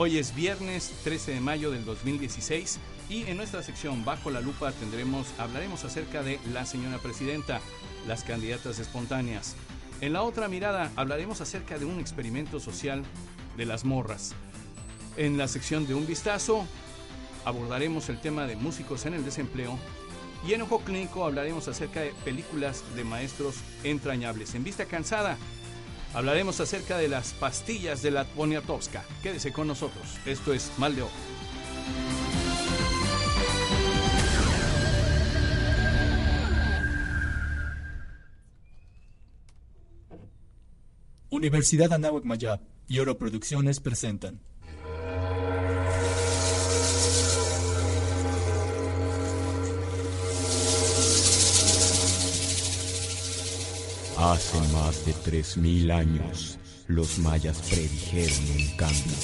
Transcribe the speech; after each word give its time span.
hoy 0.00 0.16
es 0.18 0.34
viernes 0.34 0.92
13 1.02 1.34
de 1.34 1.40
mayo 1.40 1.72
del 1.72 1.84
2016 1.84 2.78
y 3.10 3.24
en 3.24 3.36
nuestra 3.36 3.64
sección 3.64 4.04
Bajo 4.04 4.30
la 4.30 4.40
Lupa 4.40 4.70
tendremos, 4.70 5.26
hablaremos 5.38 5.84
acerca 5.84 6.22
de 6.22 6.38
la 6.52 6.66
señora 6.66 6.98
presidenta, 6.98 7.60
las 8.06 8.22
candidatas 8.22 8.78
espontáneas. 8.78 9.56
En 10.00 10.12
la 10.12 10.22
otra 10.22 10.48
mirada 10.48 10.92
hablaremos 10.94 11.40
acerca 11.40 11.78
de 11.78 11.84
un 11.84 11.98
experimento 11.98 12.60
social 12.60 13.02
de 13.56 13.66
las 13.66 13.84
morras. 13.84 14.34
En 15.16 15.36
la 15.36 15.48
sección 15.48 15.86
de 15.88 15.94
un 15.94 16.06
vistazo 16.06 16.64
abordaremos 17.44 18.08
el 18.08 18.20
tema 18.20 18.46
de 18.46 18.54
músicos 18.54 19.04
en 19.04 19.14
el 19.14 19.24
desempleo 19.24 19.76
y 20.46 20.52
en 20.52 20.62
Ojo 20.62 20.78
Clínico 20.80 21.24
hablaremos 21.24 21.66
acerca 21.66 22.00
de 22.00 22.12
películas 22.24 22.84
de 22.94 23.02
maestros 23.02 23.56
entrañables. 23.82 24.54
En 24.54 24.62
Vista 24.62 24.84
Cansada 24.84 25.36
hablaremos 26.14 26.60
acerca 26.60 26.98
de 26.98 27.08
las 27.08 27.32
pastillas 27.32 28.02
de 28.02 28.10
la 28.10 28.24
Poniatowska. 28.24 29.04
Quédese 29.22 29.52
con 29.52 29.66
nosotros. 29.66 30.18
Esto 30.26 30.52
es 30.52 30.72
Mal 30.78 30.96
de 30.96 31.02
Ojo. 31.02 31.12
Universidad 41.30 41.92
Anáhuac 41.92 42.24
Mayab 42.24 42.60
y 42.88 42.98
Oro 42.98 43.18
Producciones 43.18 43.80
presentan 43.80 44.40
Hace 54.18 54.58
más 54.72 55.06
de 55.06 55.14
3.000 55.14 55.92
años, 55.92 56.58
los 56.88 57.20
mayas 57.20 57.56
predijeron 57.70 58.50
un 58.50 58.76
cambio. 58.76 59.16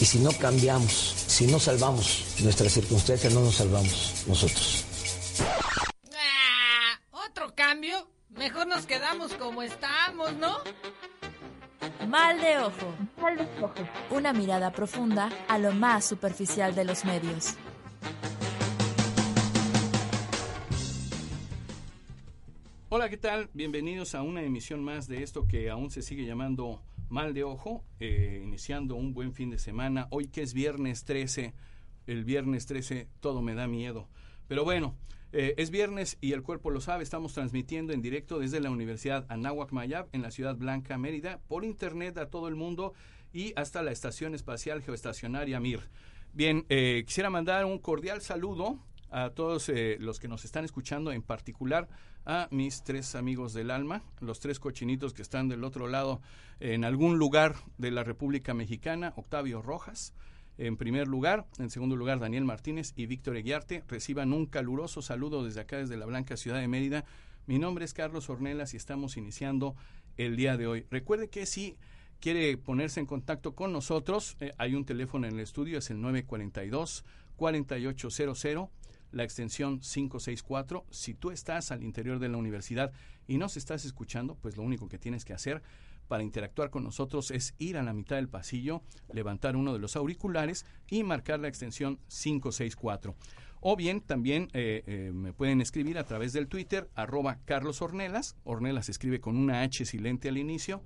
Y 0.00 0.04
si 0.06 0.18
no 0.18 0.32
cambiamos, 0.32 0.90
si 0.92 1.46
no 1.46 1.58
salvamos 1.58 2.24
nuestras 2.42 2.72
circunstancias, 2.72 3.34
no 3.34 3.40
nos 3.40 3.56
salvamos 3.56 4.24
nosotros. 4.26 4.82
Ah, 6.14 6.98
¿Otro 7.10 7.54
cambio? 7.54 8.08
Mejor 8.30 8.66
nos 8.66 8.86
quedamos 8.86 9.34
como 9.34 9.62
estamos, 9.62 10.32
¿no? 10.36 10.56
Mal 12.08 12.40
de 12.40 12.58
ojo. 12.60 12.94
Una 14.08 14.32
mirada 14.32 14.72
profunda 14.72 15.28
a 15.48 15.58
lo 15.58 15.72
más 15.72 16.06
superficial 16.06 16.74
de 16.74 16.84
los 16.86 17.04
medios. 17.04 17.56
Hola, 22.88 23.08
¿qué 23.08 23.16
tal? 23.16 23.50
Bienvenidos 23.52 24.14
a 24.14 24.22
una 24.22 24.44
emisión 24.44 24.84
más 24.84 25.08
de 25.08 25.24
esto 25.24 25.48
que 25.48 25.70
aún 25.70 25.90
se 25.90 26.02
sigue 26.02 26.24
llamando 26.24 26.80
Mal 27.08 27.34
de 27.34 27.42
Ojo, 27.42 27.82
eh, 27.98 28.40
iniciando 28.44 28.94
un 28.94 29.12
buen 29.12 29.32
fin 29.32 29.50
de 29.50 29.58
semana. 29.58 30.06
Hoy 30.10 30.28
que 30.28 30.42
es 30.42 30.54
viernes 30.54 31.02
13, 31.04 31.52
el 32.06 32.24
viernes 32.24 32.66
13 32.66 33.08
todo 33.18 33.42
me 33.42 33.56
da 33.56 33.66
miedo. 33.66 34.06
Pero 34.46 34.62
bueno, 34.62 34.94
eh, 35.32 35.54
es 35.56 35.70
viernes 35.70 36.16
y 36.20 36.30
el 36.30 36.44
cuerpo 36.44 36.70
lo 36.70 36.80
sabe, 36.80 37.02
estamos 37.02 37.32
transmitiendo 37.32 37.92
en 37.92 38.02
directo 38.02 38.38
desde 38.38 38.60
la 38.60 38.70
Universidad 38.70 39.26
Anáhuac 39.30 39.72
Mayab 39.72 40.06
en 40.12 40.22
la 40.22 40.30
Ciudad 40.30 40.54
Blanca, 40.54 40.96
Mérida, 40.96 41.40
por 41.48 41.64
internet 41.64 42.16
a 42.18 42.30
todo 42.30 42.46
el 42.46 42.54
mundo 42.54 42.94
y 43.32 43.52
hasta 43.56 43.82
la 43.82 43.90
Estación 43.90 44.32
Espacial 44.32 44.80
Geoestacionaria 44.80 45.58
Mir. 45.58 45.80
Bien, 46.32 46.64
eh, 46.68 47.02
quisiera 47.04 47.30
mandar 47.30 47.64
un 47.64 47.80
cordial 47.80 48.20
saludo 48.20 48.78
a 49.10 49.30
todos 49.30 49.68
eh, 49.68 49.96
los 50.00 50.18
que 50.18 50.28
nos 50.28 50.44
están 50.44 50.64
escuchando, 50.64 51.12
en 51.12 51.22
particular 51.22 51.88
a 52.24 52.48
mis 52.50 52.82
tres 52.82 53.14
amigos 53.14 53.52
del 53.54 53.70
alma, 53.70 54.02
los 54.20 54.40
tres 54.40 54.58
cochinitos 54.58 55.14
que 55.14 55.22
están 55.22 55.48
del 55.48 55.64
otro 55.64 55.86
lado 55.86 56.20
en 56.58 56.84
algún 56.84 57.18
lugar 57.18 57.54
de 57.78 57.90
la 57.90 58.02
República 58.02 58.52
Mexicana, 58.52 59.12
Octavio 59.16 59.62
Rojas, 59.62 60.12
en 60.58 60.76
primer 60.76 61.06
lugar, 61.06 61.46
en 61.58 61.70
segundo 61.70 61.96
lugar 61.96 62.18
Daniel 62.18 62.44
Martínez 62.44 62.94
y 62.96 63.06
Víctor 63.06 63.36
Eguiarte, 63.36 63.84
reciban 63.88 64.32
un 64.32 64.46
caluroso 64.46 65.02
saludo 65.02 65.44
desde 65.44 65.60
acá, 65.60 65.76
desde 65.76 65.96
la 65.96 66.06
Blanca 66.06 66.36
Ciudad 66.36 66.60
de 66.60 66.68
Mérida. 66.68 67.04
Mi 67.46 67.58
nombre 67.58 67.84
es 67.84 67.92
Carlos 67.92 68.30
Ornelas 68.30 68.72
y 68.72 68.78
estamos 68.78 69.16
iniciando 69.18 69.76
el 70.16 70.34
día 70.34 70.56
de 70.56 70.66
hoy. 70.66 70.86
Recuerde 70.90 71.28
que 71.28 71.44
si 71.44 71.76
quiere 72.20 72.56
ponerse 72.56 73.00
en 73.00 73.06
contacto 73.06 73.54
con 73.54 73.72
nosotros, 73.72 74.36
eh, 74.40 74.52
hay 74.56 74.74
un 74.74 74.86
teléfono 74.86 75.26
en 75.26 75.34
el 75.34 75.40
estudio, 75.40 75.78
es 75.78 75.90
el 75.90 76.00
942 76.00 77.04
4800 77.36 78.70
la 79.16 79.24
extensión 79.24 79.80
564. 79.80 80.84
Si 80.90 81.14
tú 81.14 81.30
estás 81.30 81.72
al 81.72 81.82
interior 81.82 82.18
de 82.18 82.28
la 82.28 82.36
universidad 82.36 82.92
y 83.26 83.38
nos 83.38 83.56
estás 83.56 83.84
escuchando, 83.84 84.36
pues 84.36 84.56
lo 84.56 84.62
único 84.62 84.88
que 84.88 84.98
tienes 84.98 85.24
que 85.24 85.32
hacer 85.32 85.62
para 86.06 86.22
interactuar 86.22 86.70
con 86.70 86.84
nosotros 86.84 87.30
es 87.30 87.54
ir 87.58 87.76
a 87.78 87.82
la 87.82 87.92
mitad 87.92 88.16
del 88.16 88.28
pasillo, 88.28 88.82
levantar 89.12 89.56
uno 89.56 89.72
de 89.72 89.80
los 89.80 89.96
auriculares 89.96 90.64
y 90.88 91.02
marcar 91.02 91.40
la 91.40 91.48
extensión 91.48 91.98
564. 92.08 93.16
O 93.60 93.74
bien 93.74 94.00
también 94.02 94.48
eh, 94.52 94.84
eh, 94.86 95.10
me 95.12 95.32
pueden 95.32 95.60
escribir 95.60 95.98
a 95.98 96.04
través 96.04 96.32
del 96.32 96.46
Twitter, 96.46 96.88
arroba 96.94 97.38
Carlos 97.46 97.82
Ornelas. 97.82 98.36
Ornelas 98.44 98.88
escribe 98.88 99.20
con 99.20 99.36
una 99.36 99.62
H 99.62 99.86
silente 99.86 100.28
al 100.28 100.38
inicio. 100.38 100.82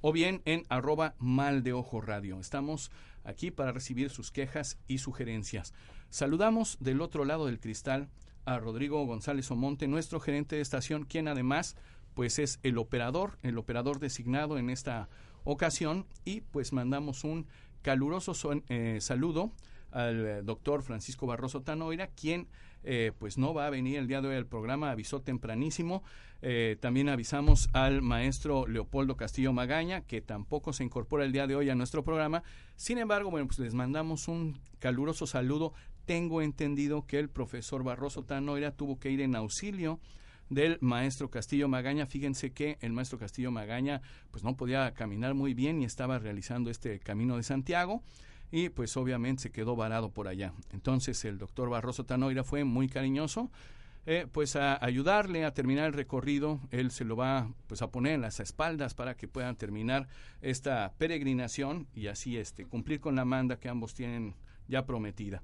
O 0.00 0.12
bien 0.12 0.42
en 0.44 0.64
arroba 0.68 1.14
mal 1.18 1.62
de 1.62 1.74
ojo 1.74 2.00
radio. 2.00 2.40
Estamos 2.40 2.90
aquí 3.24 3.50
para 3.50 3.72
recibir 3.72 4.10
sus 4.10 4.32
quejas 4.32 4.78
y 4.88 4.98
sugerencias. 4.98 5.72
Saludamos 6.10 6.76
del 6.80 7.00
otro 7.00 7.24
lado 7.24 7.46
del 7.46 7.60
cristal 7.60 8.08
a 8.44 8.58
Rodrigo 8.58 9.04
González 9.06 9.50
Omonte, 9.50 9.88
nuestro 9.88 10.20
gerente 10.20 10.56
de 10.56 10.62
estación, 10.62 11.04
quien 11.04 11.28
además 11.28 11.76
pues 12.14 12.38
es 12.38 12.60
el 12.62 12.78
operador, 12.78 13.38
el 13.42 13.58
operador 13.58 13.98
designado 13.98 14.58
en 14.58 14.70
esta 14.70 15.08
ocasión 15.44 16.06
y 16.24 16.40
pues 16.40 16.72
mandamos 16.72 17.24
un 17.24 17.46
caluroso 17.82 18.32
eh, 18.68 18.98
saludo 19.00 19.52
al 19.90 20.26
eh, 20.26 20.42
doctor 20.42 20.82
Francisco 20.82 21.26
Barroso 21.26 21.62
Tanoira, 21.62 22.08
quien 22.08 22.48
eh, 22.82 23.12
pues 23.18 23.38
no 23.38 23.54
va 23.54 23.66
a 23.66 23.70
venir 23.70 23.98
el 23.98 24.08
día 24.08 24.20
de 24.20 24.28
hoy 24.28 24.36
al 24.36 24.46
programa, 24.46 24.90
avisó 24.90 25.20
tempranísimo. 25.20 26.02
también 26.80 27.08
avisamos 27.08 27.70
al 27.72 28.02
maestro 28.02 28.66
Leopoldo 28.66 29.16
Castillo 29.16 29.52
Magaña, 29.54 30.02
que 30.02 30.20
tampoco 30.20 30.74
se 30.74 30.84
incorpora 30.84 31.24
el 31.24 31.32
día 31.32 31.46
de 31.46 31.56
hoy 31.56 31.70
a 31.70 31.74
nuestro 31.74 32.04
programa. 32.04 32.42
Sin 32.76 32.98
embargo, 32.98 33.30
bueno, 33.30 33.46
pues 33.46 33.58
les 33.60 33.72
mandamos 33.72 34.28
un 34.28 34.58
caluroso 34.78 35.26
saludo. 35.26 35.72
Tengo 36.06 36.42
entendido 36.42 37.06
que 37.06 37.18
el 37.18 37.28
profesor 37.28 37.82
Barroso 37.82 38.24
Tanoira 38.24 38.72
tuvo 38.72 38.98
que 38.98 39.10
ir 39.10 39.20
en 39.20 39.36
auxilio 39.36 40.00
del 40.50 40.78
maestro 40.80 41.30
Castillo 41.30 41.68
Magaña. 41.68 42.06
Fíjense 42.06 42.52
que 42.52 42.76
el 42.80 42.92
maestro 42.92 43.18
Castillo 43.18 43.50
Magaña 43.50 44.02
pues 44.30 44.44
no 44.44 44.56
podía 44.56 44.92
caminar 44.92 45.34
muy 45.34 45.54
bien 45.54 45.80
y 45.80 45.84
estaba 45.84 46.18
realizando 46.18 46.70
este 46.70 47.00
camino 47.00 47.36
de 47.36 47.42
Santiago 47.42 48.02
y 48.50 48.68
pues 48.68 48.96
obviamente 48.96 49.44
se 49.44 49.50
quedó 49.50 49.76
varado 49.76 50.10
por 50.10 50.28
allá. 50.28 50.52
Entonces 50.72 51.24
el 51.24 51.38
doctor 51.38 51.70
Barroso 51.70 52.04
Tanoira 52.04 52.44
fue 52.44 52.64
muy 52.64 52.88
cariñoso. 52.88 53.50
Eh, 54.06 54.26
pues 54.30 54.54
a 54.54 54.84
ayudarle 54.84 55.46
a 55.46 55.54
terminar 55.54 55.86
el 55.86 55.94
recorrido, 55.94 56.60
él 56.70 56.90
se 56.90 57.06
lo 57.06 57.16
va 57.16 57.50
pues 57.66 57.80
a 57.80 57.90
poner 57.90 58.12
en 58.12 58.20
las 58.20 58.38
espaldas 58.38 58.92
para 58.92 59.16
que 59.16 59.28
puedan 59.28 59.56
terminar 59.56 60.08
esta 60.42 60.92
peregrinación 60.98 61.88
y 61.94 62.08
así 62.08 62.36
este 62.36 62.66
cumplir 62.66 63.00
con 63.00 63.16
la 63.16 63.24
manda 63.24 63.58
que 63.58 63.70
ambos 63.70 63.94
tienen 63.94 64.34
ya 64.68 64.84
prometida. 64.84 65.42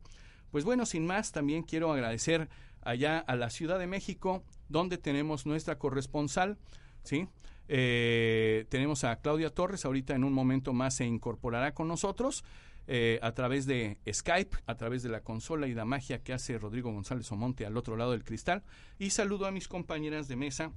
Pues 0.51 0.65
bueno, 0.65 0.87
sin 0.87 1.07
más, 1.07 1.33
también 1.33 1.63
quiero 1.63 1.93
agradecer 1.93 2.49
allá 2.83 3.19
a 3.19 3.37
la 3.37 3.51
Ciudad 3.51 3.79
de 3.79 3.87
México, 3.87 4.43
donde 4.69 4.99
tenemos 4.99 5.47
nuestra 5.47 5.79
corresponsal, 5.79 6.59
¿sí? 7.03 7.29
Eh, 7.69 8.67
tenemos 8.69 9.05
a 9.05 9.17
Claudia 9.21 9.51
Torres, 9.51 9.85
ahorita 9.85 10.15
en 10.15 10.25
un 10.25 10.33
momento 10.33 10.73
más 10.73 10.95
se 10.97 11.05
incorporará 11.05 11.73
con 11.73 11.87
nosotros 11.87 12.43
eh, 12.89 13.21
a 13.23 13.33
través 13.33 13.67
de 13.67 14.01
Skype, 14.13 14.57
a 14.67 14.75
través 14.77 15.05
de 15.05 15.09
la 15.09 15.21
consola 15.21 15.69
y 15.69 15.75
la 15.75 15.85
magia 15.85 16.25
que 16.25 16.33
hace 16.33 16.59
Rodrigo 16.59 16.93
González 16.93 17.31
Omonte 17.31 17.65
al 17.65 17.77
otro 17.77 17.97
lado 17.97 18.11
del 18.11 18.25
cristal. 18.25 18.65
Y 18.99 19.11
saludo 19.11 19.47
a 19.47 19.53
mis 19.53 19.69
compañeras 19.69 20.27
de 20.27 20.35
mesa, 20.35 20.73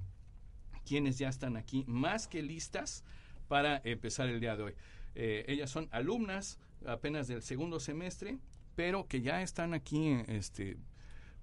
quienes 0.86 1.18
ya 1.18 1.30
están 1.30 1.57
aquí 1.57 1.83
más 1.88 2.27
que 2.27 2.44
listas 2.44 3.03
para 3.47 3.81
empezar 3.83 4.27
el 4.27 4.39
día 4.39 4.56
de 4.56 4.63
hoy. 4.63 4.74
Eh, 5.15 5.45
ellas 5.47 5.71
son 5.71 5.88
alumnas 5.92 6.59
apenas 6.86 7.27
del 7.27 7.42
segundo 7.42 7.80
semestre, 7.80 8.38
pero 8.75 9.07
que 9.07 9.21
ya 9.21 9.41
están 9.41 9.73
aquí 9.73 10.17
este, 10.27 10.77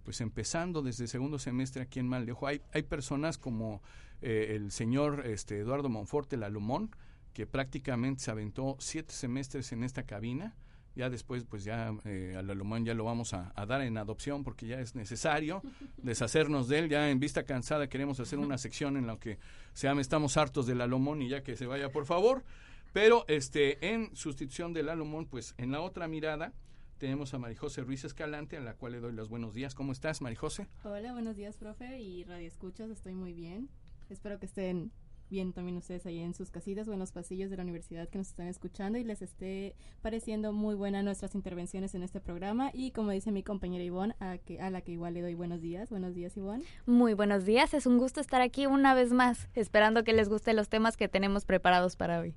pues 0.04 0.20
empezando 0.20 0.82
desde 0.82 1.06
segundo 1.06 1.38
semestre 1.38 1.82
aquí 1.82 2.00
en 2.00 2.08
Maldejo. 2.08 2.46
Hay, 2.46 2.62
hay 2.72 2.82
personas 2.82 3.38
como 3.38 3.82
eh, 4.22 4.52
el 4.56 4.70
señor 4.70 5.26
este, 5.26 5.58
Eduardo 5.58 5.88
Monforte, 5.88 6.36
el 6.36 6.42
alumón, 6.42 6.90
que 7.32 7.46
prácticamente 7.46 8.22
se 8.22 8.30
aventó 8.30 8.76
siete 8.78 9.12
semestres 9.12 9.72
en 9.72 9.84
esta 9.84 10.04
cabina. 10.04 10.56
Ya 10.96 11.08
después, 11.08 11.44
pues 11.44 11.62
ya 11.62 11.94
eh, 12.04 12.34
al 12.36 12.84
ya 12.84 12.94
lo 12.94 13.04
vamos 13.04 13.32
a, 13.32 13.52
dar 13.66 13.80
en 13.82 13.96
adopción 13.96 14.42
porque 14.42 14.66
ya 14.66 14.80
es 14.80 14.96
necesario 14.96 15.62
deshacernos 15.98 16.68
de 16.68 16.80
él. 16.80 16.88
Ya 16.88 17.08
en 17.10 17.20
vista 17.20 17.44
cansada 17.44 17.88
queremos 17.88 18.18
hacer 18.18 18.38
una 18.38 18.58
sección 18.58 18.96
en 18.96 19.06
la 19.06 19.16
que 19.16 19.38
se 19.72 19.86
llama 19.86 20.00
Estamos 20.00 20.36
hartos 20.36 20.66
del 20.66 20.80
alumón 20.80 21.22
y 21.22 21.28
ya 21.28 21.42
que 21.42 21.56
se 21.56 21.66
vaya, 21.66 21.90
por 21.90 22.06
favor. 22.06 22.44
Pero 22.92 23.24
este 23.28 23.92
en 23.92 24.14
sustitución 24.16 24.72
del 24.72 24.88
alumón, 24.88 25.26
pues 25.26 25.54
en 25.58 25.70
la 25.70 25.80
otra 25.80 26.08
mirada, 26.08 26.52
tenemos 27.00 27.32
a 27.32 27.38
Marijose 27.38 27.81
Ruiz 27.81 28.05
Escalante, 28.05 28.58
a 28.58 28.61
la 28.61 28.75
cual 28.75 28.93
le 28.93 29.00
doy 29.00 29.14
los 29.14 29.31
buenos 29.31 29.55
días. 29.55 29.75
¿Cómo 29.75 29.91
estás, 29.91 30.20
Marijose? 30.20 30.69
Hola, 30.85 31.14
buenos 31.14 31.35
días, 31.35 31.56
profe, 31.56 31.99
y 31.99 32.25
Radio 32.25 32.47
Escuchas, 32.47 32.91
estoy 32.91 33.14
muy 33.14 33.32
bien. 33.32 33.70
Espero 34.11 34.38
que 34.38 34.44
estén 34.44 34.93
bien 35.31 35.55
también 35.55 35.79
ustedes 35.79 36.05
ahí 36.05 36.19
en 36.19 36.35
sus 36.35 36.50
casitas 36.50 36.88
o 36.88 36.93
en 36.93 36.99
los 36.99 37.11
pasillos 37.11 37.49
de 37.49 37.56
la 37.56 37.62
universidad 37.62 38.06
que 38.11 38.19
nos 38.19 38.29
están 38.29 38.49
escuchando 38.49 38.99
y 38.99 39.05
les 39.05 39.23
esté 39.23 39.75
pareciendo 40.02 40.52
muy 40.52 40.75
buena 40.75 41.02
nuestras 41.02 41.35
intervenciones 41.35 41.94
en 41.94 42.02
este 42.02 42.20
programa. 42.20 42.70
Y 42.75 42.91
como 42.91 43.12
dice 43.12 43.32
mi 43.32 43.43
compañera 43.43 43.82
Ivonne, 43.82 44.14
a, 44.20 44.37
que, 44.37 44.61
a 44.61 44.69
la 44.69 44.82
que 44.82 44.93
igual 44.93 45.14
le 45.14 45.23
doy 45.23 45.35
buenos 45.35 45.62
días. 45.62 45.88
Buenos 45.88 46.14
días, 46.14 46.37
Ivonne. 46.37 46.64
Muy 46.85 47.14
buenos 47.14 47.47
días, 47.47 47.73
es 47.73 47.87
un 47.87 47.97
gusto 47.97 48.20
estar 48.20 48.43
aquí 48.43 48.67
una 48.67 48.93
vez 48.93 49.11
más, 49.14 49.49
esperando 49.55 50.05
que 50.05 50.12
les 50.12 50.29
gusten 50.29 50.55
los 50.55 50.69
temas 50.69 50.99
que 50.99 51.08
tenemos 51.08 51.47
preparados 51.47 51.97
para 51.97 52.20
hoy. 52.20 52.35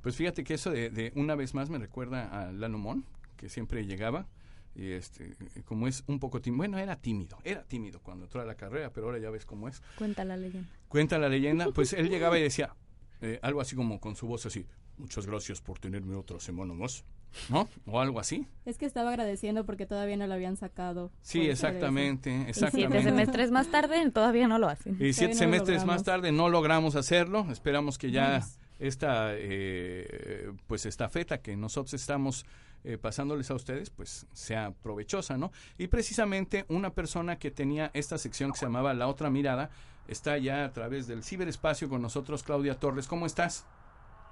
Pues 0.00 0.16
fíjate 0.16 0.44
que 0.44 0.54
eso 0.54 0.70
de, 0.70 0.88
de 0.88 1.12
una 1.14 1.34
vez 1.34 1.52
más 1.52 1.68
me 1.68 1.76
recuerda 1.76 2.24
a 2.24 2.52
Lalo 2.52 2.78
Mon, 2.78 3.04
que 3.38 3.48
siempre 3.48 3.86
llegaba 3.86 4.26
y 4.74 4.92
este 4.92 5.34
como 5.64 5.88
es 5.88 6.04
un 6.06 6.20
poco 6.20 6.40
tímido, 6.40 6.58
bueno, 6.58 6.78
era 6.78 6.96
tímido, 6.96 7.38
era 7.42 7.64
tímido 7.64 8.00
cuando 8.00 8.26
entró 8.26 8.42
a 8.42 8.44
la 8.44 8.54
carrera, 8.54 8.90
pero 8.92 9.06
ahora 9.06 9.18
ya 9.18 9.30
ves 9.30 9.46
cómo 9.46 9.68
es. 9.68 9.82
Cuenta 9.96 10.24
la 10.24 10.36
leyenda. 10.36 10.68
Cuenta 10.88 11.18
la 11.18 11.28
leyenda, 11.28 11.68
pues 11.72 11.94
él 11.94 12.08
llegaba 12.10 12.38
y 12.38 12.42
decía 12.42 12.74
eh, 13.20 13.38
algo 13.42 13.60
así 13.60 13.74
como 13.74 13.98
con 13.98 14.14
su 14.14 14.26
voz 14.26 14.46
así, 14.46 14.66
muchas 14.98 15.26
gracias 15.26 15.60
por 15.60 15.80
tenerme 15.80 16.14
otra 16.14 16.38
semana 16.38 16.74
más, 16.74 17.04
¿no? 17.48 17.68
O 17.86 18.00
algo 18.00 18.20
así. 18.20 18.46
Es 18.66 18.78
que 18.78 18.86
estaba 18.86 19.10
agradeciendo 19.10 19.66
porque 19.66 19.86
todavía 19.86 20.16
no 20.16 20.26
lo 20.26 20.34
habían 20.34 20.56
sacado. 20.56 21.10
Sí, 21.22 21.48
exactamente, 21.48 22.48
exactamente. 22.48 22.98
Y 22.98 23.00
siete 23.00 23.02
semestres 23.02 23.50
más 23.50 23.68
tarde 23.68 24.10
todavía 24.10 24.46
no 24.46 24.58
lo 24.58 24.68
hacen. 24.68 24.96
Y 25.00 25.12
siete 25.12 25.34
no 25.34 25.38
semestres 25.40 25.84
más 25.84 26.04
tarde 26.04 26.30
no 26.30 26.48
logramos 26.48 26.94
hacerlo, 26.94 27.46
esperamos 27.50 27.98
que 27.98 28.12
ya 28.12 28.30
Vamos. 28.30 28.58
esta 28.78 29.30
eh, 29.32 30.52
pues 30.68 30.86
esta 30.86 31.08
feta 31.08 31.38
que 31.38 31.56
nosotros 31.56 31.94
estamos 31.94 32.46
eh, 32.84 32.98
pasándoles 32.98 33.50
a 33.50 33.54
ustedes 33.54 33.90
pues 33.90 34.26
sea 34.32 34.72
provechosa, 34.82 35.36
¿no? 35.36 35.52
Y 35.76 35.88
precisamente 35.88 36.64
una 36.68 36.90
persona 36.90 37.38
que 37.38 37.50
tenía 37.50 37.90
esta 37.94 38.18
sección 38.18 38.52
que 38.52 38.58
se 38.58 38.66
llamaba 38.66 38.94
La 38.94 39.08
Otra 39.08 39.30
Mirada 39.30 39.70
está 40.06 40.38
ya 40.38 40.64
a 40.64 40.72
través 40.72 41.06
del 41.06 41.22
ciberespacio 41.22 41.88
con 41.88 42.00
nosotros, 42.02 42.42
Claudia 42.42 42.78
Torres. 42.78 43.06
¿Cómo 43.06 43.26
estás? 43.26 43.64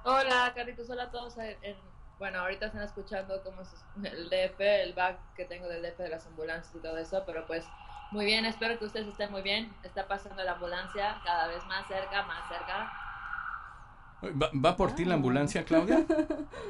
Hola, 0.04 0.52
Carlitos, 0.54 0.88
hola 0.88 1.04
a 1.04 1.10
todos. 1.10 1.37
En- 1.38 1.56
en- 1.62 1.96
bueno, 2.19 2.38
ahorita 2.38 2.66
están 2.66 2.82
escuchando 2.82 3.43
cómo 3.43 3.60
es 3.60 3.69
el 4.02 4.31
DF, 4.31 4.82
el 4.82 4.94
back 4.94 5.19
que 5.34 5.44
tengo 5.44 5.69
del 5.69 5.82
DF 5.82 6.02
de 6.02 6.08
las 6.08 6.26
ambulancias 6.26 6.75
y 6.75 6.78
todo 6.78 6.96
eso, 6.96 7.22
pero 7.26 7.46
pues 7.46 7.64
muy 8.10 8.25
bien, 8.25 8.46
espero 8.46 8.78
que 8.78 8.87
ustedes 8.87 9.08
estén 9.08 9.31
muy 9.31 9.42
bien. 9.42 9.70
Está 9.82 10.08
pasando 10.08 10.42
la 10.42 10.52
ambulancia 10.52 11.20
cada 11.25 11.49
vez 11.49 11.62
más 11.66 11.87
cerca, 11.88 12.22
más 12.22 12.49
cerca. 12.49 12.90
¿Va, 14.32 14.50
va 14.55 14.76
por 14.76 14.94
ti 14.94 15.05
la 15.05 15.14
ambulancia, 15.14 15.64
Claudia? 15.64 16.05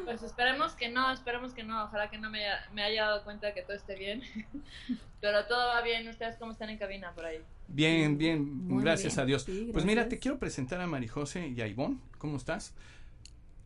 Pues 0.04 0.22
esperemos 0.22 0.72
que 0.74 0.88
no, 0.88 1.10
esperemos 1.10 1.52
que 1.52 1.64
no. 1.64 1.84
Ojalá 1.84 2.08
que 2.10 2.16
no 2.18 2.30
me 2.30 2.44
haya, 2.44 2.60
me 2.72 2.82
haya 2.82 3.06
dado 3.06 3.24
cuenta 3.24 3.48
de 3.48 3.54
que 3.54 3.62
todo 3.62 3.76
esté 3.76 3.96
bien. 3.96 4.22
Pero 5.20 5.44
todo 5.46 5.66
va 5.68 5.82
bien. 5.82 6.06
¿Ustedes 6.08 6.36
cómo 6.36 6.52
están 6.52 6.70
en 6.70 6.78
cabina 6.78 7.12
por 7.12 7.24
ahí? 7.24 7.38
Bien, 7.68 8.16
bien, 8.16 8.68
Muy 8.68 8.84
gracias 8.84 9.14
bien. 9.16 9.22
a 9.22 9.26
Dios. 9.26 9.42
Sí, 9.42 9.70
Pues 9.72 9.84
mira, 9.84 10.08
te 10.08 10.18
quiero 10.20 10.38
presentar 10.38 10.80
a 10.80 10.86
Marijose 10.86 11.48
y 11.48 11.60
a 11.60 11.66
Ivonne. 11.66 11.98
¿Cómo 12.18 12.36
estás? 12.36 12.72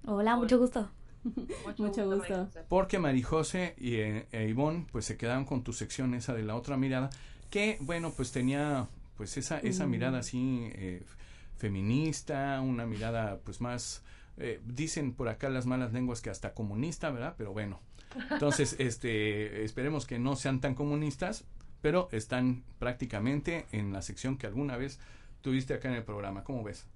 Hola, 0.06 0.36
mucho 0.36 0.58
gusto. 0.58 0.88
Mucho 1.76 2.06
gusto. 2.16 2.46
José. 2.46 2.60
Porque 2.68 2.98
Marijose 2.98 3.74
y 3.78 3.96
eh, 3.96 4.26
e 4.32 4.48
Ivonne 4.48 4.86
pues 4.90 5.04
se 5.04 5.18
quedaron 5.18 5.44
con 5.44 5.62
tu 5.62 5.72
sección 5.74 6.14
esa 6.14 6.32
de 6.32 6.42
la 6.42 6.56
otra 6.56 6.78
mirada 6.78 7.10
que 7.50 7.76
bueno 7.80 8.10
pues 8.16 8.32
tenía 8.32 8.88
pues 9.18 9.36
esa 9.36 9.58
esa 9.58 9.86
Mm. 9.86 9.90
mirada 9.90 10.18
así 10.20 10.70
eh, 10.72 11.02
feminista 11.60 12.60
una 12.60 12.86
mirada 12.86 13.38
pues 13.44 13.60
más 13.60 14.02
eh, 14.38 14.60
dicen 14.64 15.12
por 15.14 15.28
acá 15.28 15.48
las 15.50 15.66
malas 15.66 15.92
lenguas 15.92 16.20
que 16.22 16.30
hasta 16.30 16.54
comunista 16.54 17.10
verdad 17.10 17.34
pero 17.38 17.52
bueno 17.52 17.80
entonces 18.30 18.76
este 18.78 19.64
esperemos 19.64 20.06
que 20.06 20.18
no 20.18 20.34
sean 20.36 20.60
tan 20.60 20.74
comunistas 20.74 21.44
pero 21.82 22.08
están 22.12 22.64
prácticamente 22.78 23.66
en 23.72 23.92
la 23.92 24.02
sección 24.02 24.36
que 24.38 24.46
alguna 24.46 24.76
vez 24.76 24.98
tuviste 25.42 25.74
acá 25.74 25.88
en 25.88 25.94
el 25.94 26.04
programa 26.04 26.42
cómo 26.44 26.62
ves 26.64 26.86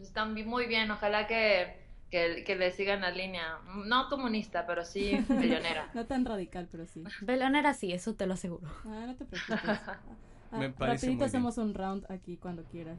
Están 0.00 0.32
muy 0.46 0.66
bien. 0.66 0.90
Ojalá 0.90 1.26
que, 1.26 1.76
que, 2.10 2.42
que 2.46 2.56
le 2.56 2.72
sigan 2.72 3.02
la 3.02 3.10
línea. 3.10 3.58
No 3.84 4.08
comunista, 4.08 4.66
pero 4.66 4.84
sí 4.84 5.24
millonera. 5.28 5.90
No 5.94 6.06
tan 6.06 6.24
radical, 6.24 6.68
pero 6.70 6.86
sí. 6.86 7.04
Velonera 7.20 7.74
sí, 7.74 7.92
eso 7.92 8.14
te 8.14 8.26
lo 8.26 8.34
aseguro. 8.34 8.66
Ah, 8.84 9.04
no 9.06 9.14
te 9.16 9.24
preocupes. 9.24 9.80
Ah, 10.52 10.58
Me 10.58 10.68
parece 10.70 11.06
muy 11.06 11.16
rapidito 11.16 11.24
bien. 11.26 11.28
hacemos 11.28 11.58
un 11.58 11.74
round 11.74 12.06
aquí 12.10 12.36
cuando 12.36 12.64
quieras. 12.64 12.98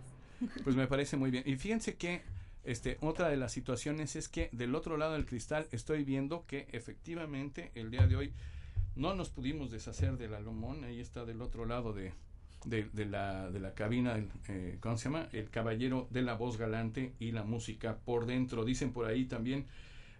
Pues 0.63 0.75
me 0.75 0.87
parece 0.87 1.17
muy 1.17 1.31
bien. 1.31 1.43
Y 1.45 1.55
fíjense 1.55 1.95
que 1.95 2.21
este, 2.63 2.97
otra 3.01 3.29
de 3.29 3.37
las 3.37 3.51
situaciones 3.51 4.15
es 4.15 4.29
que 4.29 4.49
del 4.51 4.75
otro 4.75 4.97
lado 4.97 5.13
del 5.13 5.25
cristal 5.25 5.67
estoy 5.71 6.03
viendo 6.03 6.45
que 6.45 6.67
efectivamente 6.71 7.71
el 7.75 7.91
día 7.91 8.07
de 8.07 8.15
hoy 8.15 8.33
no 8.95 9.13
nos 9.15 9.29
pudimos 9.29 9.71
deshacer 9.71 10.17
del 10.17 10.33
alomón. 10.33 10.83
Ahí 10.83 10.99
está 10.99 11.25
del 11.25 11.41
otro 11.41 11.65
lado 11.65 11.93
de, 11.93 12.13
de, 12.65 12.89
de 12.93 13.05
la, 13.05 13.49
de 13.49 13.59
la 13.59 13.73
cabina, 13.73 14.23
eh, 14.47 14.77
¿cómo 14.79 14.97
se 14.97 15.05
llama? 15.05 15.27
El 15.31 15.49
caballero 15.49 16.07
de 16.11 16.21
la 16.21 16.33
voz 16.33 16.57
galante 16.57 17.13
y 17.19 17.31
la 17.31 17.43
música 17.43 17.97
por 18.05 18.25
dentro. 18.25 18.65
Dicen 18.65 18.93
por 18.93 19.05
ahí 19.07 19.25
también. 19.25 19.67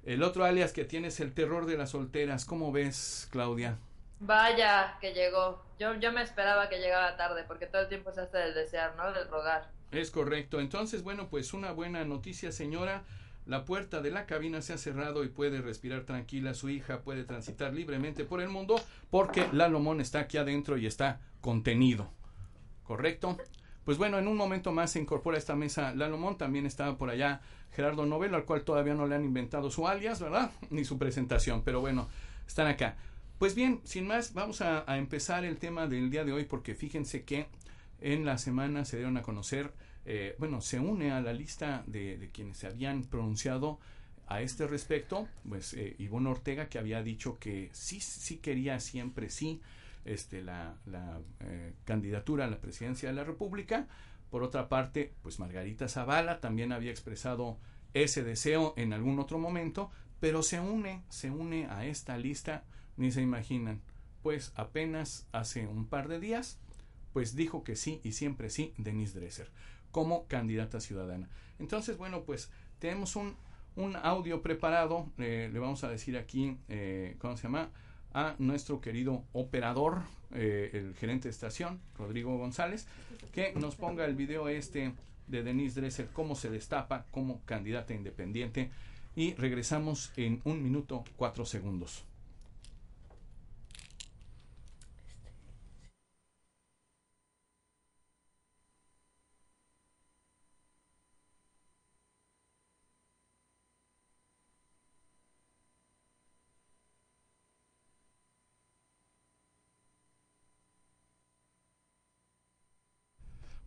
El 0.03 0.23
otro 0.23 0.45
alias 0.45 0.73
que 0.73 0.83
tienes, 0.83 1.19
el 1.19 1.33
terror 1.33 1.67
de 1.67 1.77
las 1.77 1.91
solteras. 1.91 2.45
¿Cómo 2.45 2.71
ves, 2.71 3.27
Claudia? 3.29 3.77
Vaya, 4.19 4.97
que 4.99 5.13
llegó. 5.13 5.63
Yo, 5.79 5.95
yo 5.95 6.11
me 6.11 6.23
esperaba 6.23 6.69
que 6.69 6.79
llegara 6.79 7.17
tarde, 7.17 7.43
porque 7.47 7.67
todo 7.67 7.83
el 7.83 7.87
tiempo 7.87 8.11
se 8.11 8.21
hace 8.21 8.37
del 8.37 8.53
desear, 8.55 8.95
¿no? 8.95 9.11
Del 9.13 9.27
rogar. 9.27 9.69
Es 9.91 10.09
correcto. 10.09 10.61
Entonces, 10.61 11.03
bueno, 11.03 11.27
pues 11.29 11.53
una 11.53 11.71
buena 11.71 12.05
noticia, 12.05 12.51
señora. 12.51 13.03
La 13.45 13.65
puerta 13.65 14.01
de 14.01 14.11
la 14.11 14.25
cabina 14.25 14.61
se 14.61 14.73
ha 14.73 14.77
cerrado 14.77 15.23
y 15.23 15.29
puede 15.29 15.61
respirar 15.61 16.03
tranquila. 16.03 16.53
Su 16.53 16.69
hija 16.69 17.01
puede 17.01 17.23
transitar 17.23 17.73
libremente 17.73 18.23
por 18.23 18.39
el 18.39 18.49
mundo 18.49 18.79
porque 19.09 19.47
Lalomón 19.51 19.99
está 19.99 20.19
aquí 20.19 20.37
adentro 20.37 20.77
y 20.77 20.85
está 20.85 21.19
contenido. 21.41 22.09
¿Correcto? 22.83 23.37
Pues 23.83 23.97
bueno, 23.97 24.19
en 24.19 24.27
un 24.27 24.37
momento 24.37 24.71
más 24.71 24.91
se 24.91 24.99
incorpora 24.99 25.37
a 25.37 25.39
esta 25.39 25.55
mesa 25.55 25.93
Lalomón. 25.95 26.37
También 26.37 26.65
está 26.65 26.95
por 26.97 27.09
allá 27.09 27.41
Gerardo 27.71 28.05
Novelo, 28.05 28.37
al 28.37 28.45
cual 28.45 28.63
todavía 28.63 28.93
no 28.93 29.07
le 29.07 29.15
han 29.15 29.25
inventado 29.25 29.71
su 29.71 29.87
alias, 29.87 30.21
¿verdad? 30.21 30.51
Ni 30.69 30.85
su 30.85 30.97
presentación. 30.97 31.63
Pero 31.63 31.81
bueno, 31.81 32.07
están 32.47 32.67
acá. 32.67 32.95
Pues 33.39 33.55
bien, 33.55 33.81
sin 33.83 34.05
más, 34.05 34.35
vamos 34.35 34.61
a, 34.61 34.89
a 34.89 34.97
empezar 34.97 35.43
el 35.43 35.57
tema 35.57 35.87
del 35.87 36.11
día 36.11 36.23
de 36.23 36.31
hoy 36.31 36.45
porque 36.45 36.75
fíjense 36.75 37.23
que 37.23 37.47
en 38.01 38.25
la 38.25 38.37
semana 38.37 38.83
se 38.85 38.97
dieron 38.97 39.17
a 39.17 39.21
conocer, 39.21 39.71
eh, 40.05 40.35
bueno, 40.39 40.61
se 40.61 40.79
une 40.79 41.11
a 41.11 41.21
la 41.21 41.33
lista 41.33 41.83
de, 41.85 42.29
quienes 42.33 42.57
se 42.57 42.67
habían 42.67 43.03
pronunciado 43.03 43.79
a 44.27 44.41
este 44.41 44.67
respecto, 44.67 45.27
pues 45.47 45.73
eh, 45.73 45.95
Ivonne 45.99 46.29
Ortega 46.29 46.67
que 46.67 46.79
había 46.79 47.03
dicho 47.03 47.37
que 47.37 47.69
sí, 47.73 47.99
sí 47.99 48.37
quería 48.37 48.79
siempre 48.79 49.29
sí 49.29 49.61
este, 50.05 50.41
la, 50.41 50.75
la 50.85 51.19
eh, 51.41 51.73
candidatura 51.85 52.45
a 52.45 52.49
la 52.49 52.59
presidencia 52.59 53.09
de 53.09 53.15
la 53.15 53.23
República. 53.23 53.87
Por 54.29 54.43
otra 54.43 54.69
parte, 54.69 55.13
pues 55.21 55.39
Margarita 55.39 55.87
Zavala 55.87 56.39
también 56.39 56.71
había 56.71 56.91
expresado 56.91 57.57
ese 57.93 58.23
deseo 58.23 58.73
en 58.77 58.93
algún 58.93 59.19
otro 59.19 59.37
momento, 59.37 59.91
pero 60.19 60.43
se 60.43 60.59
une, 60.59 61.03
se 61.09 61.29
une 61.29 61.67
a 61.67 61.85
esta 61.85 62.17
lista, 62.17 62.63
ni 62.95 63.11
se 63.11 63.21
imaginan, 63.21 63.81
pues 64.23 64.53
apenas 64.55 65.27
hace 65.33 65.67
un 65.67 65.85
par 65.87 66.07
de 66.07 66.19
días 66.19 66.59
pues 67.13 67.35
dijo 67.35 67.63
que 67.63 67.75
sí 67.75 67.99
y 68.03 68.13
siempre 68.13 68.49
sí 68.49 68.73
Denise 68.77 69.19
Dresser 69.19 69.49
como 69.91 70.25
candidata 70.27 70.79
ciudadana. 70.79 71.29
Entonces, 71.59 71.97
bueno, 71.97 72.23
pues 72.23 72.49
tenemos 72.79 73.15
un, 73.15 73.35
un 73.75 73.95
audio 73.95 74.41
preparado, 74.41 75.07
eh, 75.17 75.49
le 75.51 75.59
vamos 75.59 75.83
a 75.83 75.89
decir 75.89 76.17
aquí, 76.17 76.57
eh, 76.69 77.15
¿cómo 77.19 77.37
se 77.37 77.43
llama? 77.43 77.69
A 78.13 78.35
nuestro 78.39 78.81
querido 78.81 79.23
operador, 79.33 80.01
eh, 80.33 80.71
el 80.73 80.95
gerente 80.95 81.27
de 81.27 81.31
estación, 81.31 81.79
Rodrigo 81.97 82.37
González, 82.37 82.87
que 83.33 83.53
nos 83.53 83.75
ponga 83.75 84.05
el 84.05 84.15
video 84.15 84.49
este 84.49 84.93
de 85.27 85.43
Denise 85.43 85.79
Dresser, 85.79 86.07
cómo 86.11 86.35
se 86.35 86.49
destapa 86.49 87.05
como 87.11 87.41
candidata 87.45 87.93
independiente. 87.93 88.71
Y 89.15 89.33
regresamos 89.33 90.13
en 90.15 90.41
un 90.45 90.63
minuto 90.63 91.03
cuatro 91.17 91.45
segundos. 91.45 92.05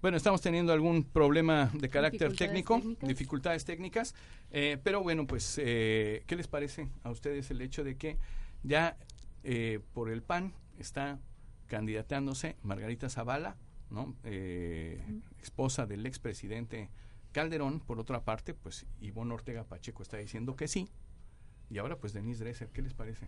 Bueno, 0.05 0.19
estamos 0.19 0.43
teniendo 0.43 0.75
algún 0.75 1.03
problema 1.03 1.71
de 1.73 1.89
carácter 1.89 2.37
técnico, 2.37 2.77
técnicas. 2.77 3.09
dificultades 3.09 3.65
técnicas, 3.65 4.15
eh, 4.51 4.77
pero 4.85 5.03
bueno, 5.03 5.27
pues, 5.27 5.59
eh, 5.59 6.25
¿qué 6.27 6.37
les 6.37 6.47
parece 6.47 6.91
a 7.05 7.11
ustedes 7.11 7.51
el 7.51 7.63
hecho 7.63 7.85
de 7.85 7.97
que 7.97 8.19
ya 8.63 8.99
eh, 9.45 9.81
por 9.95 10.11
el 10.11 10.23
PAN 10.23 10.53
está 10.79 11.21
candidatándose 11.69 12.57
Margarita 12.63 13.09
Zavala, 13.09 13.57
¿no? 13.89 14.15
Eh, 14.25 15.03
esposa 15.41 15.87
del 15.87 16.05
expresidente 16.05 16.91
Calderón, 17.33 17.81
por 17.81 17.99
otra 17.99 18.25
parte, 18.25 18.53
pues 18.53 18.85
Ivonne 19.01 19.33
Ortega 19.33 19.65
Pacheco 19.65 20.03
está 20.03 20.19
diciendo 20.19 20.55
que 20.55 20.69
sí, 20.69 20.87
y 21.75 21.79
ahora 21.79 21.97
pues 21.97 22.13
Denise 22.13 22.45
Dresser, 22.45 22.69
¿qué 22.69 22.83
les 22.83 22.95
parece? 22.95 23.27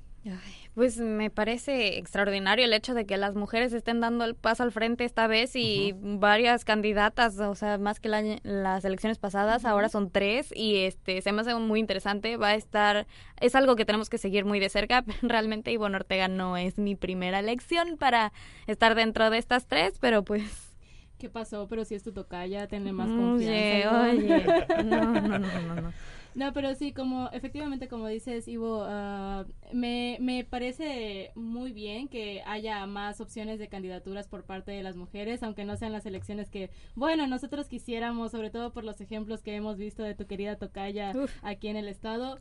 pues 0.73 0.99
me 0.99 1.31
parece 1.31 1.99
extraordinario 1.99 2.65
el 2.65 2.73
hecho 2.73 2.95
de 2.95 3.05
que 3.05 3.17
las 3.17 3.35
mujeres 3.35 3.73
estén 3.73 4.00
dando 4.00 4.25
el 4.25 4.37
paso 4.37 4.62
al 4.62 4.71
frente 4.71 5.05
esta 5.05 5.26
vez 5.26 5.57
y 5.57 5.97
varias 5.99 6.65
candidatas, 6.65 7.41
o 7.41 7.57
sea, 7.57 7.76
más 7.79 7.99
que 7.99 8.09
las 8.09 8.85
elecciones 8.85 9.19
pasadas, 9.19 9.65
ahora 9.65 9.88
son 9.88 10.12
tres 10.12 10.53
y 10.55 10.76
este 10.76 11.23
se 11.23 11.33
me 11.33 11.41
hace 11.41 11.57
muy 11.57 11.81
interesante, 11.81 12.37
va 12.37 12.50
a 12.50 12.55
estar, 12.55 13.09
es 13.41 13.57
algo 13.57 13.75
que 13.75 13.85
tenemos 13.85 14.09
que 14.09 14.19
seguir 14.19 14.45
muy 14.45 14.61
de 14.61 14.69
cerca, 14.69 15.05
realmente 15.23 15.73
Ivonne 15.73 15.97
Ortega 15.97 16.29
no 16.29 16.57
es 16.57 16.79
mi 16.79 16.95
primera 16.95 17.41
elección 17.41 17.97
para 17.99 18.33
estar 18.69 18.95
dentro 18.95 19.29
de 19.31 19.38
estas 19.38 19.67
tres, 19.67 19.99
pero 20.00 20.23
pues 20.23 20.73
¿Qué 21.19 21.31
pasó? 21.31 21.67
Pero 21.67 21.85
si 21.87 21.95
es 21.95 22.03
tu 22.03 22.12
tocaya, 22.12 22.69
tenle 22.69 22.93
más 22.93 23.09
confianza. 23.09 24.03
Oye, 24.03 24.35
oye. 24.35 24.67
No, 24.85 25.03
no, 25.03 25.38
no, 25.38 25.38
no, 25.38 25.81
no. 25.81 25.93
No, 26.37 26.52
pero 26.52 26.75
sí, 26.75 26.93
como 26.93 27.31
efectivamente, 27.33 27.88
como 27.88 28.09
dices, 28.09 28.47
Ivo, 28.47 28.85
uh, 28.85 29.47
me, 29.73 30.19
me 30.21 30.45
parece 30.45 31.33
muy 31.35 31.73
bien 31.73 32.09
que 32.09 32.43
haya 32.45 32.85
más 32.85 33.23
opciones 33.23 33.59
de 33.59 33.69
candidaturas 33.69 34.28
por 34.28 34.45
parte 34.45 34.71
de 34.71 34.83
las 34.83 34.97
mujeres, 34.97 35.43
aunque 35.43 35.64
no 35.64 35.78
sean 35.78 35.93
las 35.93 36.05
elecciones 36.05 36.50
que, 36.50 36.69
bueno, 36.95 37.26
nosotros 37.26 37.69
quisiéramos, 37.69 38.33
sobre 38.33 38.50
todo 38.50 38.75
por 38.75 38.85
los 38.85 39.00
ejemplos 39.00 39.43
que 39.43 39.55
hemos 39.57 39.78
visto 39.78 40.02
de 40.02 40.14
tu 40.14 40.26
querida 40.26 40.57
Tocaya 40.59 41.14
aquí 41.40 41.69
en 41.69 41.76
el 41.76 41.88
estado. 41.88 42.38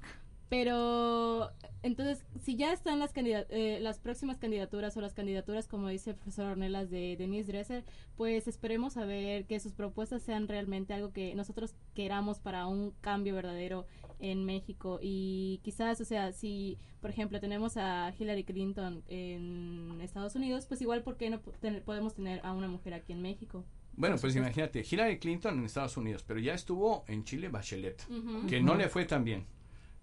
Pero 0.50 1.52
entonces, 1.82 2.26
si 2.42 2.56
ya 2.56 2.74
están 2.74 3.00
las, 3.00 3.12
eh, 3.16 3.80
las 3.82 4.00
próximas 4.00 4.38
candidaturas 4.38 4.96
o 4.98 5.02
las 5.02 5.14
candidaturas, 5.14 5.68
como 5.68 5.88
dice 5.88 6.12
el 6.12 6.16
profesor 6.16 6.48
Ornelas 6.48 6.90
de 6.90 7.16
Denise 7.16 7.52
Dresser, 7.52 7.84
pues 8.16 8.48
esperemos 8.48 8.98
a 8.98 9.06
ver 9.06 9.46
que 9.46 9.60
sus 9.60 9.74
propuestas 9.74 10.24
sean 10.24 10.48
realmente 10.48 10.94
algo 10.94 11.12
que 11.14 11.36
nosotros 11.36 11.76
queramos 11.94 12.40
para 12.40 12.68
un 12.68 12.92
cambio 13.02 13.36
verdadero 13.36 13.86
en 14.20 14.46
México. 14.46 15.00
Y 15.02 15.60
quizás, 15.64 16.02
o 16.02 16.06
sea, 16.06 16.32
si, 16.32 16.78
por 17.02 17.10
ejemplo, 17.10 17.40
tenemos 17.40 17.78
a 17.78 18.14
Hillary 18.18 18.44
Clinton 18.44 19.04
en 19.08 20.00
Estados 20.02 20.36
Unidos, 20.36 20.66
pues 20.66 20.82
igual, 20.82 21.04
¿por 21.04 21.18
qué 21.18 21.30
no 21.30 21.40
podemos 21.86 22.16
tener 22.16 22.40
a 22.44 22.54
una 22.54 22.68
mujer 22.68 22.94
aquí 22.94 23.14
en 23.14 23.22
México? 23.22 23.64
Bueno, 23.98 24.18
pues 24.20 24.36
imagínate, 24.36 24.84
Hillary 24.90 25.20
Clinton 25.20 25.60
en 25.60 25.66
Estados 25.66 25.96
Unidos, 25.98 26.24
pero 26.28 26.40
ya 26.40 26.54
estuvo 26.54 27.06
en 27.08 27.24
Chile 27.24 27.50
Bachelet, 27.50 28.06
que 28.48 28.62
no 28.62 28.76
le 28.76 28.90
fue 28.90 29.06
tan 29.06 29.24
bien. 29.24 29.46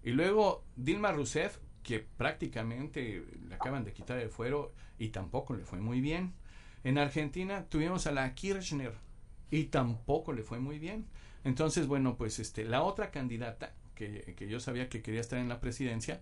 Y 0.03 0.11
luego 0.11 0.63
Dilma 0.75 1.11
Rousseff, 1.11 1.57
que 1.81 1.99
prácticamente 1.99 3.25
le 3.47 3.55
acaban 3.55 3.83
de 3.83 3.93
quitar 3.93 4.19
el 4.19 4.29
fuero 4.29 4.73
y 4.99 5.09
tampoco 5.09 5.55
le 5.55 5.63
fue 5.63 5.79
muy 5.79 6.01
bien. 6.01 6.33
En 6.83 6.97
Argentina 6.97 7.65
tuvimos 7.69 8.07
a 8.07 8.11
la 8.11 8.33
Kirchner 8.33 8.93
y 9.49 9.65
tampoco 9.65 10.33
le 10.33 10.43
fue 10.43 10.59
muy 10.59 10.79
bien. 10.79 11.05
Entonces, 11.43 11.87
bueno, 11.87 12.15
pues 12.17 12.39
este, 12.39 12.65
la 12.65 12.83
otra 12.83 13.11
candidata 13.11 13.73
que, 13.95 14.35
que 14.37 14.47
yo 14.47 14.59
sabía 14.59 14.89
que 14.89 15.01
quería 15.01 15.21
estar 15.21 15.39
en 15.39 15.49
la 15.49 15.59
presidencia, 15.59 16.19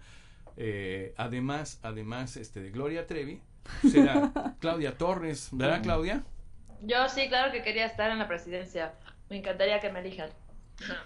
eh, 0.57 1.13
además, 1.17 1.79
además 1.83 2.37
este, 2.37 2.61
de 2.61 2.71
Gloria 2.71 3.07
Trevi, 3.07 3.41
será 3.89 4.31
Claudia 4.59 4.97
Torres, 4.97 5.49
¿verdad 5.51 5.81
Claudia? 5.81 6.23
Yo 6.81 7.07
sí, 7.09 7.27
claro 7.29 7.51
que 7.51 7.61
quería 7.61 7.85
estar 7.85 8.11
en 8.11 8.19
la 8.19 8.27
presidencia. 8.27 8.93
Me 9.29 9.37
encantaría 9.37 9.79
que 9.79 9.91
me 9.91 9.99
elijan. 9.99 10.29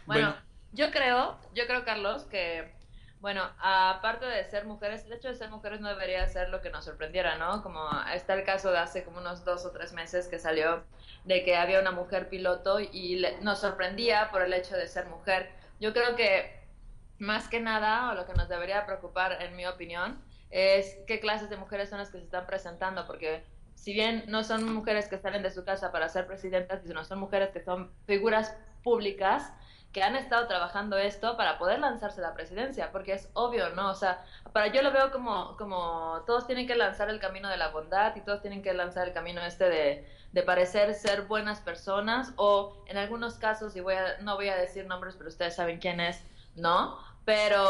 bueno 0.06 0.36
yo 0.76 0.92
creo, 0.92 1.38
yo 1.54 1.66
creo, 1.68 1.86
Carlos, 1.86 2.26
que, 2.26 2.74
bueno, 3.22 3.42
aparte 3.60 4.26
de 4.26 4.44
ser 4.44 4.66
mujeres, 4.66 5.06
el 5.06 5.14
hecho 5.14 5.30
de 5.30 5.36
ser 5.36 5.50
mujeres 5.50 5.80
no 5.80 5.88
debería 5.90 6.28
ser 6.28 6.50
lo 6.50 6.62
que 6.62 6.70
nos 6.70 6.86
sorprendiera, 6.86 7.38
¿no? 7.38 7.64
Como 7.64 7.82
está 8.14 8.34
el 8.34 8.44
caso 8.44 8.72
de 8.72 8.80
hace 8.80 9.04
como 9.04 9.20
unos 9.20 9.46
dos 9.46 9.66
o 9.66 9.72
tres 9.72 9.94
meses 9.94 10.28
que 10.28 10.38
salió 10.38 10.84
de 11.24 11.44
que 11.44 11.56
había 11.56 11.80
una 11.80 11.92
mujer 11.92 12.30
piloto 12.30 12.80
y 12.80 13.26
nos 13.42 13.60
sorprendía 13.60 14.30
por 14.32 14.42
el 14.42 14.54
hecho 14.54 14.76
de 14.76 14.88
ser 14.88 15.08
mujer. 15.08 15.50
Yo 15.80 15.94
creo 15.94 16.16
que 16.16 16.60
más 17.18 17.48
que 17.48 17.62
nada, 17.62 18.12
o 18.12 18.14
lo 18.14 18.26
que 18.26 18.34
nos 18.34 18.50
debería 18.50 18.86
preocupar, 18.86 19.42
en 19.42 19.56
mi 19.56 19.66
opinión, 19.66 20.22
es 20.50 20.98
qué 21.08 21.20
clases 21.20 21.50
de 21.50 21.58
mujeres 21.58 21.90
son 21.90 22.00
las 22.00 22.12
que 22.12 22.20
se 22.20 22.26
están 22.26 22.46
presentando, 22.46 23.08
porque 23.08 23.44
si 23.76 23.94
bien 23.94 24.26
no 24.28 24.44
son 24.44 24.74
mujeres 24.74 25.08
que 25.08 25.18
salen 25.18 25.42
de 25.42 25.52
su 25.52 25.64
casa 25.64 25.92
para 25.92 26.10
ser 26.10 26.28
presidentas, 26.28 26.82
sino 26.84 27.04
son 27.06 27.20
mujeres 27.20 27.50
que 27.50 27.62
son 27.62 27.92
figuras 28.06 28.56
públicas, 28.84 29.54
que 29.96 30.04
han 30.04 30.18
estado 30.18 30.46
trabajando 30.46 30.98
esto 30.98 31.38
para 31.38 31.58
poder 31.58 31.80
lanzarse 31.80 32.20
la 32.20 32.34
presidencia, 32.34 32.92
porque 32.92 33.14
es 33.14 33.30
obvio, 33.32 33.70
¿no? 33.70 33.92
O 33.92 33.96
sea, 33.96 34.26
para 34.52 34.68
yo 34.68 34.82
lo 34.82 34.92
veo 34.92 35.10
como, 35.10 35.56
como 35.56 36.22
todos 36.28 36.46
tienen 36.48 36.68
que 36.68 36.76
lanzar 36.76 37.10
el 37.10 37.18
camino 37.22 37.48
de 37.48 37.56
la 37.56 37.70
bondad 37.70 38.14
y 38.18 38.20
todos 38.20 38.42
tienen 38.42 38.62
que 38.62 38.74
lanzar 38.74 39.08
el 39.08 39.14
camino 39.14 39.40
este 39.42 39.70
de, 39.70 40.06
de 40.34 40.44
parecer 40.44 40.94
ser 40.96 41.22
buenas 41.22 41.62
personas 41.62 42.34
o 42.36 42.84
en 42.88 42.98
algunos 42.98 43.36
casos, 43.36 43.74
y 43.78 43.80
voy 43.80 43.94
a, 43.94 44.18
no 44.20 44.36
voy 44.36 44.50
a 44.50 44.58
decir 44.58 44.86
nombres, 44.86 45.16
pero 45.16 45.30
ustedes 45.30 45.56
saben 45.56 45.80
quién 45.80 46.02
es, 46.02 46.22
¿no? 46.58 47.00
Pero 47.24 47.62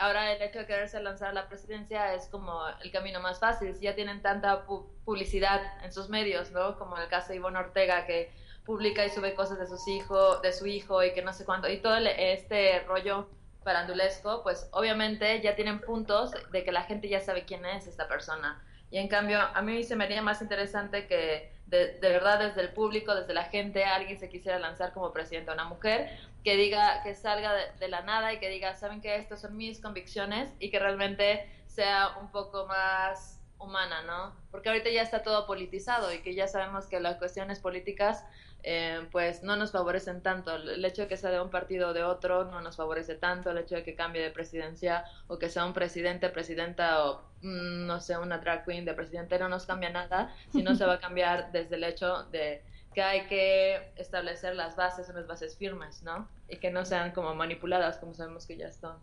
ahora 0.00 0.32
el 0.32 0.42
hecho 0.42 0.58
de 0.58 0.66
quererse 0.66 1.00
lanzar 1.00 1.28
a 1.28 1.32
la 1.32 1.48
presidencia 1.48 2.12
es 2.12 2.26
como 2.26 2.60
el 2.82 2.90
camino 2.90 3.20
más 3.20 3.38
fácil. 3.38 3.72
Si 3.76 3.82
ya 3.82 3.94
tienen 3.94 4.20
tanta 4.20 4.66
publicidad 5.04 5.62
en 5.84 5.92
sus 5.92 6.08
medios, 6.08 6.50
¿no? 6.50 6.76
Como 6.76 6.98
el 6.98 7.06
caso 7.06 7.28
de 7.28 7.36
Ivonne 7.36 7.60
Ortega, 7.60 8.04
que 8.04 8.32
publica 8.68 9.02
y 9.06 9.08
sube 9.08 9.32
cosas 9.32 9.58
de 9.58 9.66
sus 9.66 9.88
hijos, 9.88 10.42
de 10.42 10.52
su 10.52 10.66
hijo 10.66 11.02
y 11.02 11.14
que 11.14 11.22
no 11.22 11.32
sé 11.32 11.46
cuánto, 11.46 11.70
y 11.70 11.78
todo 11.78 11.96
este 11.96 12.80
rollo 12.80 13.26
parandulesco, 13.64 14.42
pues 14.42 14.68
obviamente 14.72 15.40
ya 15.40 15.56
tienen 15.56 15.80
puntos 15.80 16.32
de 16.52 16.64
que 16.64 16.70
la 16.70 16.82
gente 16.82 17.08
ya 17.08 17.18
sabe 17.20 17.46
quién 17.46 17.64
es 17.64 17.86
esta 17.86 18.08
persona. 18.08 18.62
Y 18.90 18.98
en 18.98 19.08
cambio, 19.08 19.38
a 19.40 19.62
mí 19.62 19.82
se 19.84 19.96
me 19.96 20.04
haría 20.04 20.20
más 20.20 20.42
interesante 20.42 21.06
que 21.06 21.50
de, 21.66 21.98
verdad 22.02 22.40
desde 22.40 22.60
el 22.60 22.68
público, 22.74 23.14
desde 23.14 23.32
la 23.32 23.44
gente, 23.44 23.84
alguien 23.84 24.20
se 24.20 24.28
quisiera 24.28 24.58
lanzar 24.58 24.92
como 24.92 25.14
presidenta 25.14 25.54
una 25.54 25.64
mujer, 25.64 26.10
que 26.44 26.56
diga, 26.56 27.02
que 27.02 27.14
salga 27.14 27.54
de, 27.54 27.72
de 27.80 27.88
la 27.88 28.02
nada 28.02 28.34
y 28.34 28.38
que 28.38 28.50
diga, 28.50 28.74
saben 28.74 29.00
que 29.00 29.16
estas 29.16 29.40
son 29.40 29.56
mis 29.56 29.80
convicciones 29.80 30.52
y 30.60 30.70
que 30.70 30.78
realmente 30.78 31.50
sea 31.68 32.18
un 32.20 32.30
poco 32.30 32.66
más 32.66 33.40
humana, 33.58 34.02
¿no? 34.02 34.34
Porque 34.50 34.68
ahorita 34.68 34.90
ya 34.90 35.02
está 35.02 35.22
todo 35.22 35.46
politizado 35.46 36.12
y 36.12 36.20
que 36.20 36.34
ya 36.34 36.46
sabemos 36.48 36.86
que 36.86 37.00
las 37.00 37.16
cuestiones 37.16 37.60
políticas 37.60 38.24
eh, 38.62 39.06
pues 39.12 39.42
no 39.42 39.56
nos 39.56 39.72
favorecen 39.72 40.22
tanto. 40.22 40.54
El 40.54 40.84
hecho 40.84 41.02
de 41.02 41.08
que 41.08 41.16
sea 41.16 41.30
de 41.30 41.40
un 41.40 41.50
partido 41.50 41.90
o 41.90 41.92
de 41.92 42.02
otro 42.02 42.44
no 42.44 42.60
nos 42.60 42.76
favorece 42.76 43.14
tanto. 43.14 43.50
El 43.50 43.58
hecho 43.58 43.76
de 43.76 43.84
que 43.84 43.94
cambie 43.94 44.22
de 44.22 44.30
presidencia 44.30 45.04
o 45.26 45.38
que 45.38 45.48
sea 45.48 45.64
un 45.64 45.72
presidente, 45.72 46.28
presidenta 46.28 47.04
o 47.04 47.22
mm, 47.42 47.86
no 47.86 48.00
sé, 48.00 48.18
una 48.18 48.38
drag 48.38 48.64
queen 48.64 48.84
de 48.84 48.94
presidente 48.94 49.38
no 49.38 49.48
nos 49.48 49.66
cambia 49.66 49.90
nada, 49.90 50.34
sino 50.50 50.74
se 50.74 50.84
va 50.86 50.94
a 50.94 51.00
cambiar 51.00 51.52
desde 51.52 51.76
el 51.76 51.84
hecho 51.84 52.24
de 52.24 52.62
que 52.98 53.02
hay 53.04 53.26
que 53.28 53.92
establecer 53.96 54.56
las 54.56 54.74
bases, 54.74 55.08
unas 55.08 55.28
bases 55.28 55.56
firmes, 55.56 56.02
¿no? 56.02 56.26
Y 56.48 56.56
que 56.56 56.72
no 56.72 56.84
sean 56.84 57.12
como 57.12 57.32
manipuladas 57.32 57.96
como 57.98 58.12
sabemos 58.12 58.44
que 58.44 58.56
ya 58.56 58.66
están. 58.66 58.96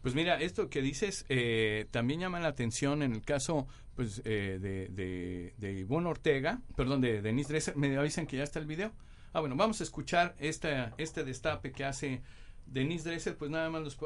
Pues 0.00 0.14
mira, 0.14 0.40
esto 0.40 0.70
que 0.70 0.80
dices 0.80 1.26
eh, 1.28 1.88
también 1.90 2.20
llama 2.20 2.38
la 2.38 2.46
atención 2.46 3.02
en 3.02 3.12
el 3.12 3.22
caso 3.22 3.66
pues 3.96 4.22
eh, 4.24 4.60
de, 4.60 4.86
de, 4.90 5.54
de, 5.58 5.72
Ivonne 5.72 6.08
Ortega, 6.08 6.60
perdón, 6.76 7.00
de 7.00 7.20
Denise 7.20 7.48
Dresser. 7.48 7.76
¿Me 7.76 7.96
avisan 7.96 8.28
que 8.28 8.36
ya 8.36 8.44
está 8.44 8.60
el 8.60 8.66
video? 8.66 8.92
Ah, 9.32 9.40
bueno, 9.40 9.56
vamos 9.56 9.80
a 9.80 9.82
escuchar 9.82 10.36
esta, 10.38 10.94
este 10.96 11.24
destape 11.24 11.72
que 11.72 11.84
hace 11.84 12.22
Denise 12.66 13.08
Dresser. 13.08 13.36
Pues 13.36 13.50
nada 13.50 13.68
más 13.70 13.82
los, 13.82 13.98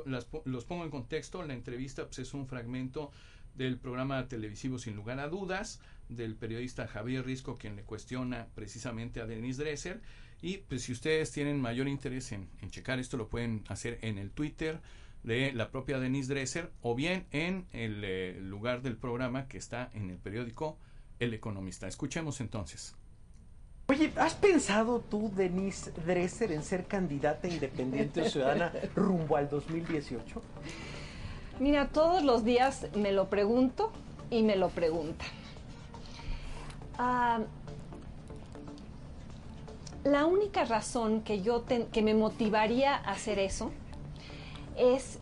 los 0.46 0.64
pongo 0.64 0.84
en 0.84 0.90
contexto. 0.90 1.42
La 1.42 1.52
entrevista 1.52 2.06
pues, 2.06 2.20
es 2.20 2.32
un 2.32 2.46
fragmento 2.46 3.10
del 3.56 3.78
programa 3.78 4.28
televisivo 4.28 4.78
Sin 4.78 4.96
lugar 4.96 5.20
a 5.20 5.28
dudas, 5.28 5.80
del 6.08 6.36
periodista 6.36 6.86
Javier 6.86 7.24
Risco, 7.24 7.56
quien 7.56 7.76
le 7.76 7.82
cuestiona 7.82 8.46
precisamente 8.54 9.20
a 9.20 9.26
Denise 9.26 9.62
Dresser. 9.62 10.00
Y 10.42 10.58
pues 10.58 10.82
si 10.82 10.92
ustedes 10.92 11.32
tienen 11.32 11.60
mayor 11.60 11.88
interés 11.88 12.32
en, 12.32 12.48
checar 12.68 12.98
esto, 12.98 13.16
lo 13.16 13.28
pueden 13.28 13.64
hacer 13.68 13.98
en 14.02 14.18
el 14.18 14.30
Twitter 14.30 14.80
de 15.22 15.52
la 15.52 15.70
propia 15.70 15.98
Denise 15.98 16.32
Dresser 16.32 16.70
o 16.82 16.94
bien 16.94 17.26
en 17.32 17.66
el 17.72 18.04
eh, 18.04 18.38
lugar 18.40 18.82
del 18.82 18.96
programa 18.96 19.48
que 19.48 19.58
está 19.58 19.90
en 19.94 20.10
el 20.10 20.18
periódico 20.18 20.78
El 21.18 21.34
Economista. 21.34 21.88
Escuchemos 21.88 22.40
entonces. 22.40 22.94
Oye, 23.88 24.12
¿has 24.16 24.34
pensado 24.34 25.00
tú, 25.00 25.32
Denise 25.34 25.92
Dresser, 26.04 26.52
en 26.52 26.64
ser 26.64 26.86
candidata 26.86 27.48
independiente 27.48 28.28
ciudadana 28.28 28.72
rumbo 28.96 29.36
al 29.36 29.48
2018? 29.48 30.42
Mira, 31.58 31.88
todos 31.88 32.22
los 32.22 32.44
días 32.44 32.86
me 32.94 33.12
lo 33.12 33.28
pregunto 33.28 33.90
y 34.30 34.42
me 34.42 34.56
lo 34.56 34.68
preguntan. 34.68 35.28
Ah, 36.98 37.40
la 40.04 40.26
única 40.26 40.64
razón 40.64 41.22
que 41.22 41.40
yo 41.40 41.64
que 41.64 42.02
me 42.02 42.14
motivaría 42.14 42.94
a 42.94 43.12
hacer 43.12 43.38
eso 43.38 43.72
es... 44.76 45.18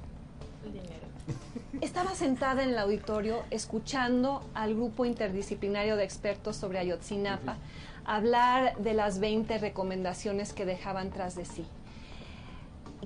Estaba 1.80 2.14
sentada 2.14 2.62
en 2.62 2.70
el 2.70 2.78
auditorio 2.78 3.42
escuchando 3.50 4.42
al 4.54 4.74
grupo 4.74 5.04
interdisciplinario 5.04 5.96
de 5.96 6.04
expertos 6.04 6.56
sobre 6.56 6.78
Ayotzinapa 6.78 7.56
hablar 8.04 8.76
de 8.78 8.94
las 8.94 9.18
20 9.18 9.58
recomendaciones 9.58 10.52
que 10.52 10.66
dejaban 10.66 11.10
tras 11.10 11.34
de 11.34 11.44
sí 11.44 11.64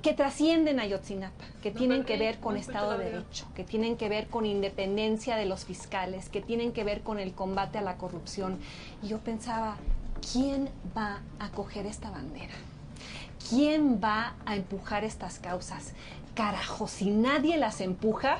que 0.00 0.12
trascienden 0.12 0.80
a 0.80 0.82
Ayotzinapa, 0.82 1.44
que 1.62 1.70
tienen 1.70 2.04
que 2.04 2.16
ver 2.16 2.38
con 2.38 2.56
Estado 2.56 2.96
de 2.98 3.04
Derecho, 3.04 3.46
que 3.54 3.64
tienen 3.64 3.96
que 3.96 4.08
ver 4.08 4.26
con 4.28 4.46
independencia 4.46 5.36
de 5.36 5.46
los 5.46 5.64
fiscales, 5.64 6.28
que 6.28 6.40
tienen 6.40 6.72
que 6.72 6.84
ver 6.84 7.02
con 7.02 7.18
el 7.18 7.32
combate 7.32 7.78
a 7.78 7.82
la 7.82 7.96
corrupción. 7.96 8.58
Y 9.02 9.08
yo 9.08 9.18
pensaba, 9.18 9.76
¿quién 10.32 10.68
va 10.96 11.20
a 11.38 11.50
coger 11.50 11.86
esta 11.86 12.10
bandera? 12.10 12.54
¿quién 13.48 14.00
va 14.02 14.34
a 14.46 14.56
empujar 14.56 15.04
estas 15.04 15.38
causas? 15.38 15.92
Carajo, 16.34 16.86
si 16.86 17.10
nadie 17.10 17.56
las 17.56 17.80
empuja, 17.80 18.38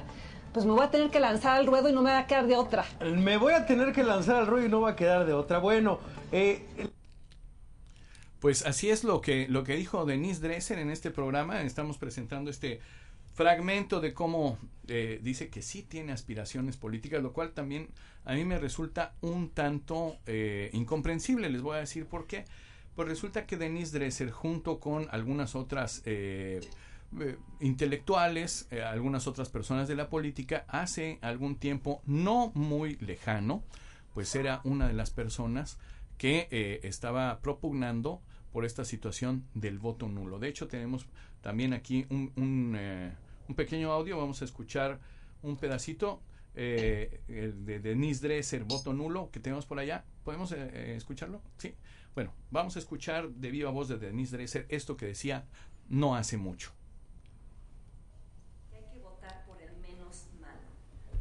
pues 0.53 0.67
me 0.67 0.73
voy 0.73 0.85
a 0.85 0.91
tener 0.91 1.11
que 1.11 1.21
lanzar 1.21 1.57
al 1.57 1.67
ruedo 1.67 1.89
y 1.89 1.93
no 1.93 2.03
me 2.03 2.11
va 2.11 2.21
a 2.21 2.27
quedar 2.27 2.47
de 2.47 2.57
otra. 2.57 2.85
Me 3.01 3.37
voy 3.37 3.55
a 3.55 3.67
tener 3.67 3.93
que 3.93 4.03
lanzar 4.03 4.37
al 4.37 4.47
ruedo 4.47 4.67
y 4.67 4.69
no 4.69 4.81
va 4.81 4.91
a 4.91 4.97
quedar 4.97 5.27
de 5.27 5.33
otra. 5.33 5.59
Bueno, 5.59 5.99
eh, 6.33 6.65
Pues 8.41 8.65
así 8.65 8.91
es 8.91 9.05
lo 9.05 9.21
que, 9.21 9.49
lo 9.49 9.65
que 9.65 9.77
dijo 9.77 10.05
Denise 10.05 10.41
Dresser 10.41 10.79
en 10.79 10.91
este 10.91 11.11
programa. 11.11 11.63
Estamos 11.63 11.99
presentando 11.99 12.51
este 12.51 12.81
fragmento 13.35 14.01
de 14.01 14.15
cómo 14.15 14.59
eh, 14.87 15.21
dice 15.23 15.49
que 15.49 15.63
sí 15.63 15.83
tiene 15.83 16.13
aspiraciones 16.13 16.77
políticas, 16.77 17.23
lo 17.23 17.33
cual 17.33 17.53
también 17.53 17.89
a 18.25 18.35
mí 18.35 18.45
me 18.45 18.59
resulta 18.59 19.15
un 19.21 19.51
tanto 19.51 20.19
eh, 20.27 20.71
incomprensible. 20.73 21.51
Les 21.51 21.63
voy 21.63 21.77
a 21.77 21.81
decir 21.81 22.07
por 22.07 22.27
qué. 22.27 22.45
Pues 22.99 23.09
resulta 23.09 23.47
que 23.47 23.57
Denise 23.57 23.97
Dresser, 23.97 24.33
junto 24.33 24.81
con 24.81 25.07
algunas 25.13 25.55
otras 25.55 26.03
eh, 26.05 26.61
eh, 27.21 27.37
intelectuales, 27.61 28.67
eh, 28.71 28.83
algunas 28.83 29.27
otras 29.27 29.49
personas 29.49 29.87
de 29.87 29.95
la 29.95 30.09
política, 30.09 30.65
hace 30.67 31.19
algún 31.23 31.57
tiempo 31.57 32.03
no 32.07 32.51
muy 32.55 32.97
lejano, 32.97 33.63
pues 34.15 34.35
era 34.35 34.61
una 34.65 34.89
de 34.89 34.95
las 34.95 35.11
personas 35.11 35.79
que 36.19 36.49
eh, 36.51 36.81
estaba 36.83 37.41
propugnando 37.41 38.21
por 38.53 38.65
esta 38.65 38.85
situación 38.85 39.45
del 39.55 39.79
voto 39.79 40.09
nulo. 40.09 40.39
De 40.39 40.49
hecho, 40.49 40.69
tenemos 40.69 41.07
también 41.41 41.73
aquí 41.73 42.07
un, 42.11 42.33
un, 42.37 42.77
eh, 42.77 43.15
pequeño 43.57 43.93
audio, 43.93 44.19
vamos 44.19 44.43
a 44.43 44.45
escuchar 44.45 44.99
un 45.43 45.57
pedacito 45.57 46.21
eh, 46.55 47.21
de 47.29 47.79
Denise 47.79 48.27
Dresser, 48.27 48.65
voto 48.65 48.93
nulo, 48.93 49.31
que 49.31 49.41
tenemos 49.41 49.65
por 49.65 49.79
allá. 49.79 50.05
¿Podemos 50.25 50.53
escucharlo? 50.53 51.41
Sí. 51.57 51.75
Bueno, 52.15 52.35
vamos 52.51 52.75
a 52.75 52.81
escuchar 52.81 53.29
de 53.31 53.51
viva 53.51 53.71
voz 53.71 53.89
de 53.89 53.97
Denise 53.97 54.37
Dresser 54.37 54.67
esto 54.69 54.97
que 54.97 55.07
decía 55.07 55.47
no 55.89 56.17
hace 56.17 56.37
mucho. 56.37 56.73
Hay 58.73 58.85
que 58.93 58.99
votar 59.01 59.45
por 59.47 59.63
el 59.63 59.77
menos 59.79 60.27
malo. 60.41 60.67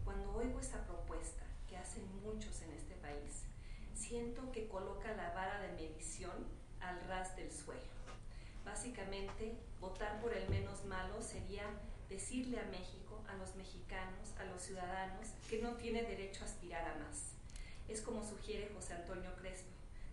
Cuando 0.03 0.33
oigo 0.33 0.59
esta 0.59 0.83
propuesta 0.85 1.43
que 1.69 1.77
hacen 1.77 2.03
muchos 2.23 2.61
en 2.63 2.71
este 2.71 2.95
país, 2.95 3.45
siento 3.93 4.51
que 4.51 4.67
coloca 4.67 5.13
la 5.15 5.33
vara 5.33 5.61
de 5.61 5.73
medición 5.73 6.31
al 6.79 6.99
ras 7.07 7.35
del 7.35 7.51
suelo. 7.51 7.81
Básicamente, 8.65 9.55
votar 9.79 10.19
por 10.21 10.33
el 10.33 10.49
menos 10.49 10.83
malo 10.85 11.21
sería 11.21 11.63
decirle 12.09 12.59
a 12.59 12.65
México, 12.65 13.23
a 13.29 13.35
los 13.35 13.55
mexicanos, 13.55 14.33
a 14.39 14.45
los 14.45 14.61
ciudadanos, 14.97 15.27
que 15.49 15.59
no 15.59 15.73
tiene 15.75 16.03
derecho 16.03 16.43
a 16.43 16.45
aspirar 16.45 16.85
a 16.87 16.95
más. 16.95 17.33
Es 17.87 18.01
como 18.01 18.23
sugiere 18.23 18.69
José 18.73 18.93
Antonio 18.93 19.33
Crespo. 19.39 19.69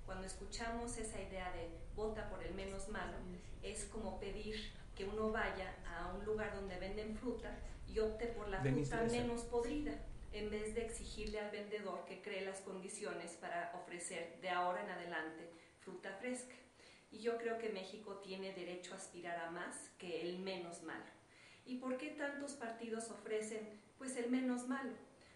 Cuando 0.06 0.26
escuchamos 0.26 0.96
esa 0.98 1.20
idea 1.20 1.50
de 1.52 1.68
vota 1.96 2.28
por 2.28 2.42
el 2.42 2.54
menos 2.54 2.88
malo, 2.88 3.16
es 3.62 3.84
como 3.86 4.20
pedir 4.20 4.56
que 4.94 5.06
uno 5.06 5.32
vaya 5.32 5.74
a 5.86 6.14
un 6.14 6.24
lugar 6.24 6.54
donde 6.54 6.78
venden 6.78 7.16
fruta 7.16 7.56
y 7.88 7.98
opte 7.98 8.26
por 8.26 8.48
la 8.48 8.60
fruta 8.60 9.02
menos 9.10 9.42
podrida, 9.42 9.92
en 10.32 10.50
vez 10.50 10.74
de 10.74 10.84
exigirle 10.84 11.40
al 11.40 11.50
vendedor 11.50 12.04
que 12.04 12.20
cree 12.20 12.44
las 12.44 12.60
condiciones 12.60 13.32
para 13.40 13.72
ofrecer 13.74 14.38
de 14.40 14.50
ahora 14.50 14.84
en 14.84 14.90
adelante 14.90 15.50
fruta 15.80 16.12
fresca. 16.20 16.54
Y 17.10 17.20
yo 17.20 17.38
creo 17.38 17.58
que 17.58 17.70
México 17.70 18.16
tiene 18.16 18.52
derecho 18.52 18.92
a 18.92 18.98
aspirar 18.98 19.38
a 19.38 19.50
más 19.50 19.90
que 19.98 20.20
el 20.20 20.40
menos 20.40 20.82
malo. 20.82 21.04
¿Y 21.64 21.76
por 21.76 21.96
qué 21.96 22.10
tantos 22.10 22.52
partidos 22.52 23.10
ofrecen 23.10 23.83
pues 23.98 24.16
el 24.16 24.30
menos 24.30 24.68
malo? 24.68 24.92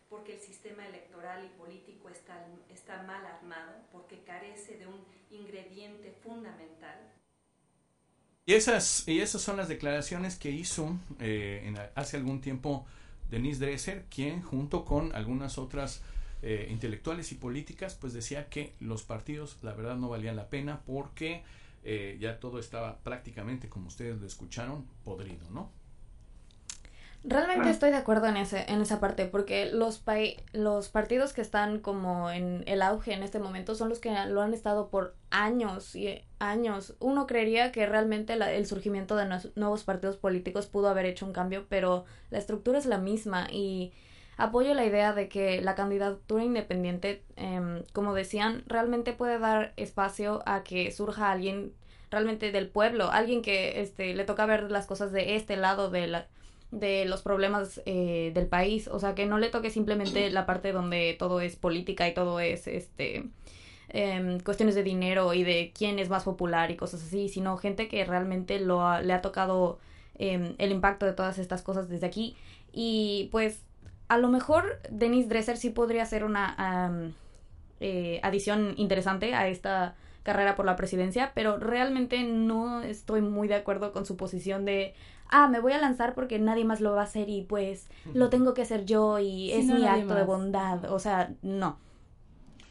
Porque 0.09 0.35
el 0.35 0.41
sistema 0.41 0.87
electoral 0.87 1.45
y 1.45 1.49
político 1.59 2.09
está, 2.09 2.47
está 2.71 3.03
mal 3.03 3.25
armado, 3.27 3.75
porque 3.93 4.23
carece 4.25 4.79
de 4.79 4.87
un 4.87 5.05
ingrediente 5.31 6.13
fundamental 6.23 7.13
Y 8.47 8.55
esas, 8.55 9.07
y 9.07 9.21
esas 9.21 9.43
son 9.43 9.59
las 9.59 9.69
declaraciones 9.69 10.37
que 10.37 10.51
hizo 10.51 10.97
eh, 11.21 11.75
hace 11.95 12.17
algún 12.17 12.41
tiempo 12.41 12.87
Denise 13.31 13.61
Dresser, 13.61 14.07
quien 14.09 14.41
junto 14.43 14.85
con 14.87 15.15
algunas 15.15 15.59
otras 15.59 16.03
eh, 16.41 16.69
intelectuales 16.71 17.31
y 17.33 17.35
políticas, 17.35 17.95
pues 17.95 18.15
decía 18.15 18.49
que 18.49 18.75
los 18.81 19.03
partidos 19.03 19.59
la 19.63 19.75
verdad 19.75 19.97
no 19.97 20.09
valían 20.09 20.37
la 20.37 20.49
pena 20.49 20.81
porque 20.87 21.43
eh, 21.85 22.17
ya 22.21 22.41
todo 22.41 22.59
estaba 22.59 22.99
prácticamente, 23.01 23.69
como 23.69 23.89
ustedes 23.89 24.19
lo 24.19 24.27
escucharon, 24.27 24.87
podrido, 25.05 25.51
¿no? 25.51 25.71
Realmente 27.25 27.69
estoy 27.69 27.91
de 27.91 27.97
acuerdo 27.97 28.27
en 28.27 28.37
ese 28.37 28.65
en 28.71 28.81
esa 28.81 29.01
parte 29.01 29.27
porque 29.27 29.67
los 29.67 29.99
pai- 29.99 30.37
los 30.53 30.89
partidos 30.89 31.33
que 31.33 31.41
están 31.43 31.81
como 31.81 32.31
en 32.31 32.63
el 32.67 32.81
auge 32.81 33.13
en 33.13 33.23
este 33.23 33.39
momento 33.39 33.75
son 33.75 33.89
los 33.89 33.99
que 33.99 34.11
lo 34.29 34.41
han 34.41 34.55
estado 34.55 34.89
por 34.89 35.15
años 35.31 35.95
y 35.97 36.23
años. 36.39 36.95
Uno 37.01 37.27
creería 37.27 37.71
que 37.73 37.85
realmente 37.87 38.37
la- 38.37 38.53
el 38.53 38.67
surgimiento 38.67 39.17
de 39.17 39.27
nuevos 39.57 39.85
partidos 39.85 40.17
políticos 40.17 40.67
pudo 40.67 40.89
haber 40.89 41.07
hecho 41.07 41.27
un 41.27 41.33
cambio, 41.33 41.67
pero 41.69 42.05
la 42.31 42.39
estructura 42.39 42.79
es 42.79 42.87
la 42.87 42.99
misma 42.99 43.49
y 43.51 43.93
apoyo 44.37 44.73
la 44.73 44.87
idea 44.87 45.13
de 45.13 45.29
que 45.29 45.61
la 45.61 45.75
candidatura 45.75 46.45
independiente, 46.45 47.25
em, 47.37 47.83
como 47.93 48.15
decían, 48.15 48.63
realmente 48.69 49.13
puede 49.13 49.39
dar 49.41 49.73
espacio 49.77 50.43
a 50.47 50.63
que 50.63 50.93
surja 50.93 51.33
alguien 51.33 51.75
realmente 52.11 52.53
del 52.53 52.69
pueblo, 52.69 53.11
alguien 53.11 53.43
que 53.43 53.83
este 53.83 54.15
le 54.15 54.25
toca 54.25 54.47
ver 54.47 54.71
las 54.71 54.87
cosas 54.87 55.13
de 55.13 55.35
este 55.37 55.57
lado 55.57 55.91
de 55.91 56.07
la 56.07 56.27
de 56.71 57.05
los 57.07 57.23
problemas 57.23 57.81
eh, 57.87 58.31
del 58.35 58.47
país, 58.47 58.89
o 58.89 58.99
sea, 58.99 59.15
que 59.15 59.25
no 59.27 59.39
le 59.39 59.49
toque 59.49 59.71
simplemente 59.71 60.31
la 60.31 60.45
parte 60.47 60.73
donde 60.73 61.17
todo 61.19 61.41
es 61.41 61.57
política 61.57 62.07
y 62.09 62.15
todo 62.15 62.41
es 62.41 62.67
este 62.67 63.25
em, 63.89 64.39
cuestiones 64.41 64.75
de 64.75 64.83
dinero 64.83 65.33
y 65.33 65.45
de 65.45 65.73
quién 65.77 65.99
es 65.99 66.11
más 66.11 66.25
popular 66.25 66.71
y 66.71 66.77
cosas 66.77 67.03
así, 67.03 67.29
sino 67.31 67.57
gente 67.57 67.89
que 67.89 68.05
realmente 68.05 68.61
lo 68.61 68.87
ha- 68.87 69.01
le 69.01 69.15
ha 69.15 69.23
tocado 69.23 69.79
em, 70.19 70.55
el 70.59 70.73
impacto 70.73 71.07
de 71.07 71.13
todas 71.15 71.39
estas 71.39 71.63
cosas 71.63 71.89
desde 71.89 72.07
aquí. 72.07 72.37
Y 72.73 73.29
pues 73.33 73.63
a 74.09 74.19
lo 74.19 74.29
mejor 74.29 74.81
Denise 74.91 75.29
Dresser 75.29 75.57
sí 75.57 75.71
podría 75.71 76.05
ser 76.07 76.25
una 76.25 77.13
eh, 77.81 78.21
adición 78.23 78.75
interesante 78.77 79.35
a 79.35 79.49
esta 79.49 79.95
carrera 80.25 80.57
por 80.57 80.67
la 80.67 80.77
presidencia, 80.77 81.33
pero 81.35 81.59
realmente 81.59 82.23
no 82.25 82.83
estoy 82.83 83.23
muy 83.23 83.49
de 83.49 83.55
acuerdo 83.55 83.93
con 83.93 84.05
su 84.05 84.17
posición 84.17 84.65
de, 84.65 84.95
ah, 85.29 85.49
me 85.49 85.61
voy 85.61 85.73
a 85.73 85.81
lanzar 85.81 86.15
porque 86.15 86.39
nadie 86.39 86.65
más 86.65 86.81
lo 86.81 86.93
va 86.93 87.03
a 87.03 87.05
hacer 87.05 87.29
y 87.29 87.43
pues 87.43 87.89
lo 88.15 88.31
tengo 88.31 88.55
que 88.55 88.63
hacer 88.63 88.85
yo 88.85 89.19
y 89.19 89.53
es 89.53 89.67
no, 89.67 89.77
mi 89.77 89.87
acto 89.87 90.15
de 90.15 90.25
bondad, 90.25 90.91
o 90.93 90.99
sea, 90.99 91.35
no. 91.43 91.79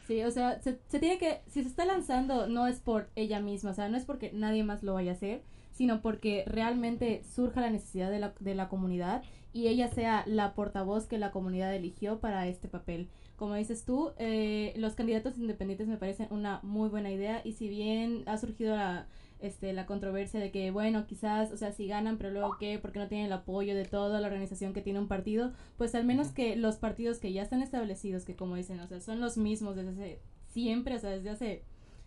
Sí, 0.07 0.23
o 0.23 0.31
sea, 0.31 0.61
se, 0.61 0.79
se 0.87 0.99
tiene 0.99 1.17
que, 1.17 1.41
si 1.47 1.63
se 1.63 1.69
está 1.69 1.85
lanzando, 1.85 2.47
no 2.47 2.67
es 2.67 2.79
por 2.79 3.09
ella 3.15 3.41
misma, 3.41 3.71
o 3.71 3.73
sea, 3.73 3.89
no 3.89 3.97
es 3.97 4.05
porque 4.05 4.31
nadie 4.33 4.63
más 4.63 4.81
lo 4.81 4.93
vaya 4.93 5.11
a 5.11 5.15
hacer, 5.15 5.41
sino 5.77 6.01
porque 6.01 6.43
realmente 6.47 7.23
surja 7.23 7.61
la 7.61 7.69
necesidad 7.69 8.09
de 8.09 8.19
la, 8.19 8.33
de 8.39 8.55
la 8.55 8.69
comunidad 8.69 9.21
y 9.53 9.67
ella 9.67 9.89
sea 9.89 10.23
la 10.25 10.53
portavoz 10.53 11.05
que 11.05 11.17
la 11.17 11.31
comunidad 11.31 11.75
eligió 11.75 12.19
para 12.19 12.47
este 12.47 12.67
papel. 12.67 13.09
Como 13.35 13.53
dices 13.53 13.85
tú, 13.85 14.11
eh, 14.17 14.73
los 14.77 14.95
candidatos 14.95 15.37
independientes 15.37 15.87
me 15.87 15.97
parecen 15.97 16.27
una 16.31 16.59
muy 16.63 16.89
buena 16.89 17.11
idea 17.11 17.41
y 17.43 17.53
si 17.53 17.69
bien 17.69 18.23
ha 18.25 18.37
surgido 18.37 18.75
la, 18.75 19.07
este, 19.39 19.73
la 19.73 19.85
controversia 19.85 20.39
de 20.39 20.51
que, 20.51 20.71
bueno, 20.71 21.05
quizás, 21.05 21.51
o 21.51 21.57
sea, 21.57 21.71
si 21.71 21.87
ganan, 21.87 22.17
pero 22.17 22.31
luego 22.31 22.57
qué, 22.57 22.79
porque 22.79 22.99
no 22.99 23.07
tienen 23.07 23.27
el 23.27 23.33
apoyo 23.33 23.75
de 23.75 23.85
toda 23.85 24.19
la 24.19 24.27
organización 24.27 24.73
que 24.73 24.81
tiene 24.81 24.99
un 24.99 25.07
partido, 25.07 25.53
pues 25.77 25.95
al 25.95 26.05
menos 26.05 26.29
que 26.29 26.55
los 26.55 26.77
partidos 26.77 27.19
que 27.19 27.33
ya 27.33 27.43
están 27.43 27.61
establecidos, 27.61 28.25
que 28.25 28.35
como 28.35 28.55
dicen, 28.55 28.79
o 28.79 28.87
sea, 28.87 28.99
son 28.99 29.19
los 29.21 29.37
mismos 29.37 29.75
desde 29.75 29.91
hace, 29.91 30.21
siempre, 30.47 30.95
o 30.95 30.99
sea, 30.99 31.11
desde 31.11 31.29
hace, 31.29 31.63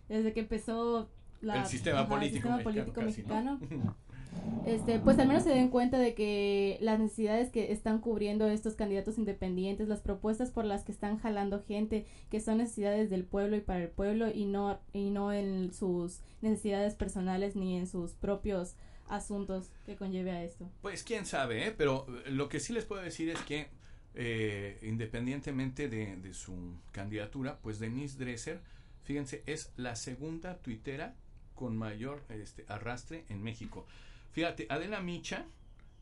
desde 0.09 0.33
que 0.33 0.41
empezó 0.41 1.09
la, 1.41 1.61
El 1.61 1.65
sistema 1.65 2.01
ajá, 2.01 2.03
el 2.03 2.09
político 2.09 2.49
sistema 2.49 3.01
mexicano 3.03 3.59
político 3.59 3.59
casi, 3.59 3.77
¿no? 3.77 3.95
Este, 4.65 4.99
pues 4.99 5.17
al 5.19 5.27
menos 5.27 5.43
se 5.43 5.49
den 5.49 5.69
cuenta 5.69 5.97
de 5.97 6.13
que 6.13 6.77
las 6.81 6.99
necesidades 6.99 7.49
que 7.49 7.71
están 7.71 7.99
cubriendo 7.99 8.47
estos 8.47 8.75
candidatos 8.75 9.17
independientes, 9.17 9.87
las 9.87 10.01
propuestas 10.01 10.51
por 10.51 10.65
las 10.65 10.83
que 10.83 10.91
están 10.91 11.17
jalando 11.17 11.63
gente, 11.63 12.05
que 12.29 12.39
son 12.39 12.59
necesidades 12.59 13.09
del 13.09 13.25
pueblo 13.25 13.55
y 13.55 13.61
para 13.61 13.83
el 13.83 13.89
pueblo 13.89 14.29
y 14.31 14.45
no 14.45 14.79
y 14.93 15.09
no 15.09 15.33
en 15.33 15.73
sus 15.73 16.19
necesidades 16.41 16.95
personales 16.95 17.55
ni 17.55 17.77
en 17.77 17.87
sus 17.87 18.11
propios 18.13 18.75
asuntos 19.07 19.71
que 19.85 19.95
conlleve 19.95 20.31
a 20.31 20.43
esto. 20.43 20.69
Pues 20.81 21.03
quién 21.03 21.25
sabe, 21.25 21.67
¿eh? 21.67 21.71
pero 21.75 22.05
eh, 22.25 22.31
lo 22.31 22.47
que 22.47 22.59
sí 22.59 22.71
les 22.71 22.85
puedo 22.85 23.01
decir 23.01 23.29
es 23.29 23.39
que 23.41 23.67
eh, 24.13 24.79
independientemente 24.83 25.89
de, 25.89 26.17
de 26.17 26.33
su 26.33 26.75
candidatura, 26.91 27.59
pues 27.61 27.79
Denise 27.79 28.17
Dresser, 28.17 28.61
fíjense, 29.03 29.43
es 29.45 29.71
la 29.75 29.95
segunda 29.95 30.57
tuitera 30.57 31.15
con 31.55 31.77
mayor 31.77 32.23
este, 32.29 32.65
arrastre 32.67 33.25
en 33.29 33.43
México. 33.43 33.85
Fíjate, 34.31 34.65
Adela 34.69 35.01
Micha 35.01 35.45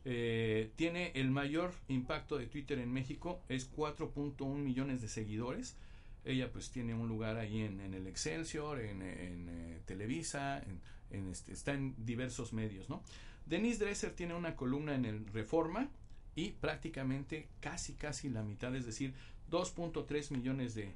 eh, 0.04 0.70
tiene 0.76 1.12
el 1.14 1.30
mayor 1.30 1.72
impacto 1.88 2.38
de 2.38 2.46
Twitter 2.46 2.78
en 2.78 2.92
México, 2.92 3.42
es 3.48 3.70
4.1 3.70 4.54
millones 4.56 5.02
de 5.02 5.08
seguidores. 5.08 5.76
Ella 6.24 6.50
pues 6.52 6.70
tiene 6.70 6.94
un 6.94 7.08
lugar 7.08 7.36
ahí 7.38 7.62
en, 7.62 7.80
el 7.80 8.06
Excelsior, 8.06 8.80
en, 8.80 9.02
eh, 9.02 9.80
Televisa, 9.86 10.62
en, 11.10 11.28
este, 11.28 11.52
está 11.52 11.72
en 11.72 11.94
diversos 12.04 12.52
medios, 12.52 12.88
¿no? 12.88 13.02
Denise 13.46 13.84
Dresser 13.84 14.12
tiene 14.12 14.34
una 14.34 14.54
columna 14.54 14.94
en 14.94 15.06
el 15.06 15.26
Reforma 15.26 15.88
y 16.36 16.52
prácticamente 16.52 17.48
casi 17.60 17.94
casi 17.94 18.28
la 18.28 18.42
mitad, 18.42 18.74
es 18.76 18.86
decir, 18.86 19.14
2.3 19.50 20.30
millones 20.30 20.74
de, 20.74 20.94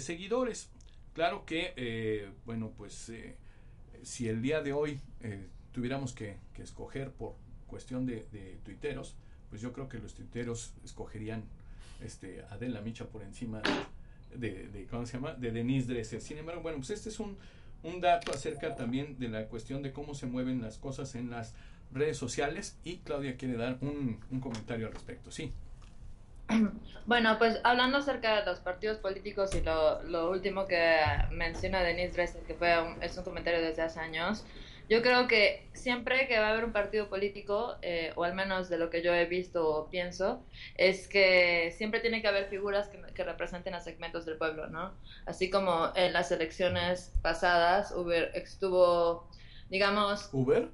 seguidores. 0.00 0.70
Claro 1.12 1.44
que, 1.44 1.74
eh, 1.76 2.30
bueno, 2.46 2.72
pues 2.74 3.12
si 4.02 4.28
el 4.28 4.40
día 4.40 4.62
de 4.62 4.72
hoy 4.72 5.00
tuviéramos 5.72 6.12
que, 6.12 6.36
que 6.54 6.62
escoger 6.62 7.10
por 7.10 7.34
cuestión 7.66 8.06
de, 8.06 8.26
de, 8.32 8.58
tuiteros, 8.64 9.16
pues 9.50 9.62
yo 9.62 9.72
creo 9.72 9.88
que 9.88 9.98
los 9.98 10.14
tuiteros 10.14 10.72
escogerían 10.84 11.44
este, 12.04 12.42
a 12.42 12.54
Adela 12.54 12.80
Micha 12.80 13.06
por 13.06 13.22
encima 13.22 13.62
de, 14.34 14.68
de, 14.68 14.86
¿cómo 14.86 15.06
se 15.06 15.14
llama? 15.14 15.34
De 15.34 15.50
Denise 15.50 15.92
Dresser. 15.92 16.20
Sin 16.20 16.38
embargo, 16.38 16.62
bueno, 16.62 16.78
pues 16.78 16.90
este 16.90 17.08
es 17.08 17.18
un, 17.18 17.36
un 17.82 18.00
dato 18.00 18.32
acerca 18.32 18.74
también 18.74 19.18
de 19.18 19.28
la 19.28 19.46
cuestión 19.46 19.82
de 19.82 19.92
cómo 19.92 20.14
se 20.14 20.26
mueven 20.26 20.60
las 20.60 20.78
cosas 20.78 21.14
en 21.14 21.30
las 21.30 21.54
redes 21.92 22.16
sociales 22.16 22.78
y 22.84 22.98
Claudia 22.98 23.36
quiere 23.36 23.56
dar 23.56 23.78
un, 23.80 24.20
un 24.30 24.40
comentario 24.40 24.86
al 24.86 24.92
respecto. 24.92 25.30
Sí. 25.30 25.52
Bueno, 27.04 27.36
pues 27.36 27.58
hablando 27.64 27.98
acerca 27.98 28.38
de 28.38 28.46
los 28.46 28.60
partidos 28.60 28.98
políticos 28.98 29.52
y 29.56 29.60
lo, 29.60 30.00
lo 30.04 30.30
último 30.30 30.66
que 30.66 31.00
menciona 31.32 31.82
Denise 31.82 32.12
Dresser, 32.12 32.42
que 32.44 32.54
fue 32.54 32.72
es 33.00 33.18
un 33.18 33.24
comentario 33.24 33.60
desde 33.60 33.82
hace 33.82 33.98
años, 33.98 34.44
yo 34.92 35.00
creo 35.00 35.26
que 35.26 35.70
siempre 35.72 36.28
que 36.28 36.38
va 36.38 36.48
a 36.48 36.50
haber 36.50 36.66
un 36.66 36.72
partido 36.72 37.08
político, 37.08 37.76
eh, 37.80 38.12
o 38.14 38.24
al 38.24 38.34
menos 38.34 38.68
de 38.68 38.76
lo 38.76 38.90
que 38.90 39.00
yo 39.00 39.14
he 39.14 39.24
visto 39.24 39.66
o 39.66 39.88
pienso, 39.88 40.44
es 40.76 41.08
que 41.08 41.72
siempre 41.74 42.00
tiene 42.00 42.20
que 42.20 42.28
haber 42.28 42.50
figuras 42.50 42.88
que, 42.88 43.00
que, 43.14 43.24
representen 43.24 43.72
a 43.72 43.80
segmentos 43.80 44.26
del 44.26 44.36
pueblo, 44.36 44.66
¿no? 44.66 44.92
Así 45.24 45.48
como 45.48 45.90
en 45.94 46.12
las 46.12 46.30
elecciones 46.30 47.10
pasadas 47.22 47.90
Uber 47.92 48.32
estuvo, 48.34 49.30
digamos... 49.70 50.28
¿Uber? 50.30 50.68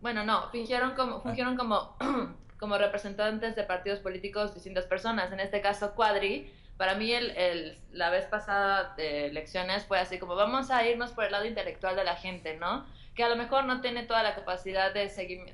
Bueno, 0.00 0.24
no, 0.24 0.48
fingieron 0.48 0.94
como, 0.94 1.20
fungieron 1.20 1.58
como, 1.58 1.94
como 2.58 2.78
representantes 2.78 3.54
de 3.54 3.64
partidos 3.64 3.98
políticos 3.98 4.54
distintas 4.54 4.86
personas. 4.86 5.30
En 5.30 5.40
este 5.40 5.60
caso, 5.60 5.94
Cuadri, 5.94 6.50
para 6.78 6.94
mí 6.94 7.12
el, 7.12 7.36
el, 7.36 7.78
la 7.92 8.08
vez 8.08 8.24
pasada 8.24 8.94
de 8.96 9.26
elecciones 9.26 9.84
fue 9.84 9.98
así 9.98 10.18
como 10.18 10.36
vamos 10.36 10.70
a 10.70 10.86
irnos 10.86 11.12
por 11.12 11.24
el 11.24 11.32
lado 11.32 11.44
intelectual 11.44 11.96
de 11.96 12.04
la 12.04 12.16
gente, 12.16 12.56
¿no? 12.56 12.86
Que 13.16 13.24
a 13.24 13.28
lo 13.28 13.36
mejor 13.36 13.64
no 13.64 13.80
tiene 13.80 14.04
toda 14.04 14.22
la 14.22 14.34
capacidad 14.34 14.92
de, 14.92 15.08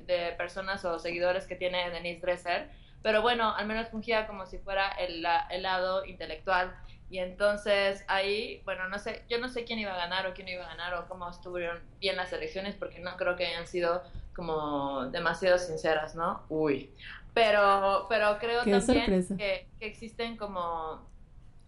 de 0.05 0.33
personas 0.37 0.83
o 0.85 0.99
seguidores 0.99 1.47
que 1.47 1.55
tiene 1.55 1.89
Denise 1.89 2.19
Dresser, 2.19 2.69
pero 3.01 3.21
bueno, 3.21 3.55
al 3.55 3.65
menos 3.65 3.89
fungía 3.89 4.27
como 4.27 4.45
si 4.45 4.57
fuera 4.57 4.89
el, 4.91 5.25
el 5.49 5.63
lado 5.63 6.05
intelectual. 6.05 6.75
Y 7.09 7.19
entonces 7.19 8.03
ahí, 8.07 8.61
bueno, 8.65 8.87
no 8.89 8.97
sé, 8.97 9.23
yo 9.29 9.37
no 9.37 9.47
sé 9.47 9.65
quién 9.65 9.77
iba 9.77 9.93
a 9.93 9.97
ganar 9.97 10.25
o 10.25 10.33
quién 10.33 10.47
iba 10.47 10.65
a 10.65 10.69
ganar 10.69 10.95
o 10.95 11.07
cómo 11.07 11.29
estuvieron 11.29 11.79
bien 11.99 12.15
las 12.15 12.33
elecciones 12.33 12.75
porque 12.75 12.99
no 12.99 13.15
creo 13.17 13.35
que 13.35 13.45
hayan 13.45 13.67
sido 13.67 14.01
como 14.35 15.05
demasiado 15.07 15.59
sinceras, 15.59 16.15
¿no? 16.15 16.41
Uy. 16.49 16.89
Pero, 17.33 18.05
pero 18.09 18.37
creo 18.39 18.63
Qué 18.63 18.71
también 18.71 19.25
que, 19.37 19.67
que, 19.79 19.85
existen 19.85 20.37
como, 20.37 21.07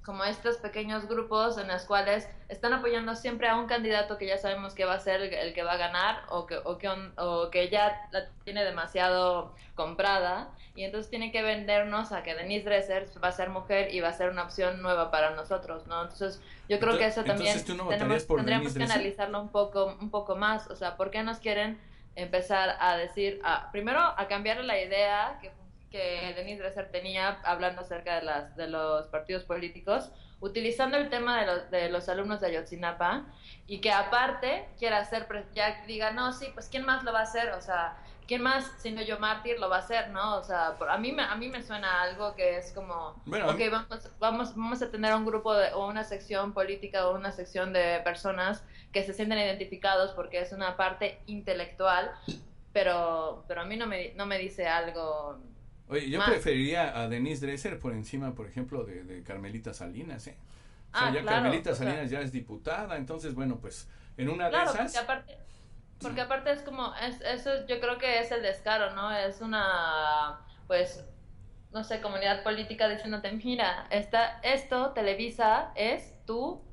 como 0.05 0.23
estos 0.23 0.57
pequeños 0.57 1.07
grupos 1.07 1.57
en 1.57 1.67
los 1.67 1.83
cuales 1.85 2.29
están 2.47 2.73
apoyando 2.73 3.15
siempre 3.15 3.47
a 3.47 3.57
un 3.57 3.65
candidato 3.65 4.19
que 4.19 4.27
ya 4.27 4.37
sabemos 4.37 4.75
que 4.75 4.85
va 4.85 4.93
a 4.93 4.99
ser 4.99 5.21
el, 5.21 5.53
que 5.53 5.63
va 5.63 5.73
a 5.73 5.77
ganar 5.77 6.21
o 6.29 6.45
que, 6.45 6.57
o 6.63 6.77
que, 6.77 6.87
o 7.17 7.49
que 7.49 7.69
ya 7.69 8.07
la 8.11 8.29
tiene 8.43 8.63
demasiado 8.63 9.55
comprada. 9.73 10.51
Y 10.75 10.83
entonces 10.83 11.09
tiene 11.09 11.31
que 11.31 11.41
vendernos 11.41 12.11
a 12.11 12.21
que 12.21 12.35
Denise 12.35 12.65
Dresser 12.65 13.07
va 13.23 13.29
a 13.29 13.31
ser 13.31 13.49
mujer 13.49 13.93
y 13.93 13.99
va 14.01 14.09
a 14.09 14.13
ser 14.13 14.29
una 14.29 14.43
opción 14.43 14.81
nueva 14.81 15.09
para 15.09 15.31
nosotros, 15.31 15.87
¿no? 15.87 16.03
Entonces 16.03 16.39
yo 16.69 16.79
creo 16.79 16.93
entonces, 16.93 16.99
que 16.99 17.05
eso 17.07 17.23
también 17.23 17.77
no 17.77 17.87
tenemos, 17.87 18.27
tendríamos 18.27 18.73
que 18.73 18.83
analizarlo 18.83 19.41
un 19.41 19.49
poco, 19.49 19.97
un 19.99 20.11
poco 20.11 20.35
más, 20.35 20.69
o 20.69 20.75
sea, 20.75 20.97
¿por 20.97 21.09
qué 21.09 21.23
nos 21.23 21.39
quieren 21.39 21.79
empezar 22.15 22.77
a 22.79 22.95
decir, 22.95 23.41
a, 23.43 23.71
primero 23.71 23.99
a 23.99 24.27
cambiar 24.27 24.63
la 24.63 24.79
idea 24.79 25.39
que, 25.41 25.51
que 25.95 26.33
Denise 26.35 26.61
Dresser 26.61 26.91
tenía 26.91 27.39
hablando 27.45 27.81
acerca 27.81 28.15
de, 28.15 28.23
las, 28.23 28.53
de 28.57 28.67
los 28.67 29.07
partidos 29.07 29.45
políticos, 29.45 30.11
utilizando 30.41 30.97
el 30.97 31.09
tema 31.09 31.39
de 31.39 31.45
los, 31.45 31.71
de 31.71 31.89
los 31.89 32.09
alumnos 32.09 32.41
de 32.41 32.47
Ayotzinapa 32.47 33.23
y 33.65 33.79
que 33.79 33.93
aparte 33.93 34.67
quiera 34.77 34.97
hacer, 34.97 35.25
ya 35.53 35.85
diga, 35.87 36.11
no, 36.11 36.33
sí, 36.33 36.47
pues 36.53 36.67
¿quién 36.67 36.85
más 36.85 37.05
lo 37.05 37.13
va 37.13 37.19
a 37.19 37.23
hacer? 37.23 37.51
O 37.51 37.61
sea, 37.61 37.95
¿quién 38.27 38.41
más, 38.41 38.69
siendo 38.79 39.03
yo 39.03 39.19
mártir, 39.19 39.57
lo 39.57 39.69
va 39.69 39.77
a 39.77 39.79
hacer, 39.79 40.09
no? 40.09 40.35
O 40.35 40.43
sea, 40.43 40.75
a, 40.89 40.97
mí 40.97 41.13
me, 41.13 41.23
a 41.23 41.35
mí 41.35 41.47
me 41.47 41.63
suena 41.63 42.01
algo 42.01 42.35
que 42.35 42.57
es 42.57 42.73
como, 42.73 43.15
bueno, 43.25 43.49
ok, 43.51 43.59
vamos, 43.71 44.09
vamos, 44.19 44.55
vamos 44.55 44.81
a 44.81 44.91
tener 44.91 45.15
un 45.15 45.25
grupo 45.25 45.55
de, 45.55 45.71
o 45.71 45.87
una 45.87 46.03
sección 46.03 46.53
política 46.53 47.07
o 47.07 47.15
una 47.15 47.31
sección 47.31 47.71
de 47.71 48.01
personas 48.03 48.65
que 48.91 49.01
se 49.03 49.13
sienten 49.13 49.39
identificados 49.39 50.11
porque 50.11 50.41
es 50.41 50.51
una 50.51 50.75
parte 50.75 51.21
intelectual, 51.25 52.11
pero, 52.73 53.45
pero 53.47 53.61
a 53.61 53.63
mí 53.65 53.77
no 53.77 53.87
me, 53.87 54.13
no 54.15 54.25
me 54.25 54.37
dice 54.37 54.67
algo... 54.67 55.39
Oye, 55.87 56.09
yo 56.09 56.23
preferiría 56.25 56.99
a 56.99 57.07
Denise 57.07 57.45
Dresser 57.45 57.79
por 57.79 57.93
encima, 57.93 58.33
por 58.35 58.47
ejemplo, 58.47 58.83
de, 58.85 59.03
de 59.03 59.23
Carmelita 59.23 59.73
Salinas, 59.73 60.27
¿eh? 60.27 60.37
O 60.93 60.97
sea, 60.97 61.07
Ah, 61.07 61.11
ya 61.11 61.21
claro, 61.21 61.43
Carmelita. 61.43 61.75
Salinas 61.75 62.09
ya 62.09 62.21
es 62.21 62.31
diputada, 62.31 62.97
entonces, 62.97 63.35
bueno, 63.35 63.59
pues 63.59 63.87
en 64.17 64.29
una 64.29 64.49
Claro, 64.49 64.73
de 64.73 64.79
porque 64.79 64.83
esas... 64.87 65.03
aparte, 65.03 65.37
porque 66.01 66.21
aparte 66.21 66.51
es 66.51 66.61
como, 66.63 66.93
es, 66.95 67.21
eso 67.21 67.65
yo 67.67 67.79
creo 67.79 67.97
que 67.97 68.19
es 68.19 68.31
el 68.31 68.41
descaro, 68.41 68.95
¿no? 68.95 69.11
Es 69.15 69.41
una, 69.41 70.41
pues, 70.67 71.05
no 71.71 71.83
sé, 71.83 72.01
comunidad 72.01 72.43
política 72.43 72.87
diciéndote, 72.89 73.31
mira, 73.33 73.87
esta, 73.91 74.39
esto, 74.41 74.91
Televisa, 74.93 75.71
es 75.75 76.15
tu 76.25 76.63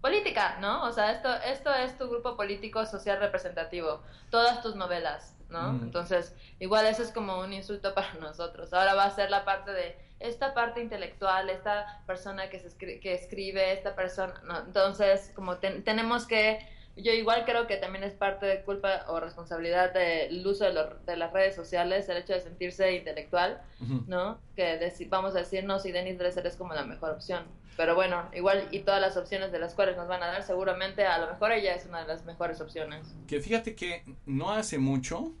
política, 0.00 0.58
¿no? 0.60 0.84
O 0.84 0.92
sea, 0.92 1.12
esto, 1.12 1.32
esto 1.34 1.74
es 1.74 1.96
tu 1.98 2.08
grupo 2.08 2.36
político 2.36 2.86
social 2.86 3.20
representativo, 3.20 4.02
todas 4.30 4.62
tus 4.62 4.76
novelas, 4.76 5.37
¿no? 5.48 5.72
Mm. 5.72 5.82
Entonces, 5.84 6.34
igual 6.58 6.86
eso 6.86 7.02
es 7.02 7.12
como 7.12 7.40
un 7.40 7.52
insulto 7.52 7.94
para 7.94 8.14
nosotros. 8.14 8.72
Ahora 8.72 8.94
va 8.94 9.04
a 9.04 9.10
ser 9.10 9.30
la 9.30 9.44
parte 9.44 9.72
de 9.72 9.96
esta 10.20 10.52
parte 10.52 10.80
intelectual, 10.82 11.48
esta 11.48 12.02
persona 12.06 12.50
que, 12.50 12.58
se 12.58 12.68
escri 12.68 13.00
que 13.00 13.14
escribe, 13.14 13.72
esta 13.72 13.94
persona, 13.94 14.40
¿no? 14.44 14.58
Entonces, 14.58 15.32
como 15.34 15.58
ten 15.58 15.84
tenemos 15.84 16.26
que 16.26 16.58
yo 17.02 17.12
igual 17.12 17.44
creo 17.44 17.66
que 17.66 17.76
también 17.76 18.04
es 18.04 18.12
parte 18.12 18.46
de 18.46 18.62
culpa 18.62 19.04
o 19.08 19.20
responsabilidad 19.20 19.92
del 19.92 20.46
uso 20.46 20.64
de, 20.64 20.72
lo, 20.72 20.94
de, 21.06 21.16
las 21.16 21.32
redes 21.32 21.54
sociales, 21.54 22.08
el 22.08 22.18
hecho 22.18 22.32
de 22.32 22.40
sentirse 22.40 22.94
intelectual, 22.96 23.62
uh 23.80 23.84
-huh. 23.84 24.06
¿no? 24.06 24.40
Que 24.56 24.78
dec 24.78 25.08
vamos 25.08 25.34
a 25.36 25.38
decir, 25.38 25.64
no, 25.64 25.78
si 25.78 25.92
Denis 25.92 26.18
Dresser 26.18 26.46
es 26.46 26.56
como 26.56 26.74
la 26.74 26.84
mejor 26.84 27.10
opción. 27.10 27.44
Pero 27.76 27.94
bueno, 27.94 28.28
igual 28.34 28.68
y 28.72 28.80
todas 28.80 29.00
las 29.00 29.16
opciones 29.16 29.52
de 29.52 29.60
las 29.60 29.74
cuales 29.74 29.96
nos 29.96 30.08
van 30.08 30.22
a 30.22 30.26
dar, 30.26 30.42
seguramente 30.42 31.06
a 31.06 31.18
lo 31.18 31.28
mejor 31.28 31.52
ella 31.52 31.74
es 31.74 31.86
una 31.86 32.00
de 32.00 32.08
las 32.08 32.24
mejores 32.24 32.60
opciones. 32.60 33.14
Que 33.28 33.40
fíjate 33.40 33.76
que 33.76 34.02
no 34.26 34.50
hace 34.50 34.78
mucho, 34.78 35.32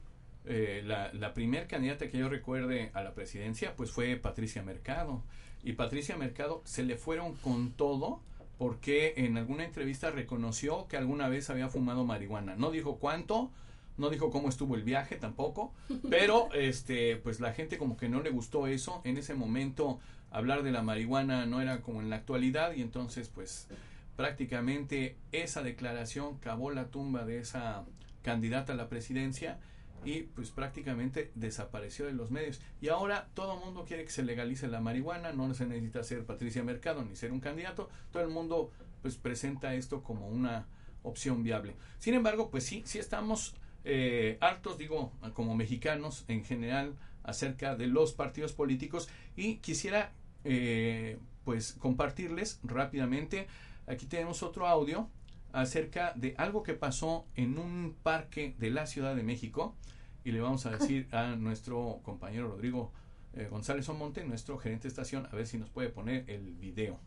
eh, 0.44 0.82
la, 0.84 1.12
la 1.12 1.34
primer 1.34 1.66
candidata 1.66 2.08
que 2.08 2.18
yo 2.18 2.28
recuerde 2.28 2.90
a 2.94 3.02
la 3.02 3.12
presidencia, 3.12 3.74
pues 3.76 3.90
fue 3.90 4.16
Patricia 4.16 4.62
Mercado. 4.62 5.24
Y 5.64 5.72
Patricia 5.72 6.16
Mercado 6.16 6.62
se 6.64 6.84
le 6.84 6.96
fueron 6.96 7.34
con 7.34 7.72
todo 7.72 8.20
porque 8.58 9.14
en 9.16 9.36
alguna 9.38 9.64
entrevista 9.64 10.10
reconoció 10.10 10.88
que 10.88 10.96
alguna 10.96 11.28
vez 11.28 11.48
había 11.48 11.68
fumado 11.68 12.04
marihuana. 12.04 12.56
No 12.56 12.70
dijo 12.70 12.96
cuánto, 12.96 13.50
no 13.96 14.10
dijo 14.10 14.30
cómo 14.30 14.48
estuvo 14.48 14.74
el 14.74 14.82
viaje 14.82 15.16
tampoco, 15.16 15.72
pero 16.10 16.52
este 16.52 17.16
pues 17.16 17.40
la 17.40 17.52
gente 17.52 17.78
como 17.78 17.96
que 17.96 18.08
no 18.08 18.20
le 18.20 18.30
gustó 18.30 18.66
eso. 18.66 19.00
En 19.04 19.16
ese 19.16 19.34
momento 19.34 20.00
hablar 20.30 20.62
de 20.62 20.72
la 20.72 20.82
marihuana 20.82 21.46
no 21.46 21.60
era 21.60 21.80
como 21.80 22.00
en 22.00 22.10
la 22.10 22.16
actualidad 22.16 22.74
y 22.74 22.82
entonces 22.82 23.30
pues 23.32 23.68
prácticamente 24.16 25.16
esa 25.30 25.62
declaración 25.62 26.38
cavó 26.38 26.72
la 26.72 26.86
tumba 26.86 27.24
de 27.24 27.38
esa 27.38 27.84
candidata 28.22 28.72
a 28.72 28.76
la 28.76 28.88
presidencia 28.88 29.58
y 30.04 30.22
pues 30.22 30.50
prácticamente 30.50 31.30
desapareció 31.34 32.06
de 32.06 32.12
los 32.12 32.30
medios. 32.30 32.60
Y 32.80 32.88
ahora 32.88 33.28
todo 33.34 33.54
el 33.54 33.64
mundo 33.64 33.84
quiere 33.86 34.04
que 34.04 34.10
se 34.10 34.22
legalice 34.22 34.68
la 34.68 34.80
marihuana, 34.80 35.32
no 35.32 35.52
se 35.54 35.66
necesita 35.66 36.02
ser 36.02 36.24
Patricia 36.24 36.62
Mercado 36.62 37.04
ni 37.04 37.16
ser 37.16 37.32
un 37.32 37.40
candidato, 37.40 37.88
todo 38.12 38.22
el 38.22 38.30
mundo 38.30 38.70
pues 39.02 39.16
presenta 39.16 39.74
esto 39.74 40.02
como 40.02 40.28
una 40.28 40.66
opción 41.02 41.42
viable. 41.42 41.74
Sin 41.98 42.14
embargo, 42.14 42.50
pues 42.50 42.64
sí, 42.64 42.82
sí 42.86 42.98
estamos 42.98 43.54
eh, 43.84 44.38
hartos, 44.40 44.78
digo, 44.78 45.12
como 45.34 45.54
mexicanos 45.54 46.24
en 46.28 46.44
general, 46.44 46.94
acerca 47.22 47.76
de 47.76 47.86
los 47.86 48.14
partidos 48.14 48.52
políticos 48.52 49.08
y 49.36 49.56
quisiera 49.56 50.12
eh, 50.44 51.18
pues 51.44 51.74
compartirles 51.74 52.58
rápidamente, 52.62 53.46
aquí 53.86 54.06
tenemos 54.06 54.42
otro 54.42 54.66
audio 54.66 55.08
acerca 55.52 56.12
de 56.14 56.34
algo 56.38 56.62
que 56.62 56.74
pasó 56.74 57.26
en 57.34 57.58
un 57.58 57.96
parque 58.02 58.54
de 58.58 58.70
la 58.70 58.86
Ciudad 58.86 59.14
de 59.14 59.22
México 59.22 59.76
y 60.24 60.32
le 60.32 60.40
vamos 60.40 60.66
a 60.66 60.70
decir 60.70 61.08
a 61.12 61.36
nuestro 61.36 62.00
compañero 62.02 62.48
Rodrigo 62.48 62.92
eh, 63.34 63.48
González 63.50 63.88
Omonte, 63.88 64.24
nuestro 64.24 64.58
gerente 64.58 64.84
de 64.84 64.88
estación, 64.88 65.26
a 65.30 65.34
ver 65.34 65.46
si 65.46 65.58
nos 65.58 65.70
puede 65.70 65.88
poner 65.88 66.28
el 66.28 66.54
video. 66.56 66.98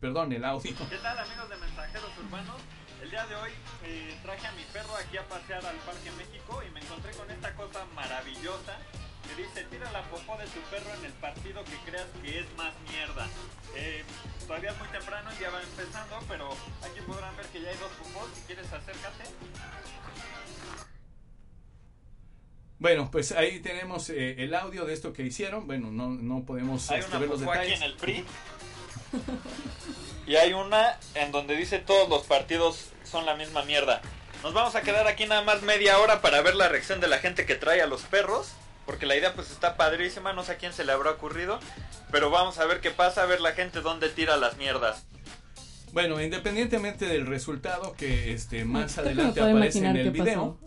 Perdón, 0.00 0.32
el 0.32 0.44
audio. 0.44 0.70
¿Qué 0.90 0.96
tal 0.98 1.18
amigos 1.18 1.48
de 1.48 1.56
Mensajeros 1.56 2.10
Urbanos? 2.18 2.60
El 3.02 3.10
día 3.10 3.26
de 3.26 3.34
hoy 3.34 3.50
eh, 3.84 4.16
traje 4.22 4.46
a 4.46 4.52
mi 4.52 4.62
perro 4.72 4.94
aquí 4.96 5.16
a 5.16 5.26
pasear 5.28 5.64
al 5.64 5.76
Parque 5.76 6.10
México 6.16 6.62
y 6.66 6.70
me 6.70 6.80
encontré 6.80 7.10
con 7.12 7.28
esta 7.30 7.52
cosa 7.54 7.84
maravillosa 7.96 8.78
que 9.34 9.42
dice 9.42 9.64
tira 9.70 9.90
la 9.92 10.02
popó 10.04 10.36
de 10.36 10.44
tu 10.46 10.60
perro 10.70 10.94
en 10.98 11.04
el 11.04 11.12
partido 11.12 11.64
que 11.64 11.90
creas 11.90 12.06
que 12.22 12.40
es 12.40 12.46
más 12.56 12.72
mierda. 12.90 13.28
Eh, 13.76 14.04
todavía 14.46 14.70
es 14.70 14.78
muy 14.78 14.88
temprano, 14.88 15.30
ya 15.40 15.50
va 15.50 15.62
empezando, 15.62 16.18
pero 16.28 16.50
aquí 16.82 17.00
podrán 17.06 17.36
ver 17.36 17.46
que 17.46 17.60
ya 17.62 17.70
hay 17.70 17.76
dos 17.76 17.92
popós. 17.92 18.28
Si 18.34 18.42
quieres 18.42 18.66
acércate. 18.66 19.24
Bueno, 22.78 23.10
pues 23.10 23.32
ahí 23.32 23.60
tenemos 23.60 24.10
eh, 24.10 24.42
el 24.42 24.54
audio 24.54 24.84
de 24.84 24.92
esto 24.92 25.12
que 25.12 25.22
hicieron. 25.22 25.66
Bueno, 25.66 25.90
no, 25.90 26.08
no 26.08 26.44
podemos 26.44 26.90
hay 26.90 27.00
este, 27.00 27.10
una 27.10 27.18
ver 27.20 27.28
los 27.28 27.40
detalles. 27.40 27.72
aquí 27.72 27.84
en 27.84 27.90
el 27.90 27.96
PRI. 27.96 28.24
y 30.26 30.36
hay 30.36 30.52
una 30.52 30.98
en 31.14 31.30
donde 31.32 31.56
dice 31.56 31.78
todos 31.78 32.08
los 32.08 32.24
partidos 32.24 32.90
son 33.04 33.24
la 33.24 33.36
misma 33.36 33.64
mierda. 33.64 34.02
Nos 34.42 34.52
vamos 34.52 34.74
a 34.74 34.82
quedar 34.82 35.06
aquí 35.06 35.26
nada 35.26 35.42
más 35.42 35.62
media 35.62 36.00
hora 36.00 36.20
para 36.20 36.42
ver 36.42 36.56
la 36.56 36.68
reacción 36.68 37.00
de 37.00 37.06
la 37.06 37.18
gente 37.18 37.46
que 37.46 37.54
trae 37.54 37.80
a 37.80 37.86
los 37.86 38.02
perros. 38.02 38.52
Porque 38.92 39.06
la 39.06 39.16
idea 39.16 39.32
pues 39.32 39.50
está 39.50 39.78
padrísima, 39.78 40.34
no 40.34 40.42
sé 40.42 40.52
a 40.52 40.56
quién 40.58 40.74
se 40.74 40.84
le 40.84 40.92
habrá 40.92 41.12
ocurrido. 41.12 41.58
Pero 42.10 42.28
vamos 42.28 42.58
a 42.58 42.66
ver 42.66 42.82
qué 42.82 42.90
pasa, 42.90 43.22
a 43.22 43.26
ver 43.26 43.40
la 43.40 43.52
gente 43.52 43.80
dónde 43.80 44.10
tira 44.10 44.36
las 44.36 44.58
mierdas. 44.58 45.06
Bueno, 45.94 46.20
independientemente 46.20 47.06
del 47.06 47.26
resultado 47.26 47.94
que 47.94 48.34
este 48.34 48.66
más 48.66 48.98
adelante 48.98 49.40
aparece 49.40 49.78
en 49.78 49.96
el 49.96 50.10
video, 50.10 50.58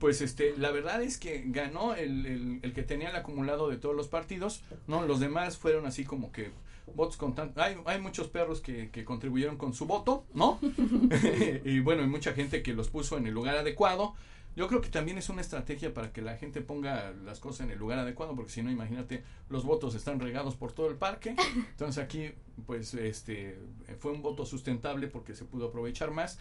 pues 0.00 0.22
este 0.22 0.54
la 0.56 0.70
verdad 0.70 1.02
es 1.02 1.18
que 1.18 1.42
ganó 1.48 1.94
el, 1.94 2.24
el, 2.24 2.60
el 2.62 2.72
que 2.72 2.84
tenía 2.84 3.10
el 3.10 3.16
acumulado 3.16 3.68
de 3.68 3.76
todos 3.76 3.94
los 3.94 4.08
partidos, 4.08 4.62
no 4.86 5.04
los 5.04 5.20
demás 5.20 5.58
fueron 5.58 5.84
así 5.84 6.04
como 6.04 6.32
que 6.32 6.52
votos 6.94 7.18
con 7.18 7.34
hay, 7.56 7.76
hay 7.84 8.00
muchos 8.00 8.28
perros 8.28 8.62
que, 8.62 8.88
que 8.88 9.04
contribuyeron 9.04 9.58
con 9.58 9.74
su 9.74 9.84
voto, 9.84 10.24
¿no? 10.32 10.58
y 11.66 11.80
bueno, 11.80 12.00
hay 12.00 12.08
mucha 12.08 12.32
gente 12.32 12.62
que 12.62 12.72
los 12.72 12.88
puso 12.88 13.18
en 13.18 13.26
el 13.26 13.34
lugar 13.34 13.58
adecuado. 13.58 14.14
Yo 14.56 14.68
creo 14.68 14.80
que 14.80 14.88
también 14.88 15.18
es 15.18 15.28
una 15.28 15.40
estrategia 15.40 15.92
para 15.92 16.12
que 16.12 16.22
la 16.22 16.36
gente 16.36 16.60
ponga 16.60 17.12
las 17.24 17.40
cosas 17.40 17.66
en 17.66 17.72
el 17.72 17.78
lugar 17.78 17.98
adecuado, 17.98 18.36
porque 18.36 18.52
si 18.52 18.62
no, 18.62 18.70
imagínate, 18.70 19.24
los 19.48 19.64
votos 19.64 19.94
están 19.94 20.20
regados 20.20 20.54
por 20.54 20.72
todo 20.72 20.88
el 20.88 20.96
parque. 20.96 21.34
Entonces 21.70 22.02
aquí, 22.02 22.30
pues, 22.66 22.94
este, 22.94 23.58
fue 23.98 24.12
un 24.12 24.22
voto 24.22 24.46
sustentable 24.46 25.08
porque 25.08 25.34
se 25.34 25.44
pudo 25.44 25.66
aprovechar 25.66 26.10
más. 26.10 26.38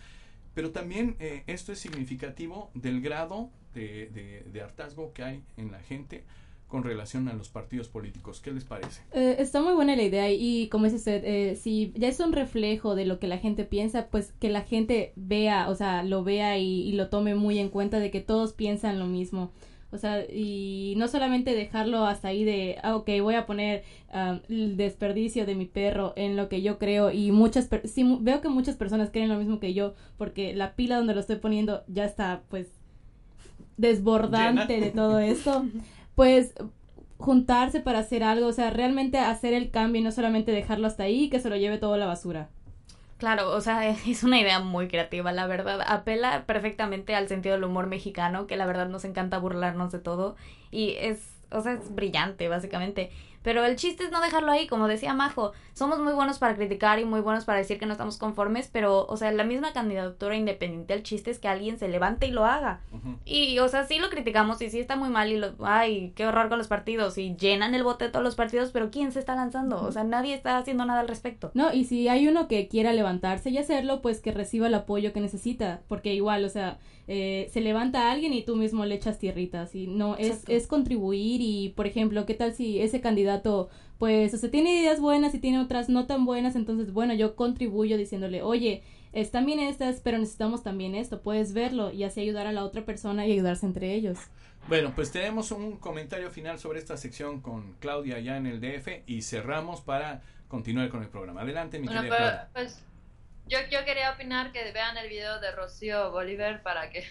Pero 0.54 0.72
también 0.72 1.16
eh, 1.20 1.44
esto 1.48 1.72
es 1.72 1.80
significativo 1.80 2.70
del 2.76 3.02
grado 3.02 3.50
de, 3.74 4.08
de, 4.10 4.44
de 4.52 4.62
hartazgo 4.62 5.12
que 5.14 5.24
hay 5.24 5.44
en 5.58 5.72
la 5.72 5.80
gente 5.80 6.24
con 6.74 6.82
relación 6.84 7.28
a 7.28 7.34
los 7.34 7.50
partidos 7.50 7.88
políticos. 7.88 8.42
¿Qué 8.42 8.52
les 8.52 8.64
parece? 8.64 9.04
Eh, 9.14 9.36
está 9.38 9.62
muy 9.62 9.74
buena 9.74 9.96
la 9.96 10.02
idea 10.02 10.32
y 10.32 10.70
como 10.70 10.86
dice 10.86 10.96
usted, 10.98 11.24
eh, 11.24 11.56
si 11.56 11.94
ya 11.96 12.08
es 12.08 12.20
un 12.20 12.34
reflejo 12.34 12.96
de 12.96 13.06
lo 13.06 13.20
que 13.20 13.28
la 13.28 13.38
gente 13.38 13.64
piensa, 13.64 14.08
pues 14.10 14.34
que 14.40 14.50
la 14.50 14.62
gente 14.64 15.14
vea, 15.16 15.70
o 15.70 15.76
sea, 15.76 16.02
lo 16.02 16.24
vea 16.24 16.58
y, 16.58 16.82
y 16.82 16.94
lo 16.94 17.10
tome 17.10 17.36
muy 17.36 17.60
en 17.60 17.70
cuenta 17.70 18.00
de 18.00 18.10
que 18.10 18.22
todos 18.22 18.54
piensan 18.54 18.98
lo 18.98 19.06
mismo. 19.06 19.52
O 19.92 20.00
sea, 20.00 20.26
y 20.28 20.96
no 20.98 21.08
solamente 21.08 21.54
dejarlo 21.54 22.08
hasta 22.08 22.30
ahí 22.30 22.44
de, 22.44 22.78
ah, 22.82 22.96
ok, 22.96 23.08
voy 23.22 23.36
a 23.36 23.46
poner 23.46 23.84
um, 24.12 24.40
el 24.50 24.76
desperdicio 24.76 25.46
de 25.46 25.54
mi 25.54 25.66
perro 25.68 26.14
en 26.16 26.36
lo 26.36 26.50
que 26.50 26.64
yo 26.64 26.80
creo 26.80 27.12
y 27.12 27.30
muchas, 27.32 27.68
per 27.68 27.88
sí, 27.88 28.04
mu- 28.04 28.18
veo 28.20 28.42
que 28.42 28.50
muchas 28.50 28.76
personas 28.78 29.12
creen 29.12 29.30
lo 29.30 29.38
mismo 29.38 29.60
que 29.60 29.76
yo 29.76 29.94
porque 30.18 30.56
la 30.56 30.76
pila 30.76 30.98
donde 30.98 31.14
lo 31.14 31.20
estoy 31.20 31.36
poniendo 31.36 31.84
ya 31.88 32.06
está 32.06 32.42
pues 32.50 32.70
desbordante 33.78 34.74
Llena. 34.74 34.86
de 34.88 34.92
todo 34.92 35.20
esto, 35.20 35.66
pues 36.16 36.54
juntarse 37.18 37.80
para 37.80 38.00
hacer 38.00 38.24
algo, 38.24 38.48
o 38.48 38.54
sea, 38.54 38.70
realmente 38.70 39.18
hacer 39.18 39.54
el 39.54 39.72
cambio 39.72 40.02
y 40.02 40.04
no 40.04 40.12
solamente 40.12 40.52
dejarlo 40.52 40.88
hasta 40.88 41.04
ahí 41.04 41.26
y 41.26 41.30
que 41.30 41.40
se 41.40 41.50
lo 41.50 41.56
lleve 41.56 41.78
todo 41.78 41.94
a 41.94 41.98
la 41.98 42.06
basura. 42.06 42.50
Claro, 43.18 43.52
o 43.52 43.62
sea, 43.62 43.88
es 44.08 44.24
una 44.24 44.40
idea 44.40 44.60
muy 44.60 44.90
creativa, 44.90 45.32
la 45.32 45.48
verdad. 45.48 45.80
Apela 45.88 46.46
perfectamente 46.46 47.16
al 47.16 47.30
sentido 47.30 47.56
del 47.56 47.64
humor 47.64 47.88
mexicano, 47.88 48.48
que 48.48 48.58
la 48.58 48.66
verdad 48.66 48.90
nos 48.90 49.06
encanta 49.06 49.38
burlarnos 49.38 49.92
de 49.92 50.00
todo. 50.00 50.36
Y 50.72 50.96
es, 51.00 51.22
o 51.50 51.62
sea, 51.62 51.74
es 51.74 51.96
brillante, 51.96 52.50
básicamente. 52.50 53.12
Pero 53.44 53.64
el 53.66 53.76
chiste 53.76 54.06
es 54.06 54.12
no 54.12 54.22
dejarlo 54.22 54.52
ahí, 54.52 54.68
como 54.68 54.88
decía 54.88 55.14
Majo. 55.14 55.52
Somos 55.74 56.00
muy 56.00 56.14
buenos 56.14 56.40
para 56.40 56.56
criticar 56.56 57.00
y 57.00 57.06
muy 57.06 57.22
buenos 57.22 57.46
para 57.46 57.60
decir 57.60 57.78
que 57.78 57.86
no 57.86 57.92
estamos 57.92 58.18
conformes, 58.18 58.70
pero, 58.72 59.06
o 59.06 59.18
sea, 59.18 59.32
la 59.32 59.44
misma 59.44 59.74
candidatura 59.74 60.36
independiente, 60.36 60.94
el 60.94 61.04
chiste 61.04 61.32
es 61.32 61.40
que 61.40 61.48
alguien 61.48 61.78
se 61.78 61.88
levante 61.88 62.28
y 62.28 62.32
lo 62.32 62.46
haga. 62.46 62.82
Y, 63.26 63.60
o 63.60 63.68
sea, 63.68 63.86
sí 63.86 64.00
lo 64.00 64.10
criticamos 64.10 64.62
y 64.62 64.70
sí 64.70 64.80
está 64.80 64.96
muy 64.96 65.10
mal 65.10 65.32
y 65.32 65.38
lo, 65.38 65.54
ay, 65.64 66.14
qué 66.16 66.26
horror 66.26 66.50
con 66.50 66.58
los 66.58 66.68
partidos 66.68 67.18
y 67.18 67.36
llenan 67.36 67.76
el 67.76 67.84
bote 67.84 68.06
de 68.06 68.12
todos 68.12 68.24
los 68.24 68.36
partidos, 68.36 68.72
pero 68.72 68.92
¿quién 68.92 69.12
se 69.12 69.20
está 69.20 69.36
lanzando? 69.36 69.82
O 69.82 69.92
sea, 69.92 70.04
nadie 70.04 70.34
está 70.34 70.58
haciendo 70.58 70.86
nada 70.86 71.02
al 71.02 71.08
respecto. 71.08 71.52
No, 71.54 71.74
y 71.74 71.86
si 71.86 72.08
hay 72.08 72.28
uno 72.28 72.48
que 72.48 72.68
quiera 72.68 72.94
levantarse 72.94 73.50
y 73.50 73.58
hacerlo, 73.58 74.02
pues 74.02 74.22
que 74.22 74.32
reciba 74.32 74.68
el 74.68 74.74
apoyo 74.74 75.14
que 75.14 75.22
necesita, 75.22 75.82
porque 75.88 76.14
igual, 76.14 76.46
o 76.46 76.50
sea, 76.50 76.80
eh, 77.08 77.50
se 77.52 77.62
levanta 77.62 78.12
alguien 78.12 78.34
y 78.34 78.44
tú 78.44 78.56
mismo 78.56 78.86
le 78.86 78.96
echas 78.96 79.20
tierritas 79.20 79.76
y 79.76 79.88
no, 79.88 80.16
es, 80.16 80.28
Exacto. 80.28 80.52
es 80.52 80.68
contribuir 80.68 81.42
y, 81.42 81.70
por 81.76 81.88
ejemplo, 81.88 82.26
¿qué 82.26 82.34
tal 82.34 82.54
si 82.54 82.80
ese 82.80 83.02
candidato, 83.02 83.70
pues, 83.98 84.34
o 84.34 84.38
sea, 84.38 84.50
tiene 84.50 84.80
ideas 84.80 85.00
buenas 85.00 85.34
y 85.36 85.40
tiene 85.40 85.60
otras 85.60 85.90
no 85.90 86.06
tan 86.08 86.26
buenas, 86.26 86.56
entonces, 86.56 86.94
bueno, 86.94 87.14
yo 87.14 87.36
contribuyo 87.36 87.98
diciéndole, 87.98 88.42
oye, 88.42 88.84
están 89.12 89.46
bien 89.46 89.60
estas, 89.60 90.00
pero 90.00 90.18
necesitamos 90.18 90.64
también 90.64 90.96
esto, 90.96 91.22
puedes 91.22 91.54
verlo 91.54 91.92
y 91.92 92.04
así 92.04 92.22
ayudar 92.22 92.48
a 92.48 92.52
la 92.52 92.64
otra 92.64 92.86
persona 92.86 93.28
y 93.28 93.32
ayudarse 93.34 93.66
entre 93.66 93.94
ellos. 93.94 94.18
Bueno, 94.68 94.94
pues 94.96 95.12
tenemos 95.12 95.52
un 95.52 95.78
comentario 95.78 96.30
final 96.32 96.58
sobre 96.58 96.80
esta 96.80 96.96
sección 96.96 97.42
con 97.42 97.74
Claudia 97.80 98.20
ya 98.20 98.38
en 98.38 98.48
el 98.48 98.62
DF 98.62 99.04
y 99.06 99.22
cerramos 99.22 99.82
para 99.82 100.22
continuar 100.48 100.88
con 100.90 101.04
el 101.04 101.10
programa. 101.10 101.42
Adelante, 101.42 101.80
mi 101.80 101.88
Bueno, 101.88 102.02
querida 102.02 102.16
pero, 102.18 102.30
Claudia. 102.30 102.50
pues 102.54 102.86
yo, 103.46 103.60
yo 103.70 103.86
quería 103.86 104.12
opinar 104.12 104.52
que 104.52 104.72
vean 104.72 104.98
el 104.98 105.10
video 105.10 105.40
de 105.40 105.52
Rocío 105.52 106.12
Bolívar 106.12 106.64
para 106.64 106.90
que 106.90 107.06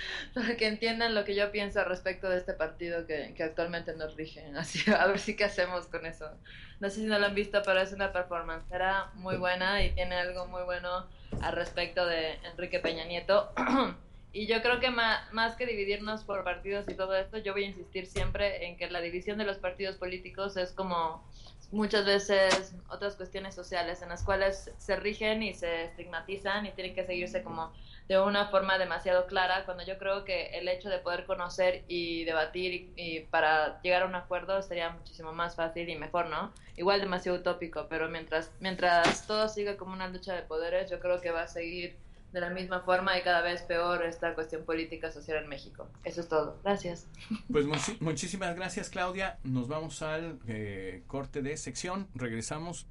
para 0.34 0.56
que 0.56 0.66
entiendan 0.66 1.14
lo 1.14 1.24
que 1.24 1.34
yo 1.34 1.50
pienso 1.52 1.84
respecto 1.84 2.28
de 2.28 2.38
este 2.38 2.54
partido 2.54 3.06
que, 3.06 3.34
que 3.36 3.42
actualmente 3.42 3.94
nos 3.96 4.16
rige. 4.16 4.52
Así, 4.56 4.90
a 4.92 5.06
ver 5.06 5.18
si 5.18 5.36
qué 5.36 5.44
hacemos 5.44 5.88
con 5.88 6.06
eso. 6.06 6.40
No 6.80 6.88
sé 6.90 6.96
si 6.96 7.06
no 7.06 7.18
lo 7.18 7.26
han 7.26 7.34
visto, 7.34 7.62
pero 7.64 7.80
es 7.80 7.92
una 7.92 8.12
performance 8.12 8.70
era 8.70 9.10
muy 9.14 9.36
buena 9.36 9.82
y 9.84 9.94
tiene 9.94 10.16
algo 10.16 10.46
muy 10.46 10.62
bueno 10.64 11.10
al 11.40 11.52
respecto 11.54 12.06
de 12.06 12.34
Enrique 12.44 12.80
Peña 12.80 13.04
Nieto. 13.04 13.52
Y 14.34 14.46
yo 14.46 14.62
creo 14.62 14.80
que 14.80 14.90
ma- 14.90 15.28
más 15.32 15.56
que 15.56 15.66
dividirnos 15.66 16.24
por 16.24 16.42
partidos 16.42 16.88
y 16.88 16.96
todo 16.96 17.14
esto, 17.16 17.36
yo 17.38 17.52
voy 17.52 17.64
a 17.64 17.66
insistir 17.68 18.06
siempre 18.06 18.66
en 18.66 18.78
que 18.78 18.88
la 18.90 19.02
división 19.02 19.36
de 19.36 19.44
los 19.44 19.58
partidos 19.58 19.96
políticos 19.98 20.56
es 20.56 20.72
como 20.72 21.28
muchas 21.72 22.04
veces 22.04 22.74
otras 22.88 23.16
cuestiones 23.16 23.54
sociales 23.54 24.02
en 24.02 24.10
las 24.10 24.22
cuales 24.22 24.70
se 24.76 24.96
rigen 24.96 25.42
y 25.42 25.54
se 25.54 25.84
estigmatizan 25.84 26.66
y 26.66 26.70
tienen 26.72 26.94
que 26.94 27.04
seguirse 27.04 27.42
como 27.42 27.72
de 28.08 28.20
una 28.20 28.48
forma 28.48 28.78
demasiado 28.78 29.26
clara, 29.26 29.64
cuando 29.64 29.84
yo 29.84 29.96
creo 29.96 30.24
que 30.24 30.58
el 30.58 30.68
hecho 30.68 30.90
de 30.90 30.98
poder 30.98 31.24
conocer 31.24 31.84
y 31.88 32.24
debatir 32.24 32.74
y, 32.74 32.92
y 32.96 33.20
para 33.20 33.80
llegar 33.80 34.02
a 34.02 34.06
un 34.06 34.14
acuerdo 34.14 34.60
sería 34.62 34.90
muchísimo 34.90 35.32
más 35.32 35.56
fácil 35.56 35.88
y 35.88 35.96
mejor, 35.96 36.26
¿no? 36.26 36.52
Igual 36.76 37.00
demasiado 37.00 37.38
utópico, 37.38 37.86
pero 37.88 38.08
mientras, 38.08 38.50
mientras 38.60 39.26
todo 39.26 39.48
siga 39.48 39.76
como 39.76 39.94
una 39.94 40.08
lucha 40.08 40.34
de 40.34 40.42
poderes, 40.42 40.90
yo 40.90 41.00
creo 41.00 41.20
que 41.20 41.30
va 41.30 41.42
a 41.42 41.48
seguir 41.48 41.96
de 42.32 42.40
la 42.40 42.50
misma 42.50 42.80
forma 42.80 43.18
y 43.18 43.22
cada 43.22 43.42
vez 43.42 43.62
peor 43.62 44.04
esta 44.04 44.34
cuestión 44.34 44.64
política 44.64 45.12
social 45.12 45.42
en 45.42 45.48
México. 45.48 45.88
Eso 46.04 46.22
es 46.22 46.28
todo. 46.28 46.58
Gracias. 46.64 47.06
Pues 47.50 47.66
muchísimas 48.00 48.56
gracias, 48.56 48.88
Claudia. 48.88 49.38
Nos 49.44 49.68
vamos 49.68 50.02
al 50.02 50.38
eh, 50.48 51.02
corte 51.06 51.42
de 51.42 51.56
sección. 51.56 52.08
Regresamos. 52.14 52.86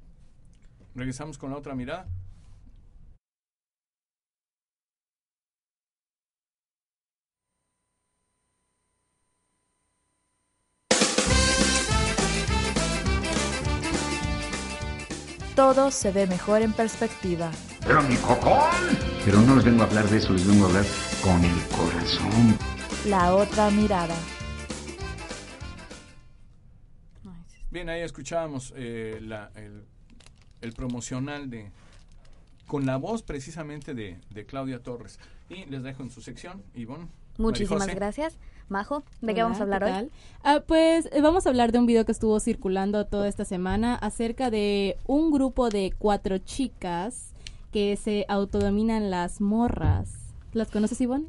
Regresamos 0.94 1.38
con 1.38 1.50
la 1.50 1.56
otra 1.56 1.74
mirada. 1.74 2.06
Todo 15.56 15.90
se 15.90 16.12
ve 16.12 16.26
mejor 16.26 16.62
en 16.62 16.72
perspectiva. 16.72 17.50
Pero 17.86 18.02
mi 18.02 18.16
cocón. 18.16 18.60
Pero 19.24 19.40
no 19.42 19.56
les 19.56 19.64
vengo 19.64 19.82
a 19.82 19.86
hablar 19.86 20.06
de 20.08 20.18
eso, 20.18 20.32
les 20.32 20.46
vengo 20.46 20.64
a 20.64 20.68
hablar 20.68 20.84
con 21.22 21.44
el 21.44 21.60
corazón. 21.68 22.58
La 23.08 23.34
otra 23.34 23.70
mirada. 23.70 24.14
Bien, 27.70 27.88
ahí 27.88 28.02
escuchábamos 28.02 28.72
eh, 28.76 29.18
la- 29.22 29.50
el, 29.54 29.84
el 30.60 30.72
promocional 30.72 31.48
de 31.50 31.70
con 32.66 32.86
la 32.86 32.96
voz 32.96 33.22
precisamente 33.22 33.92
de, 33.94 34.18
de 34.30 34.46
Claudia 34.46 34.82
Torres. 34.82 35.18
Y 35.50 35.64
les 35.66 35.82
dejo 35.82 36.02
en 36.02 36.10
su 36.10 36.22
sección, 36.22 36.62
Ivonne. 36.74 37.08
Muchísimas 37.38 37.86
gracias. 37.94 38.38
Majo, 38.68 39.02
¿de 39.20 39.34
qué 39.34 39.42
vamos 39.42 39.58
a 39.58 39.62
hablar 39.64 39.84
¿qué 39.84 39.92
hoy? 39.92 40.10
Ah, 40.44 40.62
pues 40.66 41.06
eh, 41.12 41.20
vamos 41.20 41.44
a 41.46 41.50
hablar 41.50 41.72
de 41.72 41.78
un 41.78 41.86
video 41.86 42.04
que 42.06 42.12
estuvo 42.12 42.38
circulando 42.40 43.06
toda 43.06 43.28
esta 43.28 43.44
semana 43.44 43.94
acerca 43.96 44.50
de 44.50 44.96
un 45.06 45.30
grupo 45.30 45.68
de 45.68 45.92
cuatro 45.98 46.38
chicas 46.38 47.31
que 47.72 47.96
se 47.96 48.24
autodominan 48.28 49.10
las 49.10 49.40
morras. 49.40 50.34
¿Las 50.52 50.70
conoces, 50.70 51.00
Ivonne? 51.00 51.26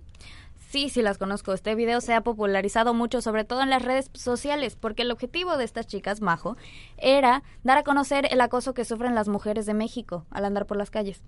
Sí, 0.70 0.90
sí 0.90 1.02
las 1.02 1.18
conozco. 1.18 1.54
Este 1.54 1.76
video 1.76 2.02
se 2.02 2.14
ha 2.14 2.22
popularizado 2.22 2.94
mucho, 2.94 3.22
sobre 3.22 3.46
todo 3.46 3.62
en 3.62 3.70
las 3.70 3.84
redes 3.84 4.10
sociales, 4.14 4.76
porque 4.76 5.04
el 5.04 5.12
objetivo 5.12 5.56
de 5.56 5.64
estas 5.66 5.88
chicas, 5.88 6.20
Majo, 6.20 6.58
era 6.98 7.44
dar 7.64 7.78
a 7.78 7.84
conocer 7.84 8.28
el 8.32 8.42
acoso 8.42 8.74
que 8.74 8.84
sufren 8.84 9.16
las 9.16 9.28
mujeres 9.28 9.66
de 9.66 9.76
México 9.76 10.26
al 10.32 10.46
andar 10.46 10.66
por 10.66 10.78
las 10.78 10.90
calles. 10.90 11.22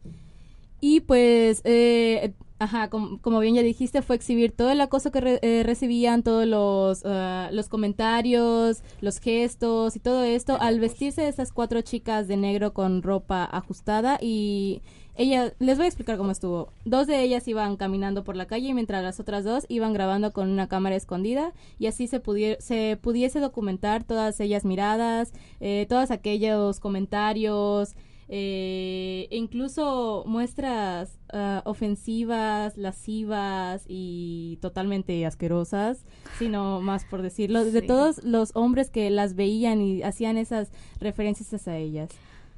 Y 0.81 1.01
pues, 1.01 1.61
eh, 1.63 2.33
ajá, 2.59 2.89
com- 2.89 3.17
como 3.19 3.39
bien 3.39 3.55
ya 3.55 3.61
dijiste, 3.63 4.01
fue 4.01 4.15
exhibir 4.15 4.51
todo 4.51 4.69
el 4.71 4.79
acoso 4.81 5.11
que 5.11 5.21
re- 5.21 5.39
eh, 5.41 5.63
recibían, 5.63 6.23
todos 6.23 6.45
los, 6.47 7.01
ah, 7.05 7.49
los 7.51 7.67
comentarios, 7.69 8.81
los 9.01 9.19
gestos 9.19 9.95
y 9.95 9.99
todo 9.99 10.23
esto, 10.23 10.57
al 10.59 10.79
vestirse 10.79 11.27
esas 11.27 11.51
cuatro 11.51 11.81
chicas 11.81 12.27
de 12.27 12.37
negro 12.37 12.73
con 12.73 13.01
ropa 13.03 13.43
ajustada 13.45 14.17
y 14.21 14.81
ella, 15.17 15.53
les 15.59 15.77
voy 15.77 15.85
a 15.85 15.87
explicar 15.87 16.17
cómo 16.17 16.31
estuvo. 16.31 16.73
Dos 16.83 17.07
de 17.07 17.21
ellas 17.23 17.47
iban 17.47 17.77
caminando 17.77 18.23
por 18.25 18.35
la 18.35 18.47
calle 18.47 18.73
mientras 18.73 19.01
las 19.03 19.19
otras 19.19 19.43
dos 19.45 19.65
iban 19.69 19.93
grabando 19.93 20.31
con 20.33 20.49
una 20.49 20.67
cámara 20.67 20.95
escondida 20.97 21.53
y 21.79 21.87
así 21.87 22.07
se, 22.07 22.21
pudie- 22.21 22.57
se 22.59 22.97
pudiese 23.01 23.39
documentar 23.39 24.03
todas 24.03 24.39
ellas 24.41 24.65
miradas, 24.65 25.31
eh, 25.61 25.85
todos 25.89 26.11
aquellos 26.11 26.79
comentarios, 26.81 27.95
eh, 28.27 29.27
incluso 29.29 30.23
muestras 30.25 31.19
ah, 31.31 31.61
ofensivas, 31.65 32.75
lascivas 32.77 33.85
y 33.87 34.57
totalmente 34.61 35.25
asquerosas, 35.25 36.05
sino 36.39 36.81
más 36.81 37.05
por 37.05 37.21
decirlo, 37.21 37.63
de 37.63 37.81
todos 37.81 38.23
los 38.23 38.51
hombres 38.55 38.89
que 38.89 39.09
las 39.09 39.35
veían 39.35 39.81
y 39.81 40.01
hacían 40.01 40.37
esas 40.37 40.71
referencias 40.99 41.53
hacia 41.53 41.77
ellas. 41.77 42.09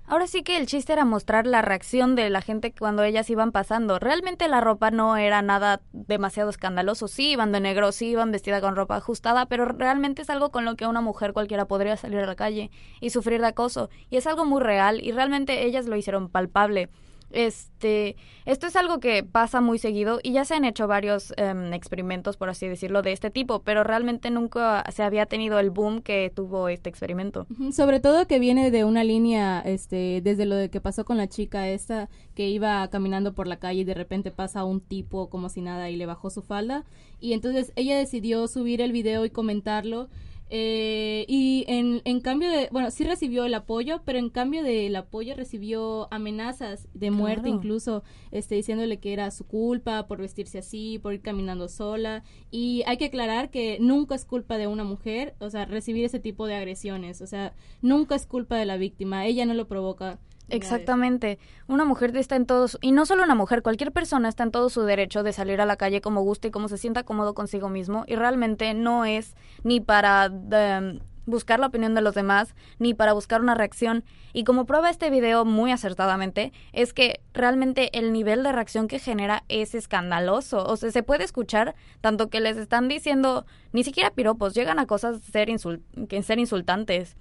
Ahora 0.09 0.25
sí 0.25 0.41
que 0.41 0.55
el 0.55 0.67
chiste 0.67 0.93
era 0.93 1.03
mostrar 1.03 1.45
la 1.45 1.61
reacción 1.61 2.15
de 2.15 2.29
la 2.29 2.41
gente 2.41 2.73
cuando 2.73 3.03
ellas 3.03 3.29
iban 3.29 3.51
pasando. 3.51 3.99
Realmente 3.99 4.47
la 4.47 4.61
ropa 4.61 4.89
no 4.89 5.17
era 5.17 5.41
nada 5.41 5.81
demasiado 5.91 6.49
escandaloso. 6.49 7.09
Sí 7.09 7.31
iban 7.31 7.51
de 7.51 7.59
negro, 7.59 7.91
sí 7.91 8.11
iban 8.11 8.31
vestida 8.31 8.61
con 8.61 8.77
ropa 8.77 8.95
ajustada, 8.95 9.47
pero 9.47 9.65
realmente 9.65 10.21
es 10.21 10.29
algo 10.29 10.49
con 10.49 10.63
lo 10.63 10.77
que 10.77 10.87
una 10.87 11.01
mujer 11.01 11.33
cualquiera 11.33 11.65
podría 11.67 11.97
salir 11.97 12.19
a 12.19 12.25
la 12.25 12.35
calle 12.37 12.71
y 13.01 13.09
sufrir 13.09 13.41
de 13.41 13.47
acoso. 13.47 13.89
Y 14.09 14.15
es 14.15 14.27
algo 14.27 14.45
muy 14.45 14.61
real 14.61 15.03
y 15.03 15.11
realmente 15.11 15.65
ellas 15.65 15.87
lo 15.87 15.97
hicieron 15.97 16.29
palpable. 16.29 16.89
Este, 17.31 18.15
esto 18.45 18.67
es 18.67 18.75
algo 18.75 18.99
que 18.99 19.23
pasa 19.23 19.61
muy 19.61 19.79
seguido 19.79 20.19
y 20.23 20.31
ya 20.31 20.45
se 20.45 20.55
han 20.55 20.65
hecho 20.65 20.87
varios 20.87 21.33
em, 21.37 21.73
experimentos, 21.73 22.37
por 22.37 22.49
así 22.49 22.67
decirlo, 22.67 23.01
de 23.01 23.11
este 23.11 23.29
tipo, 23.29 23.63
pero 23.63 23.83
realmente 23.83 24.31
nunca 24.31 24.83
se 24.91 25.03
había 25.03 25.25
tenido 25.25 25.59
el 25.59 25.69
boom 25.69 26.01
que 26.01 26.31
tuvo 26.33 26.69
este 26.69 26.89
experimento. 26.89 27.45
Sobre 27.71 27.99
todo 27.99 28.27
que 28.27 28.39
viene 28.39 28.71
de 28.71 28.85
una 28.85 29.03
línea, 29.03 29.61
este, 29.61 30.21
desde 30.21 30.45
lo 30.45 30.55
de 30.55 30.69
que 30.69 30.81
pasó 30.81 31.05
con 31.05 31.17
la 31.17 31.27
chica 31.27 31.67
esta 31.67 32.09
que 32.35 32.47
iba 32.47 32.87
caminando 32.89 33.33
por 33.33 33.47
la 33.47 33.57
calle 33.57 33.81
y 33.81 33.83
de 33.83 33.93
repente 33.93 34.31
pasa 34.31 34.63
un 34.63 34.79
tipo 34.79 35.29
como 35.29 35.49
si 35.49 35.61
nada 35.61 35.89
y 35.89 35.95
le 35.95 36.05
bajó 36.05 36.29
su 36.29 36.41
falda 36.41 36.85
y 37.19 37.33
entonces 37.33 37.73
ella 37.75 37.97
decidió 37.97 38.47
subir 38.47 38.81
el 38.81 38.91
video 38.91 39.25
y 39.25 39.29
comentarlo 39.29 40.09
eh, 40.49 41.25
y 41.27 41.65
en, 41.67 42.01
en 42.05 42.21
cambio 42.21 42.49
de, 42.49 42.69
bueno, 42.71 42.89
sí 42.91 43.03
recibió 43.03 43.45
el 43.45 43.53
apoyo, 43.53 44.01
pero 44.05 44.17
en 44.19 44.29
cambio 44.29 44.63
del 44.63 44.95
apoyo 44.95 45.35
recibió 45.35 46.07
amenazas 46.13 46.87
de 46.93 47.11
muerte 47.11 47.43
Claro. 47.43 47.57
incluso, 47.57 48.03
este, 48.31 48.55
diciéndole 48.55 48.97
que 48.99 49.13
era 49.13 49.29
su 49.31 49.45
culpa 49.45 50.07
por 50.07 50.19
vestirse 50.19 50.59
así, 50.59 50.99
por 50.99 51.13
ir 51.13 51.21
caminando 51.21 51.67
sola. 51.67 52.23
Y 52.51 52.83
hay 52.87 52.97
que 52.97 53.05
aclarar 53.05 53.49
que 53.51 53.77
nunca 53.79 54.15
es 54.15 54.25
culpa 54.25 54.57
de 54.57 54.67
una 54.67 54.83
mujer, 54.83 55.35
o 55.39 55.49
sea, 55.49 55.65
recibir 55.65 56.05
ese 56.05 56.19
tipo 56.19 56.47
de 56.47 56.55
agresiones, 56.55 57.21
o 57.21 57.27
sea, 57.27 57.53
nunca 57.81 58.15
es 58.15 58.25
culpa 58.25 58.55
de 58.57 58.65
la 58.65 58.77
víctima, 58.77 59.25
ella 59.25 59.45
no 59.45 59.53
lo 59.53 59.67
provoca. 59.67 60.19
Exactamente. 60.49 61.39
Una 61.67 61.85
mujer 61.85 62.15
está 62.15 62.35
en 62.35 62.45
todos, 62.45 62.77
y 62.81 62.91
no 62.91 63.05
solo 63.05 63.23
una 63.23 63.35
mujer, 63.35 63.61
cualquier 63.61 63.91
persona 63.91 64.29
está 64.29 64.43
en 64.43 64.51
todo 64.51 64.69
su 64.69 64.83
derecho 64.83 65.23
de 65.23 65.33
salir 65.33 65.61
a 65.61 65.65
la 65.65 65.75
calle 65.75 66.01
como 66.01 66.21
guste 66.21 66.49
y 66.49 66.51
como 66.51 66.69
se 66.69 66.77
sienta 66.77 67.03
cómodo 67.03 67.33
consigo 67.33 67.69
mismo, 67.69 68.05
y 68.07 68.15
realmente 68.15 68.73
no 68.73 69.05
es 69.05 69.35
ni 69.63 69.81
para 69.81 70.25
em, 70.25 70.99
buscar 71.25 71.59
la 71.59 71.67
opinión 71.67 71.93
de 71.93 72.01
los 72.01 72.15
demás, 72.15 72.55
ni 72.79 72.93
para 72.93 73.13
buscar 73.13 73.41
una 73.41 73.53
reacción. 73.53 74.03
Y 74.33 74.45
como 74.45 74.65
prueba 74.65 74.89
este 74.89 75.09
video 75.09 75.45
muy 75.45 75.71
acertadamente, 75.71 76.53
es 76.71 76.93
que 76.93 77.19
realmente 77.33 77.97
el 77.97 78.13
nivel 78.13 78.43
de 78.43 78.53
reacción 78.53 78.87
que 78.87 78.99
genera 78.99 79.43
es 79.49 79.75
escandaloso. 79.75 80.65
O 80.65 80.77
sea, 80.77 80.91
se 80.91 81.03
puede 81.03 81.25
escuchar 81.25 81.75
tanto 82.01 82.29
que 82.29 82.39
les 82.39 82.57
están 82.57 82.87
diciendo, 82.87 83.45
ni 83.73 83.83
siquiera 83.83 84.11
piropos, 84.11 84.53
llegan 84.53 84.79
a 84.79 84.87
cosas 84.87 85.19
ser, 85.21 85.49
ser 85.59 86.39
insultantes. 86.39 87.17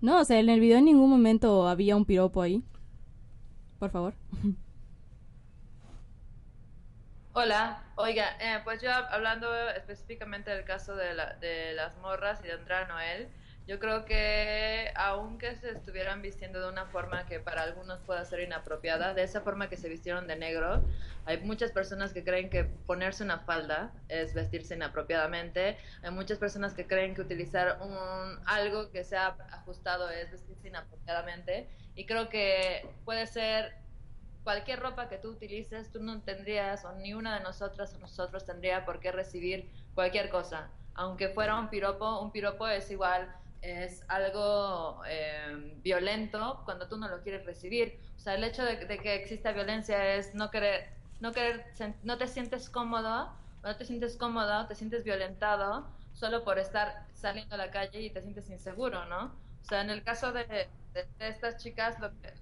No, 0.00 0.20
o 0.20 0.24
sea, 0.24 0.38
en 0.40 0.48
el 0.48 0.60
video 0.60 0.78
en 0.78 0.84
ningún 0.86 1.10
momento 1.10 1.68
había 1.68 1.96
un 1.96 2.04
piropo 2.04 2.42
ahí. 2.42 2.62
Por 3.78 3.90
favor. 3.90 4.14
Hola, 7.32 7.84
oiga, 7.96 8.36
eh, 8.40 8.60
pues 8.64 8.82
yo 8.82 8.90
hab- 8.90 9.08
hablando 9.10 9.48
específicamente 9.70 10.50
del 10.50 10.64
caso 10.64 10.96
de, 10.96 11.14
la- 11.14 11.34
de 11.34 11.72
las 11.74 11.96
morras 11.98 12.40
y 12.42 12.48
de 12.48 12.54
Andrea 12.54 12.86
Noel, 12.86 13.28
yo 13.68 13.78
creo 13.78 14.06
que 14.06 14.90
aunque 14.96 15.54
se 15.56 15.72
estuvieran 15.72 16.22
vistiendo 16.22 16.58
de 16.58 16.70
una 16.70 16.86
forma 16.86 17.26
que 17.26 17.38
para 17.38 17.62
algunos 17.62 18.00
pueda 18.00 18.24
ser 18.24 18.40
inapropiada, 18.40 19.12
de 19.12 19.22
esa 19.22 19.42
forma 19.42 19.68
que 19.68 19.76
se 19.76 19.90
vistieron 19.90 20.26
de 20.26 20.36
negro, 20.36 20.82
hay 21.26 21.36
muchas 21.40 21.70
personas 21.70 22.14
que 22.14 22.24
creen 22.24 22.48
que 22.48 22.64
ponerse 22.64 23.22
una 23.22 23.40
falda 23.40 23.92
es 24.08 24.32
vestirse 24.32 24.74
inapropiadamente, 24.74 25.76
hay 26.02 26.10
muchas 26.10 26.38
personas 26.38 26.72
que 26.72 26.86
creen 26.86 27.14
que 27.14 27.20
utilizar 27.20 27.78
un, 27.82 28.40
algo 28.46 28.90
que 28.90 29.04
sea 29.04 29.36
ajustado 29.52 30.08
es 30.08 30.30
vestirse 30.30 30.68
inapropiadamente, 30.68 31.68
y 31.94 32.06
creo 32.06 32.30
que 32.30 32.88
puede 33.04 33.26
ser 33.26 33.74
cualquier 34.44 34.80
ropa 34.80 35.10
que 35.10 35.18
tú 35.18 35.32
utilices, 35.32 35.92
tú 35.92 36.02
no 36.02 36.22
tendrías, 36.22 36.86
o 36.86 36.92
ni 36.92 37.12
una 37.12 37.36
de 37.36 37.44
nosotras 37.44 37.94
o 37.94 37.98
nosotros 37.98 38.46
tendría 38.46 38.86
por 38.86 38.98
qué 38.98 39.12
recibir 39.12 39.70
cualquier 39.94 40.30
cosa. 40.30 40.70
Aunque 40.94 41.28
fuera 41.28 41.60
un 41.60 41.68
piropo, 41.68 42.20
un 42.20 42.32
piropo 42.32 42.66
es 42.66 42.90
igual, 42.90 43.28
es 43.62 44.04
algo 44.08 45.02
eh, 45.06 45.78
violento 45.82 46.62
cuando 46.64 46.88
tú 46.88 46.96
no 46.96 47.08
lo 47.08 47.22
quieres 47.22 47.44
recibir. 47.44 48.00
O 48.16 48.20
sea, 48.20 48.34
el 48.34 48.44
hecho 48.44 48.64
de, 48.64 48.78
que 48.78 49.14
exista 49.14 49.52
violencia 49.52 50.14
es 50.14 50.34
no 50.34 50.50
querer, 50.50 50.90
no 51.20 51.32
querer, 51.32 51.64
no 52.02 52.18
te 52.18 52.26
sientes 52.26 52.70
cómodo, 52.70 53.32
no 53.62 53.76
te 53.76 53.84
sientes 53.84 54.16
cómodo, 54.16 54.66
te 54.66 54.74
sientes 54.74 55.04
violentado 55.04 55.88
solo 56.12 56.44
por 56.44 56.58
estar 56.58 57.06
saliendo 57.14 57.54
a 57.54 57.58
la 57.58 57.70
calle 57.70 58.00
y 58.00 58.10
te 58.10 58.22
sientes 58.22 58.48
inseguro, 58.50 59.04
¿no? 59.06 59.26
O 59.62 59.64
sea, 59.64 59.82
en 59.82 59.90
el 59.90 60.02
caso 60.02 60.32
de, 60.32 60.68
estas 61.18 61.62
chicas, 61.62 61.98
lo 62.00 62.10
que 62.20 62.32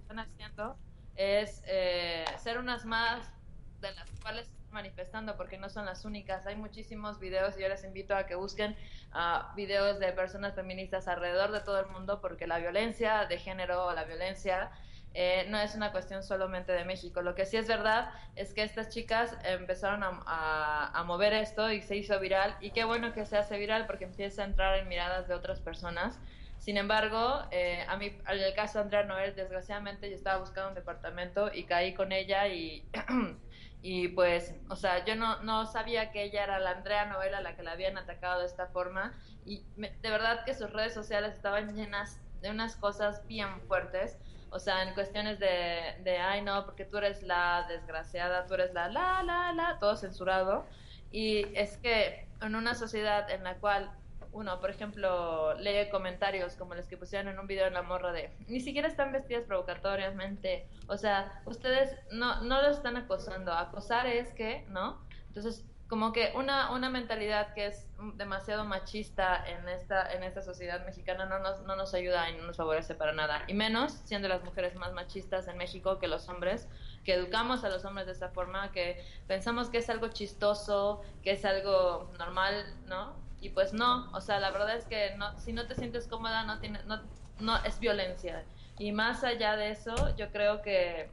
están 0.00 0.18
haciendo 0.18 0.76
es 1.14 1.62
eh, 1.66 2.24
ser 2.38 2.58
unas 2.58 2.84
más 2.84 3.32
de 3.80 3.92
las 3.94 4.10
cuales 4.20 4.50
manifestando 4.70 5.36
porque 5.36 5.58
no 5.58 5.68
son 5.68 5.86
las 5.86 6.04
únicas. 6.04 6.46
Hay 6.46 6.56
muchísimos 6.56 7.18
videos 7.20 7.56
y 7.56 7.62
yo 7.62 7.68
les 7.68 7.84
invito 7.84 8.14
a 8.16 8.26
que 8.26 8.34
busquen 8.34 8.76
ah, 9.12 9.52
videos 9.56 9.98
de 9.98 10.12
personas 10.12 10.54
feministas 10.54 11.08
alrededor 11.08 11.52
de 11.52 11.60
todo 11.60 11.80
el 11.80 11.86
mundo 11.86 12.20
porque 12.20 12.46
la 12.46 12.58
violencia 12.58 13.26
de 13.26 13.38
género 13.38 13.92
la 13.94 14.04
violencia 14.04 14.70
eh, 15.14 15.46
no 15.48 15.58
es 15.58 15.74
una 15.74 15.92
cuestión 15.92 16.22
solamente 16.22 16.72
de 16.72 16.84
México. 16.84 17.22
Lo 17.22 17.34
que 17.34 17.46
sí 17.46 17.56
es 17.56 17.66
verdad 17.68 18.10
es 18.34 18.52
que 18.52 18.62
estas 18.62 18.90
chicas 18.90 19.36
empezaron 19.44 20.02
a, 20.02 20.22
a- 20.26 20.90
a 21.00 21.04
mover 21.04 21.32
esto 21.32 21.70
y 21.72 21.80
se 21.82 21.96
hizo 21.96 22.18
viral 22.20 22.56
y 22.60 22.72
qué 22.72 22.84
bueno 22.84 23.12
que 23.12 23.24
se 23.26 23.36
hace 23.38 23.58
viral 23.58 23.86
porque 23.86 24.04
empieza 24.04 24.42
a 24.42 24.46
entrar 24.46 24.76
en 24.78 24.88
miradas 24.88 25.26
de 25.28 25.34
otras 25.34 25.60
personas. 25.60 26.20
Sin 26.58 26.76
embargo, 26.78 27.46
eh, 27.50 27.84
a 27.88 27.96
mí, 27.96 28.06
en 28.06 28.38
el 28.40 28.54
caso 28.54 28.78
de 28.78 28.84
Andrea 28.84 29.04
Noel, 29.04 29.34
desgraciadamente 29.36 30.08
yo 30.08 30.16
estaba 30.16 30.38
buscando 30.38 30.70
un 30.70 30.74
departamento 30.74 31.50
y 31.52 31.66
caí 31.66 31.94
con 31.94 32.12
ella 32.12 32.48
y, 32.48 32.90
y 33.88 34.08
pues, 34.08 34.60
o 34.68 34.76
sea, 34.76 35.04
yo 35.04 35.14
no, 35.16 35.42
no 35.42 35.66
sabía 35.66 36.10
que 36.10 36.24
ella 36.24 36.42
era 36.44 36.58
la 36.58 36.70
Andrea 36.72 37.06
Noel 37.06 37.34
a 37.34 37.40
la 37.40 37.54
que 37.56 37.62
la 37.62 37.72
habían 37.72 37.96
atacado 37.98 38.40
de 38.40 38.46
esta 38.46 38.66
forma 38.68 39.14
y 39.44 39.68
me- 39.76 39.96
de 40.02 40.10
verdad 40.10 40.44
que 40.44 40.54
sus 40.54 40.72
redes 40.72 40.92
sociales 40.94 41.34
estaban 41.34 41.74
llenas 41.74 42.20
de 42.40 42.50
unas 42.50 42.76
cosas 42.76 43.26
bien 43.28 43.62
fuertes. 43.62 44.18
O 44.48 44.58
sea, 44.58 44.82
en 44.82 44.94
cuestiones 44.94 45.38
de, 45.38 45.94
de, 46.00 46.18
ay 46.18 46.42
no, 46.42 46.64
porque 46.64 46.84
tú 46.84 46.96
eres 46.98 47.22
la 47.22 47.66
desgraciada, 47.68 48.46
tú 48.46 48.54
eres 48.54 48.72
la, 48.74 48.88
la, 48.88 49.22
la, 49.22 49.52
la, 49.52 49.78
todo 49.78 49.96
censurado. 49.96 50.68
Y 51.10 51.56
es 51.58 51.78
que 51.78 52.28
en 52.40 52.54
una 52.56 52.74
sociedad 52.74 53.30
en 53.30 53.44
la 53.44 53.58
cual 53.60 53.92
uno, 54.32 54.60
por 54.60 54.70
ejemplo, 54.70 55.54
lee 55.54 55.88
comentarios 55.90 56.54
como 56.54 56.74
los 56.74 56.86
que 56.86 56.96
pusieron 56.96 57.28
en 57.28 57.38
un 57.38 57.46
video 57.46 57.66
en 57.66 57.74
la 57.74 57.82
morra 57.82 58.12
de 58.12 58.30
ni 58.48 58.60
siquiera 58.60 58.88
están 58.88 59.12
vestidas 59.12 59.44
provocatoriamente, 59.44 60.68
o 60.88 60.96
sea, 60.96 61.40
ustedes 61.44 61.96
no, 62.12 62.42
no 62.42 62.62
los 62.62 62.76
están 62.76 62.96
acosando, 62.96 63.52
acosar 63.52 64.06
es 64.06 64.32
que, 64.34 64.64
¿no? 64.68 65.00
Entonces, 65.28 65.64
como 65.88 66.12
que 66.12 66.32
una, 66.34 66.72
una 66.72 66.90
mentalidad 66.90 67.54
que 67.54 67.66
es 67.66 67.86
demasiado 68.14 68.64
machista 68.64 69.44
en 69.46 69.68
esta, 69.68 70.12
en 70.12 70.24
esta 70.24 70.42
sociedad 70.42 70.84
mexicana 70.84 71.26
no 71.26 71.38
nos, 71.38 71.62
no 71.62 71.76
nos 71.76 71.94
ayuda 71.94 72.28
y 72.28 72.36
no 72.36 72.44
nos 72.44 72.56
favorece 72.56 72.94
para 72.94 73.12
nada, 73.12 73.44
y 73.46 73.54
menos 73.54 73.92
siendo 74.04 74.26
las 74.26 74.42
mujeres 74.42 74.74
más 74.74 74.92
machistas 74.92 75.46
en 75.46 75.56
México 75.56 75.98
que 75.98 76.08
los 76.08 76.28
hombres, 76.28 76.68
que 77.04 77.14
educamos 77.14 77.62
a 77.62 77.68
los 77.68 77.84
hombres 77.84 78.06
de 78.06 78.12
esta 78.12 78.30
forma, 78.30 78.72
que 78.72 79.04
pensamos 79.28 79.70
que 79.70 79.78
es 79.78 79.88
algo 79.88 80.08
chistoso, 80.08 81.02
que 81.22 81.32
es 81.32 81.44
algo 81.44 82.10
normal, 82.18 82.64
¿no? 82.86 83.25
Y 83.40 83.50
pues 83.50 83.72
no, 83.72 84.10
o 84.12 84.20
sea, 84.20 84.40
la 84.40 84.50
verdad 84.50 84.76
es 84.76 84.86
que 84.86 85.14
no, 85.16 85.38
si 85.38 85.52
no 85.52 85.66
te 85.66 85.74
sientes 85.74 86.06
cómoda, 86.08 86.44
no, 86.44 86.58
tiene, 86.58 86.80
no, 86.84 87.00
no 87.38 87.56
es 87.64 87.78
violencia. 87.78 88.44
Y 88.78 88.92
más 88.92 89.24
allá 89.24 89.56
de 89.56 89.70
eso, 89.70 89.94
yo 90.16 90.30
creo 90.32 90.62
que, 90.62 91.10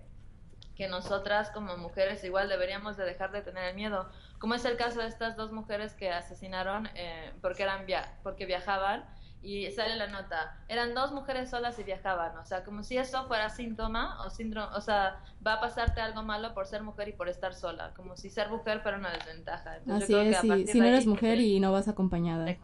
que 0.76 0.88
nosotras 0.88 1.52
como 1.52 1.78
mujeres 1.78 2.24
igual 2.24 2.50
deberíamos 2.50 2.98
de 2.98 3.06
dejar 3.06 3.32
de 3.32 3.42
tener 3.42 3.66
el 3.66 3.76
miedo, 3.76 4.10
como 4.40 4.56
es 4.56 4.66
el 4.66 4.78
caso 4.78 5.00
de 5.00 5.08
estas 5.08 5.36
dos 5.36 5.52
mujeres 5.52 5.94
que 5.94 6.12
asesinaron 6.12 6.90
eh, 6.96 7.32
porque, 7.42 7.64
eran 7.64 7.86
via 7.86 8.18
porque 8.24 8.46
viajaban 8.46 9.06
y 9.44 9.70
sale 9.72 9.98
la 9.98 10.08
nota, 10.08 10.58
eran 10.70 10.94
dos 10.96 11.12
mujeres 11.12 11.50
solas 11.50 11.78
y 11.78 11.84
viajaban, 11.84 12.38
o 12.38 12.46
sea, 12.46 12.64
como 12.64 12.82
si 12.82 12.98
eso 12.98 13.26
fuera 13.28 13.50
síntoma 13.50 14.24
o 14.26 14.30
síndrome, 14.30 14.74
o 14.76 14.82
sea, 14.82 15.20
va 15.46 15.56
a 15.56 15.60
pasarte 15.60 16.00
algo 16.00 16.24
malo 16.24 16.54
por 16.54 16.66
ser 16.66 16.82
mujer 16.82 17.10
y 17.10 17.12
por 17.12 17.28
estar 17.28 17.54
sola, 17.54 17.92
como 17.96 18.16
si 18.16 18.30
ser 18.30 18.50
mujer 18.50 18.80
fuera 18.82 18.98
una 18.98 19.12
desventaja. 19.12 19.78
Entonces, 19.78 20.04
Así 20.04 20.14
yo 20.14 20.20
creo 20.20 20.32
que 20.32 20.48
es, 20.48 20.52
a 20.52 20.56
si, 20.56 20.68
si 20.68 20.80
no 20.80 20.86
eres 20.86 21.06
mujer 21.06 21.40
y 21.40 21.60
no 21.60 21.74
vas 21.74 21.90
acompañada. 21.90 22.56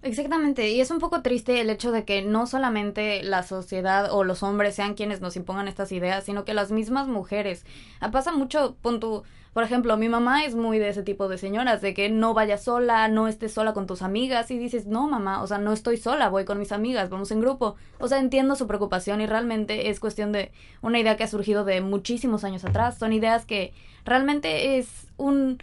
Exactamente, 0.00 0.70
y 0.70 0.80
es 0.80 0.92
un 0.92 1.00
poco 1.00 1.22
triste 1.22 1.60
el 1.60 1.70
hecho 1.70 1.90
de 1.90 2.04
que 2.04 2.22
no 2.22 2.46
solamente 2.46 3.20
la 3.24 3.42
sociedad 3.42 4.12
o 4.12 4.22
los 4.22 4.44
hombres 4.44 4.76
sean 4.76 4.94
quienes 4.94 5.20
nos 5.20 5.34
impongan 5.34 5.66
estas 5.66 5.90
ideas, 5.90 6.22
sino 6.22 6.44
que 6.44 6.54
las 6.54 6.70
mismas 6.70 7.08
mujeres. 7.08 7.66
Ah, 7.98 8.12
Pasa 8.12 8.30
mucho, 8.30 8.76
pon 8.80 9.00
tu, 9.00 9.24
por 9.52 9.64
ejemplo, 9.64 9.96
mi 9.96 10.08
mamá 10.08 10.44
es 10.44 10.54
muy 10.54 10.78
de 10.78 10.88
ese 10.88 11.02
tipo 11.02 11.26
de 11.28 11.36
señoras, 11.36 11.80
de 11.82 11.94
que 11.94 12.10
no 12.10 12.32
vayas 12.32 12.62
sola, 12.62 13.08
no 13.08 13.26
estés 13.26 13.52
sola 13.52 13.72
con 13.72 13.88
tus 13.88 14.02
amigas, 14.02 14.52
y 14.52 14.58
dices, 14.58 14.86
no 14.86 15.08
mamá, 15.08 15.42
o 15.42 15.48
sea, 15.48 15.58
no 15.58 15.72
estoy 15.72 15.96
sola, 15.96 16.28
voy 16.28 16.44
con 16.44 16.60
mis 16.60 16.70
amigas, 16.70 17.10
vamos 17.10 17.32
en 17.32 17.40
grupo. 17.40 17.74
O 17.98 18.06
sea, 18.06 18.20
entiendo 18.20 18.54
su 18.54 18.68
preocupación 18.68 19.20
y 19.20 19.26
realmente 19.26 19.90
es 19.90 19.98
cuestión 19.98 20.30
de 20.30 20.52
una 20.80 21.00
idea 21.00 21.16
que 21.16 21.24
ha 21.24 21.28
surgido 21.28 21.64
de 21.64 21.80
muchísimos 21.80 22.44
años 22.44 22.64
atrás. 22.64 22.98
Son 22.98 23.12
ideas 23.12 23.46
que 23.46 23.72
realmente 24.04 24.78
es 24.78 25.08
un 25.16 25.58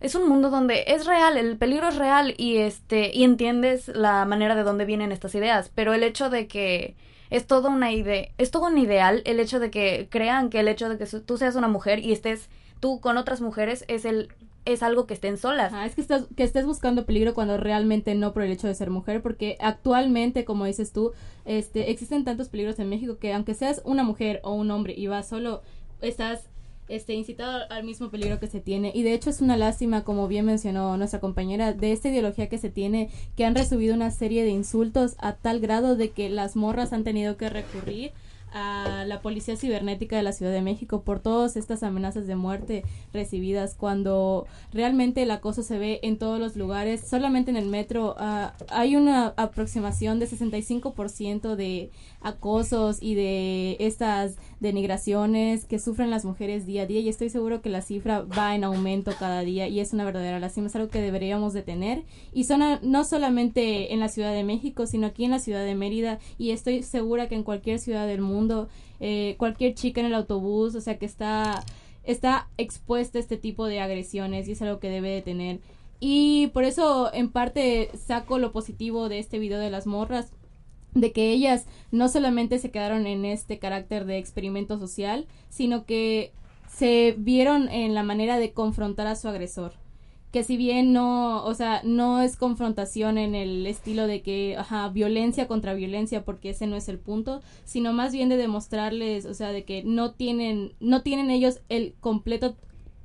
es 0.00 0.14
un 0.14 0.28
mundo 0.28 0.50
donde 0.50 0.84
es 0.88 1.06
real, 1.06 1.36
el 1.36 1.56
peligro 1.56 1.88
es 1.88 1.96
real 1.96 2.34
y 2.36 2.58
este 2.58 3.10
y 3.12 3.24
entiendes 3.24 3.88
la 3.88 4.24
manera 4.24 4.54
de 4.54 4.62
dónde 4.62 4.84
vienen 4.84 5.12
estas 5.12 5.34
ideas, 5.34 5.70
pero 5.74 5.94
el 5.94 6.02
hecho 6.02 6.30
de 6.30 6.46
que 6.46 6.94
es 7.30 7.46
todo 7.46 7.68
una 7.68 7.92
idea, 7.92 8.28
es 8.38 8.50
todo 8.50 8.66
un 8.66 8.78
ideal, 8.78 9.22
el 9.24 9.40
hecho 9.40 9.60
de 9.60 9.70
que 9.70 10.08
crean 10.10 10.50
que 10.50 10.60
el 10.60 10.68
hecho 10.68 10.88
de 10.88 10.98
que 10.98 11.06
tú 11.20 11.36
seas 11.36 11.56
una 11.56 11.68
mujer 11.68 11.98
y 11.98 12.12
estés 12.12 12.48
tú 12.80 13.00
con 13.00 13.16
otras 13.16 13.40
mujeres 13.40 13.84
es 13.88 14.04
el 14.04 14.28
es 14.64 14.82
algo 14.82 15.06
que 15.06 15.14
estén 15.14 15.38
solas. 15.38 15.72
es 15.86 15.94
que 15.94 16.00
estás 16.02 16.26
que 16.36 16.44
estés 16.44 16.66
buscando 16.66 17.06
peligro 17.06 17.34
cuando 17.34 17.56
realmente 17.56 18.14
no 18.14 18.32
por 18.32 18.42
el 18.42 18.52
hecho 18.52 18.66
de 18.66 18.74
ser 18.74 18.90
mujer, 18.90 19.22
porque 19.22 19.56
actualmente, 19.60 20.44
como 20.44 20.66
dices 20.66 20.92
tú, 20.92 21.12
este 21.44 21.90
existen 21.90 22.24
tantos 22.24 22.48
peligros 22.48 22.78
en 22.78 22.88
México 22.88 23.18
que 23.18 23.32
aunque 23.32 23.54
seas 23.54 23.80
una 23.84 24.04
mujer 24.04 24.40
o 24.44 24.52
un 24.52 24.70
hombre 24.70 24.94
y 24.96 25.06
vas 25.06 25.28
solo 25.28 25.62
estás 26.00 26.48
este, 26.88 27.14
incitado 27.14 27.62
al 27.70 27.84
mismo 27.84 28.10
peligro 28.10 28.38
que 28.40 28.46
se 28.46 28.60
tiene. 28.60 28.92
Y 28.94 29.02
de 29.02 29.14
hecho 29.14 29.30
es 29.30 29.40
una 29.40 29.56
lástima, 29.56 30.04
como 30.04 30.28
bien 30.28 30.46
mencionó 30.46 30.96
nuestra 30.96 31.20
compañera, 31.20 31.72
de 31.72 31.92
esta 31.92 32.08
ideología 32.08 32.48
que 32.48 32.58
se 32.58 32.70
tiene, 32.70 33.10
que 33.36 33.44
han 33.44 33.54
recibido 33.54 33.94
una 33.94 34.10
serie 34.10 34.44
de 34.44 34.50
insultos 34.50 35.14
a 35.18 35.34
tal 35.34 35.60
grado 35.60 35.96
de 35.96 36.10
que 36.10 36.30
las 36.30 36.56
morras 36.56 36.92
han 36.92 37.04
tenido 37.04 37.36
que 37.36 37.48
recurrir 37.48 38.12
a 38.52 39.04
la 39.06 39.20
policía 39.20 39.56
cibernética 39.56 40.16
de 40.16 40.22
la 40.22 40.32
Ciudad 40.32 40.52
de 40.52 40.62
México 40.62 41.02
por 41.02 41.20
todas 41.20 41.56
estas 41.56 41.82
amenazas 41.82 42.26
de 42.26 42.36
muerte 42.36 42.84
recibidas 43.12 43.74
cuando 43.74 44.46
realmente 44.72 45.22
el 45.22 45.30
acoso 45.30 45.62
se 45.62 45.78
ve 45.78 46.00
en 46.02 46.18
todos 46.18 46.40
los 46.40 46.56
lugares 46.56 47.06
solamente 47.06 47.50
en 47.50 47.56
el 47.56 47.66
metro 47.66 48.14
ah, 48.18 48.54
hay 48.70 48.96
una 48.96 49.34
aproximación 49.36 50.18
de 50.18 50.28
65% 50.28 51.56
de 51.56 51.90
acosos 52.20 52.98
y 53.00 53.14
de 53.14 53.76
estas 53.80 54.36
denigraciones 54.60 55.64
que 55.64 55.78
sufren 55.78 56.10
las 56.10 56.24
mujeres 56.24 56.66
día 56.66 56.82
a 56.82 56.86
día 56.86 57.00
y 57.00 57.08
estoy 57.08 57.30
seguro 57.30 57.62
que 57.62 57.70
la 57.70 57.82
cifra 57.82 58.22
va 58.22 58.54
en 58.54 58.64
aumento 58.64 59.12
cada 59.18 59.40
día 59.42 59.68
y 59.68 59.80
es 59.80 59.92
una 59.92 60.04
verdadera 60.04 60.40
lástima, 60.40 60.66
es 60.66 60.76
algo 60.76 60.88
que 60.88 61.00
deberíamos 61.00 61.52
detener 61.52 62.04
y 62.32 62.44
son 62.44 62.60
no 62.82 63.04
solamente 63.04 63.92
en 63.92 64.00
la 64.00 64.08
Ciudad 64.08 64.32
de 64.32 64.44
México, 64.44 64.86
sino 64.86 65.06
aquí 65.06 65.24
en 65.24 65.30
la 65.30 65.38
ciudad 65.38 65.64
de 65.64 65.74
Mérida 65.74 66.18
y 66.38 66.50
estoy 66.50 66.82
segura 66.82 67.28
que 67.28 67.36
en 67.36 67.44
cualquier 67.44 67.78
ciudad 67.78 68.06
del 68.06 68.20
mundo, 68.20 68.68
eh, 69.00 69.36
cualquier 69.38 69.74
chica 69.74 70.00
en 70.00 70.06
el 70.06 70.14
autobús, 70.14 70.74
o 70.74 70.80
sea 70.80 70.98
que 70.98 71.06
está, 71.06 71.64
está 72.04 72.48
expuesta 72.58 73.18
a 73.18 73.20
este 73.20 73.36
tipo 73.36 73.66
de 73.66 73.80
agresiones 73.80 74.48
y 74.48 74.52
es 74.52 74.62
algo 74.62 74.80
que 74.80 74.90
debe 74.90 75.10
detener. 75.10 75.60
Y 76.00 76.48
por 76.48 76.64
eso 76.64 77.12
en 77.12 77.30
parte 77.30 77.90
saco 78.06 78.38
lo 78.38 78.52
positivo 78.52 79.08
de 79.08 79.18
este 79.18 79.38
video 79.38 79.58
de 79.58 79.70
las 79.70 79.86
morras, 79.86 80.32
de 81.00 81.12
que 81.12 81.30
ellas 81.30 81.66
no 81.90 82.08
solamente 82.08 82.58
se 82.58 82.70
quedaron 82.70 83.06
en 83.06 83.24
este 83.24 83.58
carácter 83.58 84.04
de 84.04 84.18
experimento 84.18 84.78
social, 84.78 85.26
sino 85.48 85.84
que 85.84 86.32
se 86.68 87.14
vieron 87.18 87.68
en 87.68 87.94
la 87.94 88.02
manera 88.02 88.38
de 88.38 88.52
confrontar 88.52 89.06
a 89.06 89.16
su 89.16 89.28
agresor. 89.28 89.72
Que 90.32 90.44
si 90.44 90.56
bien 90.56 90.92
no, 90.92 91.42
o 91.44 91.54
sea, 91.54 91.80
no 91.84 92.20
es 92.20 92.36
confrontación 92.36 93.16
en 93.16 93.34
el 93.34 93.66
estilo 93.66 94.06
de 94.06 94.20
que, 94.20 94.56
ajá, 94.58 94.88
violencia 94.88 95.48
contra 95.48 95.72
violencia, 95.74 96.24
porque 96.24 96.50
ese 96.50 96.66
no 96.66 96.76
es 96.76 96.88
el 96.88 96.98
punto, 96.98 97.40
sino 97.64 97.92
más 97.94 98.12
bien 98.12 98.28
de 98.28 98.36
demostrarles, 98.36 99.24
o 99.24 99.32
sea, 99.32 99.52
de 99.52 99.64
que 99.64 99.82
no 99.84 100.12
tienen, 100.12 100.74
no 100.80 101.02
tienen 101.02 101.30
ellos 101.30 101.60
el 101.70 101.94
completo 102.00 102.56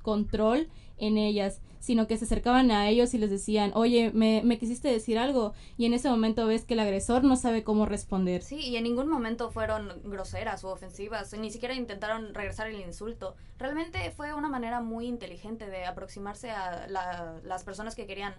control 0.02 0.68
en 0.98 1.18
ellas, 1.18 1.62
sino 1.84 2.08
que 2.08 2.16
se 2.16 2.24
acercaban 2.24 2.72
a 2.72 2.88
ellos 2.88 3.14
y 3.14 3.18
les 3.18 3.30
decían, 3.30 3.74
oye, 3.76 4.10
me, 4.14 4.42
me 4.46 4.58
quisiste 4.58 4.88
decir 4.88 5.20
algo, 5.20 5.54
y 5.78 5.86
en 5.86 5.94
ese 5.94 6.10
momento 6.10 6.48
ves 6.48 6.64
que 6.64 6.76
el 6.76 6.80
agresor 6.80 7.26
no 7.26 7.36
sabe 7.36 7.66
cómo 7.66 7.86
responder. 7.86 8.42
Sí, 8.42 8.56
y 8.62 8.78
en 8.78 8.86
ningún 8.86 9.10
momento 9.10 9.52
fueron 9.52 9.92
groseras 10.06 10.64
o 10.64 10.70
ofensivas, 10.72 11.34
ni 11.38 11.52
siquiera 11.52 11.74
intentaron 11.76 12.34
regresar 12.34 12.68
el 12.70 12.80
insulto. 12.80 13.36
Realmente 13.60 14.10
fue 14.12 14.34
una 14.34 14.48
manera 14.48 14.80
muy 14.80 15.08
inteligente 15.08 15.68
de 15.68 15.84
aproximarse 15.84 16.52
a 16.52 16.88
la- 16.88 17.42
las 17.44 17.66
personas 17.66 17.96
que 17.96 18.08
querían, 18.08 18.34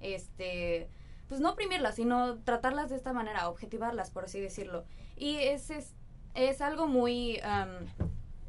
este, 0.00 0.90
pues 1.28 1.40
no 1.40 1.52
oprimirlas, 1.52 1.94
sino 1.94 2.36
tratarlas 2.42 2.90
de 2.90 2.96
esta 2.96 3.14
manera, 3.14 3.48
objetivarlas, 3.48 4.10
por 4.10 4.24
así 4.24 4.40
decirlo. 4.40 4.84
Y 5.16 5.36
es, 5.36 5.70
es, 5.70 5.94
es 6.34 6.60
algo 6.60 6.86
muy... 6.86 7.38
am, 7.42 7.70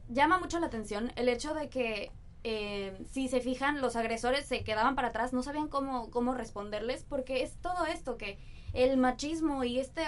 llama 0.10 0.40
mucho 0.40 0.60
la 0.60 0.68
atención 0.68 1.14
el 1.16 1.30
hecho 1.30 1.54
de 1.54 1.70
que 1.70 2.12
eh, 2.44 2.98
si 3.12 3.28
se 3.28 3.40
fijan, 3.40 3.82
los 3.82 3.96
agresores 3.96 4.46
se 4.46 4.64
quedaban 4.64 4.96
para 4.96 5.10
atrás, 5.10 5.34
no 5.34 5.44
sabían 5.44 5.68
cómo, 5.68 6.10
cómo 6.10 6.34
responderles, 6.34 7.06
porque 7.08 7.44
es 7.44 7.56
todo 7.62 7.86
esto 7.86 8.18
que 8.18 8.38
el 8.74 8.98
machismo 8.98 9.64
y 9.64 9.80
esta 9.80 10.02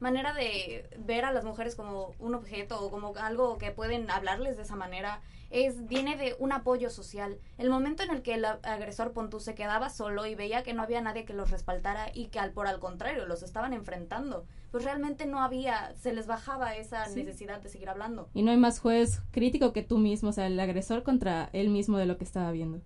manera 0.00 0.32
de 0.32 0.88
ver 0.98 1.24
a 1.24 1.32
las 1.32 1.44
mujeres 1.44 1.74
como 1.74 2.14
un 2.18 2.34
objeto 2.34 2.80
o 2.80 2.90
como 2.90 3.12
algo 3.16 3.58
que 3.58 3.70
pueden 3.72 4.10
hablarles 4.10 4.56
de 4.56 4.62
esa 4.62 4.76
manera 4.76 5.20
es 5.50 5.86
viene 5.86 6.16
de 6.16 6.34
un 6.38 6.52
apoyo 6.52 6.90
social. 6.90 7.38
El 7.58 7.70
momento 7.70 8.02
en 8.02 8.10
el 8.10 8.22
que 8.22 8.34
el 8.34 8.44
agresor 8.44 9.12
Pontú 9.12 9.40
se 9.40 9.54
quedaba 9.54 9.90
solo 9.90 10.26
y 10.26 10.34
veía 10.34 10.62
que 10.62 10.74
no 10.74 10.82
había 10.82 11.00
nadie 11.00 11.24
que 11.24 11.32
los 11.32 11.50
respaldara 11.50 12.10
y 12.12 12.26
que 12.26 12.38
al 12.38 12.52
por 12.52 12.66
al 12.66 12.80
contrario 12.80 13.26
los 13.26 13.42
estaban 13.42 13.72
enfrentando, 13.72 14.46
pues 14.74 14.82
realmente 14.82 15.24
no 15.24 15.38
había, 15.38 15.94
se 15.94 16.12
les 16.12 16.26
bajaba 16.26 16.74
esa 16.74 17.04
Sí. 17.04 17.22
necesidad 17.22 17.62
de 17.62 17.68
seguir 17.68 17.88
hablando. 17.88 18.28
Y 18.34 18.42
no 18.42 18.50
hay 18.50 18.56
más 18.56 18.80
juez 18.80 19.22
crítico 19.30 19.72
que 19.72 19.84
tú 19.84 19.98
mismo, 19.98 20.30
o 20.30 20.32
sea, 20.32 20.48
el 20.48 20.58
agresor 20.58 21.04
contra 21.04 21.48
él 21.52 21.68
mismo 21.68 21.96
de 21.96 22.06
lo 22.06 22.18
que 22.18 22.24
estaba 22.24 22.50
viendo. 22.50 22.80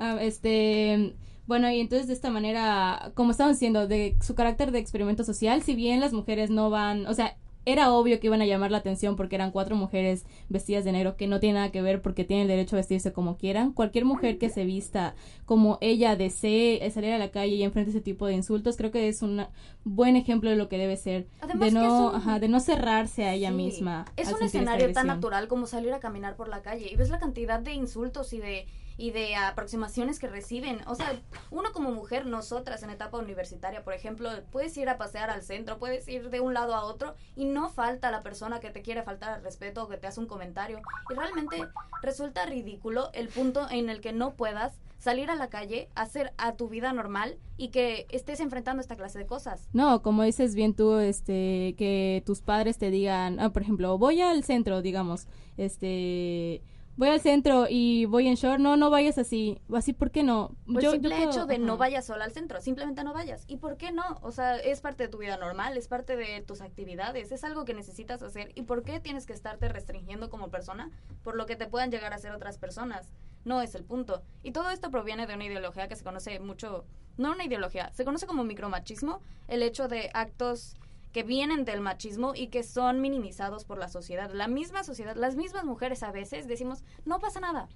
Ah, 0.00 0.18
este, 0.20 1.14
bueno, 1.46 1.70
y 1.70 1.78
entonces 1.78 2.08
de 2.08 2.14
esta 2.14 2.30
manera, 2.30 3.12
como 3.14 3.30
estaban 3.30 3.52
diciendo, 3.52 3.86
de 3.86 4.16
su 4.20 4.34
carácter 4.34 4.72
de 4.72 4.80
experimento 4.80 5.22
social, 5.22 5.62
si 5.62 5.76
bien 5.76 6.00
las 6.00 6.12
mujeres 6.12 6.50
no 6.50 6.68
van, 6.68 7.06
o 7.06 7.14
sea, 7.14 7.36
era 7.64 7.92
obvio 7.92 8.18
que 8.18 8.26
iban 8.26 8.42
a 8.42 8.46
llamar 8.46 8.70
la 8.70 8.78
atención 8.78 9.14
porque 9.16 9.36
eran 9.36 9.50
cuatro 9.52 9.76
mujeres 9.76 10.24
vestidas 10.48 10.84
de 10.84 10.92
negro 10.92 11.16
que 11.16 11.26
no 11.28 11.38
tienen 11.40 11.56
nada 11.56 11.70
que 11.70 11.82
ver 11.82 12.02
porque 12.02 12.24
tienen 12.24 12.42
el 12.44 12.48
derecho 12.48 12.76
a 12.76 12.78
vestirse 12.78 13.12
como 13.12 13.36
quieran. 13.36 13.72
Cualquier 13.72 14.04
mujer 14.04 14.38
que 14.38 14.48
se 14.48 14.64
vista 14.64 15.14
como 15.46 15.78
ella 15.80 16.16
desee 16.16 16.84
eh, 16.84 16.90
salir 16.90 17.12
a 17.12 17.18
la 17.18 17.30
calle 17.30 17.54
y 17.54 17.62
enfrente 17.62 17.90
ese 17.90 18.00
tipo 18.00 18.26
de 18.26 18.34
insultos, 18.34 18.76
creo 18.76 18.90
que 18.90 19.08
es 19.08 19.22
un 19.22 19.46
buen 19.84 20.16
ejemplo 20.16 20.50
de 20.50 20.56
lo 20.56 20.68
que 20.68 20.78
debe 20.78 20.96
ser. 20.96 21.26
Además 21.40 21.72
de 21.72 21.78
no, 21.80 22.08
un- 22.10 22.16
ajá, 22.16 22.38
de 22.38 22.48
no 22.48 22.58
cerrarse 22.60 23.24
a 23.26 23.34
ella 23.34 23.50
Sí. 23.50 23.54
misma. 23.54 24.04
Es 24.16 24.32
un 24.32 24.42
escenario 24.42 24.92
tan 24.92 25.06
natural 25.06 25.46
como 25.48 25.66
salir 25.66 25.92
a 25.92 26.00
caminar 26.00 26.36
por 26.36 26.48
la 26.48 26.62
calle 26.62 26.88
y 26.92 26.96
ves 26.96 27.10
la 27.10 27.18
cantidad 27.18 27.60
de 27.60 27.74
insultos 27.74 28.32
y 28.32 28.38
de 28.38 28.66
y 28.96 29.10
de 29.10 29.36
aproximaciones 29.36 30.18
que 30.18 30.28
reciben. 30.28 30.80
O 30.86 30.94
sea, 30.94 31.20
uno 31.50 31.72
como 31.72 31.92
mujer, 31.92 32.26
nosotras 32.26 32.82
en 32.82 32.90
etapa 32.90 33.18
universitaria, 33.18 33.84
por 33.84 33.94
ejemplo, 33.94 34.30
puedes 34.50 34.76
ir 34.76 34.88
a 34.88 34.98
pasear 34.98 35.30
al 35.30 35.42
centro, 35.42 35.78
puedes 35.78 36.06
ir 36.08 36.30
de 36.30 36.40
un 36.40 36.54
lado 36.54 36.74
a 36.74 36.84
otro 36.84 37.14
y 37.36 37.44
no 37.44 37.68
falta 37.68 38.10
la 38.10 38.22
persona 38.22 38.60
que 38.60 38.70
te 38.70 38.82
quiere 38.82 39.02
faltar 39.02 39.32
al 39.32 39.42
respeto 39.42 39.84
o 39.84 39.88
que 39.88 39.96
te 39.96 40.06
hace 40.06 40.20
un 40.20 40.26
comentario. 40.26 40.80
Y 41.10 41.14
realmente 41.14 41.56
resulta 42.02 42.46
ridículo 42.46 43.10
el 43.12 43.28
punto 43.28 43.68
en 43.70 43.88
el 43.88 44.00
que 44.00 44.12
no 44.12 44.34
puedas 44.34 44.72
salir 45.02 45.30
a 45.30 45.34
la 45.34 45.48
calle, 45.48 45.88
hacer 45.96 46.32
a 46.38 46.54
tu 46.54 46.68
vida 46.68 46.92
normal 46.92 47.36
y 47.56 47.68
que 47.68 48.06
estés 48.10 48.38
enfrentando 48.38 48.80
esta 48.80 48.94
clase 48.94 49.18
de 49.18 49.26
cosas. 49.26 49.68
No, 49.72 50.00
como 50.00 50.22
dices 50.22 50.54
bien 50.54 50.74
tú, 50.74 50.98
este, 50.98 51.74
que 51.76 52.22
tus 52.24 52.40
padres 52.40 52.78
te 52.78 52.90
digan, 52.90 53.40
ah, 53.40 53.50
por 53.50 53.62
ejemplo, 53.62 53.98
voy 53.98 54.20
al 54.20 54.44
centro, 54.44 54.80
digamos, 54.80 55.26
este, 55.56 56.62
voy 56.96 57.08
al 57.08 57.20
centro 57.20 57.66
y 57.68 58.04
voy 58.04 58.28
en 58.28 58.34
short, 58.34 58.60
no, 58.60 58.76
no 58.76 58.90
vayas 58.90 59.18
así, 59.18 59.58
así, 59.74 59.92
¿por 59.92 60.10
qué 60.10 60.22
no? 60.22 60.54
El 60.68 60.74
Yo- 60.74 60.80
yo 60.80 60.90
simple 60.92 61.16
puedo- 61.16 61.30
hecho 61.30 61.46
de 61.46 61.58
no 61.58 61.76
vayas 61.76 62.06
sola 62.06 62.24
al 62.24 62.32
centro, 62.32 62.60
simplemente 62.60 63.02
no 63.04 63.12
vayas. 63.14 63.44
¿Y 63.48 63.56
por 63.56 63.76
qué 63.76 63.92
no? 63.92 64.02
O 64.22 64.30
sea, 64.32 64.56
es 64.56 64.80
parte 64.80 65.04
de 65.04 65.08
tu 65.08 65.18
vida 65.18 65.36
normal, 65.36 65.76
es 65.76 65.88
parte 65.88 66.16
de 66.16 66.40
tus 66.42 66.60
actividades, 66.60 67.32
es 67.32 67.44
algo 67.44 67.64
que 67.64 67.74
necesitas 67.74 68.22
hacer. 68.22 68.52
¿Y 68.54 68.62
por 68.62 68.82
qué 68.82 69.00
tienes 69.00 69.26
que 69.26 69.32
estarte 69.32 69.68
restringiendo 69.68 70.28
como 70.30 70.48
persona 70.50 70.90
por 71.22 71.34
lo 71.36 71.46
que 71.46 71.56
te 71.56 71.66
puedan 71.66 71.90
llegar 71.90 72.12
a 72.12 72.16
hacer 72.16 72.32
otras 72.32 72.58
personas? 72.58 73.10
No 73.44 73.60
es 73.62 73.74
el 73.74 73.84
punto. 73.84 74.22
Y 74.42 74.52
todo 74.52 74.70
esto 74.70 74.90
proviene 74.90 75.26
de 75.26 75.34
una 75.34 75.44
ideología 75.46 75.88
que 75.88 75.96
se 75.96 76.04
conoce 76.04 76.38
mucho, 76.38 76.84
no 77.16 77.32
una 77.32 77.44
ideología, 77.44 77.90
se 77.92 78.04
conoce 78.04 78.26
como 78.26 78.44
micromachismo, 78.44 79.20
el 79.48 79.62
hecho 79.62 79.88
de 79.88 80.10
actos 80.14 80.76
que 81.12 81.22
vienen 81.22 81.64
del 81.64 81.80
machismo 81.80 82.32
y 82.34 82.48
que 82.48 82.62
son 82.62 83.00
minimizados 83.00 83.64
por 83.64 83.78
la 83.78 83.88
sociedad. 83.88 84.30
La 84.32 84.48
misma 84.48 84.82
sociedad, 84.84 85.14
las 85.16 85.36
mismas 85.36 85.64
mujeres 85.64 86.02
a 86.02 86.10
veces 86.12 86.48
decimos, 86.48 86.84
no 87.04 87.18
pasa 87.20 87.40
nada. 87.40 87.68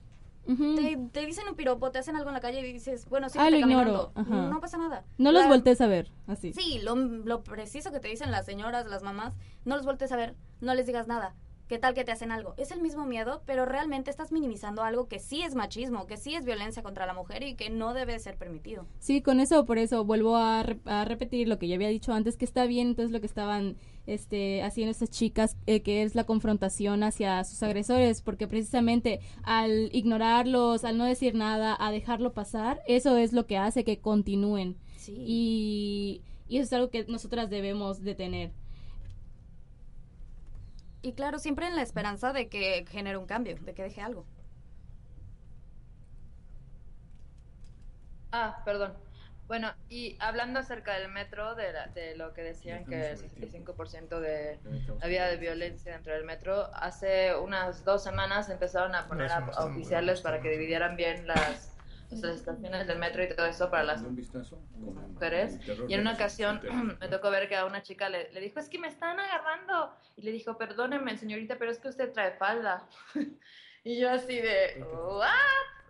Te, 0.46 0.96
te 1.10 1.26
dicen 1.26 1.48
un 1.48 1.56
piropo, 1.56 1.90
te 1.90 1.98
hacen 1.98 2.14
algo 2.14 2.28
en 2.30 2.34
la 2.34 2.40
calle 2.40 2.60
y 2.60 2.72
dices, 2.72 3.08
bueno, 3.08 3.28
sí, 3.28 3.36
Ah, 3.40 3.50
lo 3.50 3.56
ignoro, 3.58 4.12
no 4.14 4.60
pasa 4.60 4.78
nada. 4.78 5.04
No 5.18 5.32
los 5.32 5.48
voltees 5.48 5.80
a 5.80 5.88
ver, 5.88 6.12
así. 6.28 6.52
Sí, 6.52 6.78
lo, 6.84 6.94
lo 6.94 7.42
preciso 7.42 7.90
que 7.90 7.98
te 7.98 8.06
dicen 8.08 8.30
las 8.30 8.46
señoras, 8.46 8.86
las 8.86 9.02
mamás, 9.02 9.34
no 9.64 9.76
los 9.76 9.84
voltees 9.84 10.12
a 10.12 10.16
ver, 10.16 10.36
no 10.60 10.72
les 10.74 10.86
digas 10.86 11.08
nada. 11.08 11.34
¿Qué 11.68 11.78
tal 11.80 11.94
que 11.94 12.04
te 12.04 12.12
hacen 12.12 12.30
algo? 12.30 12.54
Es 12.58 12.70
el 12.70 12.80
mismo 12.80 13.06
miedo, 13.06 13.42
pero 13.44 13.66
realmente 13.66 14.08
estás 14.08 14.30
minimizando 14.30 14.84
algo 14.84 15.08
que 15.08 15.18
sí 15.18 15.42
es 15.42 15.56
machismo, 15.56 16.06
que 16.06 16.16
sí 16.16 16.36
es 16.36 16.44
violencia 16.44 16.80
contra 16.84 17.06
la 17.06 17.12
mujer 17.14 17.42
y 17.42 17.54
que 17.56 17.70
no 17.70 17.92
debe 17.92 18.16
ser 18.20 18.36
permitido. 18.36 18.86
Sí, 19.00 19.20
con 19.20 19.40
eso, 19.40 19.66
por 19.66 19.78
eso 19.78 20.04
vuelvo 20.04 20.36
a, 20.36 20.62
re- 20.62 20.78
a 20.84 21.04
repetir 21.04 21.48
lo 21.48 21.58
que 21.58 21.66
ya 21.66 21.74
había 21.74 21.88
dicho 21.88 22.12
antes, 22.12 22.36
que 22.36 22.44
está 22.44 22.66
bien 22.66 22.86
entonces 22.88 23.10
lo 23.10 23.18
que 23.18 23.26
estaban 23.26 23.76
este, 24.06 24.62
haciendo 24.62 24.92
estas 24.92 25.10
chicas, 25.10 25.56
eh, 25.66 25.82
que 25.82 26.04
es 26.04 26.14
la 26.14 26.22
confrontación 26.22 27.02
hacia 27.02 27.42
sus 27.42 27.60
agresores, 27.64 28.22
porque 28.22 28.46
precisamente 28.46 29.18
al 29.42 29.90
ignorarlos, 29.92 30.84
al 30.84 30.96
no 30.98 31.04
decir 31.04 31.34
nada, 31.34 31.76
a 31.80 31.90
dejarlo 31.90 32.32
pasar, 32.32 32.80
eso 32.86 33.16
es 33.16 33.32
lo 33.32 33.46
que 33.46 33.58
hace 33.58 33.82
que 33.82 33.98
continúen. 33.98 34.76
Y, 35.08 36.22
y 36.48 36.56
eso 36.58 36.64
es 36.66 36.72
algo 36.74 36.90
que 36.90 37.04
nosotras 37.06 37.50
debemos 37.50 38.02
de 38.04 38.14
tener. 38.14 38.52
Y 41.06 41.14
claro, 41.14 41.38
siempre 41.38 41.68
en 41.68 41.76
la 41.76 41.82
esperanza 41.82 42.32
de 42.32 42.48
que 42.48 42.84
genere 42.90 43.16
un 43.16 43.26
cambio, 43.26 43.56
de 43.60 43.74
que 43.74 43.84
deje 43.84 44.00
algo. 44.02 44.26
Ah, 48.32 48.62
perdón. 48.64 48.94
Bueno, 49.46 49.72
y 49.88 50.16
hablando 50.18 50.58
acerca 50.58 50.94
del 50.94 51.08
metro, 51.12 51.54
de, 51.54 51.72
la- 51.72 51.86
de 51.86 52.16
lo 52.16 52.32
que 52.34 52.42
decían 52.42 52.84
que 52.86 53.10
el 53.12 53.18
65% 53.18 54.18
de 54.18 54.58
la 55.00 55.06
vida 55.06 55.28
de 55.28 55.36
violencia 55.36 55.92
dentro 55.92 56.12
del 56.12 56.24
metro, 56.24 56.68
hace 56.74 57.36
unas 57.36 57.84
dos 57.84 58.02
semanas 58.02 58.48
empezaron 58.50 58.96
a 58.96 59.06
poner 59.06 59.30
a, 59.30 59.36
a 59.36 59.64
oficiales 59.66 60.20
para 60.22 60.40
que 60.40 60.50
dividieran 60.50 60.96
bien 60.96 61.28
las, 61.28 61.75
las 62.10 62.24
estaciones 62.24 62.86
del 62.86 62.98
metro 62.98 63.22
y 63.22 63.28
todo 63.28 63.46
eso 63.46 63.70
para 63.70 63.84
las 63.84 64.02
mujeres. 64.02 65.58
Y 65.88 65.94
en 65.94 66.00
una 66.00 66.14
ocasión 66.14 66.60
me 67.00 67.08
tocó 67.08 67.30
ver 67.30 67.48
que 67.48 67.56
a 67.56 67.64
una 67.64 67.82
chica 67.82 68.08
le, 68.08 68.32
le 68.32 68.40
dijo, 68.40 68.58
es 68.60 68.68
que 68.68 68.78
me 68.78 68.88
están 68.88 69.18
agarrando. 69.18 69.94
Y 70.16 70.22
le 70.22 70.32
dijo, 70.32 70.56
perdóneme, 70.56 71.16
señorita, 71.16 71.56
pero 71.58 71.70
es 71.70 71.78
que 71.78 71.88
usted 71.88 72.12
trae 72.12 72.32
falda. 72.32 72.86
y 73.84 73.98
yo 73.98 74.10
así 74.10 74.40
de, 74.40 74.84
¿what? 75.08 75.30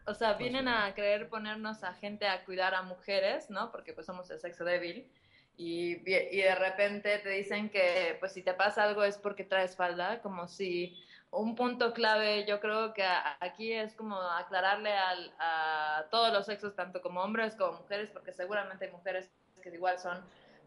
O 0.06 0.14
sea, 0.14 0.34
vienen 0.34 0.68
a 0.68 0.94
querer 0.94 1.28
ponernos 1.28 1.82
a 1.82 1.92
gente 1.94 2.28
a 2.28 2.44
cuidar 2.44 2.74
a 2.74 2.82
mujeres, 2.82 3.50
¿no? 3.50 3.72
Porque 3.72 3.92
pues 3.92 4.06
somos 4.06 4.30
el 4.30 4.38
sexo 4.38 4.64
débil. 4.64 5.10
Y, 5.58 5.96
de 6.04 6.54
repente 6.54 7.18
te 7.18 7.30
dicen 7.30 7.70
que 7.70 8.16
pues 8.20 8.32
si 8.32 8.42
te 8.42 8.52
pasa 8.54 8.84
algo 8.84 9.04
es 9.04 9.16
porque 9.18 9.44
traes 9.44 9.74
falda, 9.74 10.20
como 10.20 10.48
si 10.48 11.02
un 11.30 11.54
punto 11.54 11.92
clave 11.94 12.44
yo 12.46 12.60
creo 12.60 12.92
que 12.92 13.04
aquí 13.40 13.72
es 13.72 13.94
como 13.94 14.20
aclararle 14.20 14.92
al- 14.92 15.34
a 15.38 16.06
todos 16.10 16.32
los 16.32 16.46
sexos, 16.46 16.74
tanto 16.76 17.00
como 17.00 17.22
hombres 17.22 17.56
como 17.56 17.80
mujeres, 17.80 18.10
porque 18.10 18.32
seguramente 18.32 18.84
hay 18.86 18.92
mujeres 18.92 19.30
que 19.62 19.70
igual 19.70 19.98
son, 19.98 20.18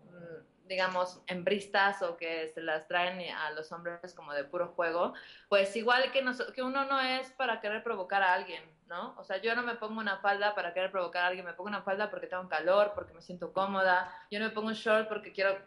mm, 0.06 0.49
digamos, 0.70 1.20
hembristas 1.26 2.02
o 2.04 2.16
que 2.16 2.48
se 2.50 2.62
las 2.62 2.88
traen 2.88 3.20
a 3.34 3.50
los 3.52 3.72
hombres 3.72 4.14
como 4.14 4.34
de 4.34 4.44
puro 4.44 4.68
juego, 4.68 5.16
pues 5.50 5.76
igual 5.76 6.12
que, 6.12 6.24
uno 6.62 6.86
no 6.86 7.02
es 7.02 7.32
para 7.32 7.60
querer 7.60 7.84
provocar 7.84 8.22
a 8.22 8.36
alguien, 8.36 8.64
¿no? 8.88 9.16
O 9.18 9.24
sea, 9.24 9.38
yo 9.38 9.56
no 9.56 9.64
me 9.64 9.76
pongo 9.76 10.00
una 10.00 10.18
falda 10.20 10.54
para 10.54 10.72
querer 10.74 10.92
provocar 10.92 11.24
a 11.24 11.28
alguien, 11.28 11.46
me 11.46 11.54
pongo 11.54 11.70
una 11.70 11.82
falda 11.82 12.12
porque 12.12 12.28
tengo 12.28 12.48
calor, 12.48 12.92
porque 12.94 13.14
me 13.16 13.22
siento 13.22 13.52
cómoda, 13.52 14.14
yo 14.30 14.40
no 14.40 14.46
me 14.46 14.52
pongo 14.52 14.68
un 14.68 14.76
short 14.76 15.10
porque 15.10 15.34
quiero 15.34 15.58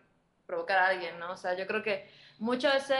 provocar 0.47 0.79
a 0.79 0.87
alguien, 0.87 1.19
¿no? 1.19 1.33
O 1.33 1.37
sea, 1.37 1.55
yo 1.55 1.67
creo 1.67 1.83
que 1.83 2.09
mucho 2.39 2.69
ese, 2.69 2.97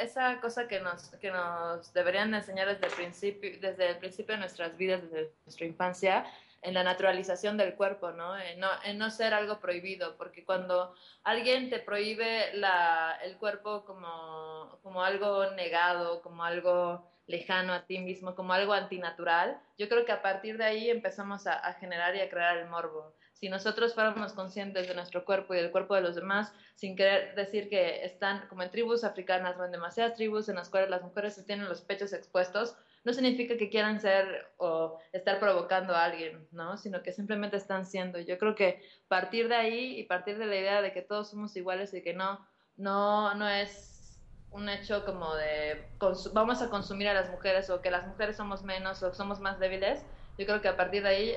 esa 0.00 0.40
cosa 0.40 0.66
que 0.66 0.80
nos, 0.80 1.10
que 1.20 1.30
nos 1.30 1.92
deberían 1.92 2.32
de 2.32 2.38
enseñar 2.38 2.66
desde 2.66 2.86
el, 2.86 2.92
principio, 2.92 3.50
desde 3.60 3.90
el 3.90 3.98
principio 3.98 4.34
de 4.34 4.40
nuestras 4.40 4.76
vidas, 4.76 5.02
desde 5.02 5.30
nuestra 5.44 5.66
infancia, 5.66 6.26
en 6.62 6.74
la 6.74 6.82
naturalización 6.82 7.56
del 7.56 7.74
cuerpo, 7.74 8.10
¿no? 8.12 8.36
En 8.38 8.58
no, 8.58 8.68
en 8.84 8.98
no 8.98 9.10
ser 9.10 9.34
algo 9.34 9.60
prohibido, 9.60 10.16
porque 10.16 10.44
cuando 10.44 10.94
alguien 11.22 11.70
te 11.70 11.78
prohíbe 11.78 12.54
la, 12.54 13.18
el 13.22 13.36
cuerpo 13.36 13.84
como, 13.84 14.78
como 14.82 15.02
algo 15.02 15.50
negado, 15.52 16.22
como 16.22 16.44
algo 16.44 17.10
lejano 17.26 17.72
a 17.72 17.84
ti 17.86 17.98
mismo, 17.98 18.34
como 18.34 18.52
algo 18.52 18.72
antinatural, 18.72 19.60
yo 19.78 19.88
creo 19.88 20.04
que 20.04 20.12
a 20.12 20.22
partir 20.22 20.58
de 20.58 20.64
ahí 20.64 20.90
empezamos 20.90 21.46
a, 21.46 21.54
a 21.54 21.74
generar 21.74 22.14
y 22.16 22.20
a 22.20 22.30
crear 22.30 22.56
el 22.58 22.68
morbo. 22.68 23.14
Si 23.32 23.50
nosotros 23.50 23.94
fuéramos 23.94 24.32
conscientes 24.32 24.88
de 24.88 24.94
nuestro 24.94 25.24
cuerpo 25.24 25.52
y 25.52 25.58
del 25.58 25.70
cuerpo 25.70 25.94
de 25.94 26.00
los 26.00 26.14
demás, 26.14 26.54
sin 26.74 26.96
querer 26.96 27.34
decir 27.34 27.68
que 27.68 28.04
están 28.04 28.48
como 28.48 28.62
en 28.62 28.70
tribus 28.70 29.04
africanas 29.04 29.58
o 29.58 29.64
en 29.64 29.72
demasiadas 29.72 30.14
tribus 30.14 30.48
en 30.48 30.56
las 30.56 30.70
cuales 30.70 30.88
las 30.88 31.02
mujeres 31.02 31.44
tienen 31.44 31.68
los 31.68 31.82
pechos 31.82 32.14
expuestos, 32.14 32.76
no 33.06 33.12
significa 33.12 33.56
que 33.56 33.70
quieran 33.70 34.00
ser 34.00 34.52
o 34.56 34.98
estar 35.12 35.38
provocando 35.38 35.94
a 35.94 36.02
alguien, 36.02 36.48
¿no? 36.50 36.76
Sino 36.76 37.04
que 37.04 37.12
simplemente 37.12 37.56
están 37.56 37.86
siendo. 37.86 38.18
Yo 38.18 38.36
creo 38.36 38.56
que 38.56 38.82
partir 39.06 39.46
de 39.46 39.54
ahí 39.54 40.00
y 40.00 40.02
partir 40.02 40.38
de 40.38 40.46
la 40.46 40.56
idea 40.56 40.82
de 40.82 40.92
que 40.92 41.02
todos 41.02 41.30
somos 41.30 41.54
iguales 41.56 41.94
y 41.94 42.02
que 42.02 42.14
no, 42.14 42.44
no, 42.76 43.32
no 43.34 43.48
es 43.48 44.18
un 44.50 44.68
hecho 44.68 45.04
como 45.04 45.36
de 45.36 45.88
vamos 46.32 46.60
a 46.62 46.68
consumir 46.68 47.06
a 47.06 47.14
las 47.14 47.30
mujeres 47.30 47.70
o 47.70 47.80
que 47.80 47.92
las 47.92 48.08
mujeres 48.08 48.36
somos 48.36 48.64
menos 48.64 49.00
o 49.04 49.14
somos 49.14 49.38
más 49.38 49.60
débiles, 49.60 50.04
yo 50.36 50.44
creo 50.44 50.60
que 50.60 50.68
a 50.68 50.76
partir 50.76 51.04
de 51.04 51.08
ahí 51.08 51.36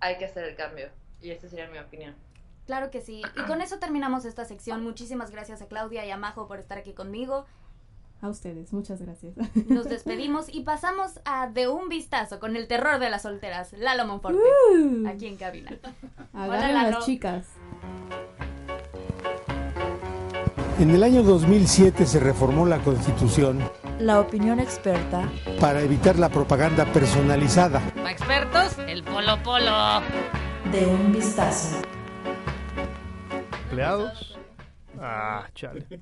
hay 0.00 0.16
que 0.16 0.24
hacer 0.24 0.44
el 0.44 0.56
cambio. 0.56 0.88
Y 1.20 1.32
esta 1.32 1.50
sería 1.50 1.68
mi 1.68 1.78
opinión. 1.78 2.16
Claro 2.64 2.90
que 2.90 3.02
sí. 3.02 3.20
Y 3.36 3.42
con 3.42 3.60
eso 3.60 3.78
terminamos 3.78 4.24
esta 4.24 4.46
sección. 4.46 4.82
Muchísimas 4.82 5.30
gracias 5.30 5.60
a 5.60 5.68
Claudia 5.68 6.06
y 6.06 6.10
a 6.10 6.16
Majo 6.16 6.48
por 6.48 6.58
estar 6.58 6.78
aquí 6.78 6.94
conmigo. 6.94 7.44
A 8.20 8.28
ustedes, 8.28 8.72
muchas 8.72 9.00
gracias. 9.02 9.34
Nos 9.68 9.84
despedimos 9.88 10.46
y 10.52 10.60
pasamos 10.62 11.20
a 11.26 11.48
De 11.48 11.68
un 11.68 11.88
vistazo 11.88 12.40
con 12.40 12.56
el 12.56 12.66
terror 12.68 12.98
de 12.98 13.10
las 13.10 13.22
solteras, 13.22 13.72
Lalo 13.74 14.06
Monforte, 14.06 14.38
Uh. 14.38 15.06
aquí 15.08 15.26
en 15.26 15.36
cabina. 15.36 15.76
Hola, 16.32 16.72
Lalo. 16.72 16.90
las 16.90 17.04
chicas. 17.04 17.46
En 20.78 20.90
el 20.90 21.02
año 21.04 21.22
2007 21.22 22.04
se 22.06 22.18
reformó 22.18 22.66
la 22.66 22.78
Constitución 22.78 23.60
La 24.00 24.18
opinión 24.20 24.58
experta 24.58 25.30
para 25.60 25.80
evitar 25.82 26.18
la 26.18 26.28
propaganda 26.30 26.84
personalizada. 26.92 27.80
Para 27.94 28.10
expertos, 28.10 28.78
el 28.88 29.04
polo 29.04 29.40
polo. 29.44 30.00
de 30.72 30.86
un 30.86 31.12
vistazo. 31.12 31.76
¿Empleados? 33.64 34.38
Ah, 35.00 35.46
chale. 35.54 35.86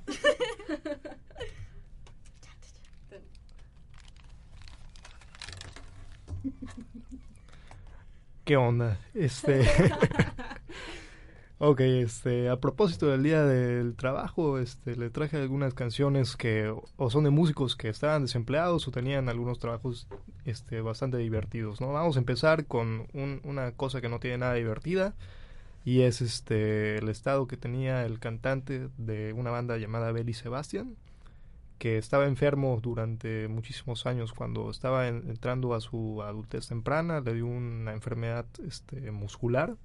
¿Qué 8.45 8.57
onda? 8.57 8.99
Este. 9.13 9.65
ok, 11.59 11.79
este. 11.81 12.49
A 12.49 12.59
propósito 12.59 13.07
del 13.07 13.23
día 13.23 13.43
del 13.45 13.95
trabajo, 13.95 14.59
este, 14.59 14.95
le 14.95 15.09
traje 15.09 15.37
algunas 15.37 15.73
canciones 15.73 16.35
que 16.35 16.73
o 16.97 17.09
son 17.09 17.23
de 17.23 17.29
músicos 17.29 17.75
que 17.75 17.89
estaban 17.89 18.23
desempleados 18.23 18.87
o 18.87 18.91
tenían 18.91 19.29
algunos 19.29 19.59
trabajos, 19.59 20.07
este, 20.45 20.81
bastante 20.81 21.17
divertidos, 21.17 21.79
¿no? 21.81 21.93
Vamos 21.93 22.15
a 22.17 22.19
empezar 22.19 22.65
con 22.65 23.07
un- 23.13 23.41
una 23.43 23.71
cosa 23.73 24.01
que 24.01 24.09
no 24.09 24.19
tiene 24.19 24.39
nada 24.39 24.53
divertida 24.55 25.15
y 25.85 26.01
es 26.01 26.21
este 26.21 26.97
el 26.97 27.09
estado 27.09 27.47
que 27.47 27.57
tenía 27.57 28.05
el 28.05 28.19
cantante 28.19 28.89
de 28.97 29.33
una 29.33 29.51
banda 29.51 29.77
llamada 29.77 30.11
Belly 30.11 30.33
Sebastian 30.33 30.95
que 31.83 31.97
estaba 31.97 32.27
enfermo 32.27 32.79
durante 32.81 33.49
muchísimos 33.49 34.05
años 34.05 34.31
cuando 34.31 34.71
estaba 34.71 35.09
en- 35.09 35.29
entrando 35.29 35.73
a 35.73 35.81
su 35.81 36.21
adultez 36.21 36.69
temprana 36.69 37.19
le 37.19 37.33
dio 37.33 37.45
una 37.45 37.91
enfermedad 37.91 38.45
este 38.65 39.11
muscular 39.11 39.75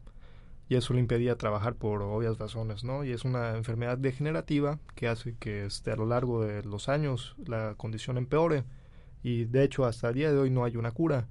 y 0.68 0.76
eso 0.76 0.94
le 0.94 1.00
impedía 1.00 1.36
trabajar 1.36 1.74
por 1.74 2.00
obvias 2.02 2.38
razones 2.38 2.84
no 2.84 3.02
y 3.02 3.10
es 3.10 3.24
una 3.24 3.56
enfermedad 3.56 3.98
degenerativa 3.98 4.78
que 4.94 5.08
hace 5.08 5.34
que 5.40 5.64
este 5.66 5.90
a 5.90 5.96
lo 5.96 6.06
largo 6.06 6.40
de 6.44 6.62
los 6.62 6.88
años 6.88 7.34
la 7.44 7.74
condición 7.76 8.16
empeore. 8.16 8.62
Y 9.24 9.46
de 9.46 9.64
hecho 9.64 9.84
hasta 9.84 10.10
el 10.10 10.14
día 10.14 10.30
de 10.30 10.38
hoy 10.38 10.50
no 10.50 10.62
hay 10.62 10.76
una 10.76 10.92
cura. 10.92 11.26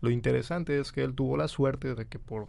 Lo 0.00 0.08
interesante 0.08 0.80
es 0.80 0.90
que 0.90 1.04
él 1.04 1.12
tuvo 1.14 1.36
la 1.36 1.48
suerte 1.48 1.94
de 1.94 2.06
que 2.06 2.18
por 2.18 2.48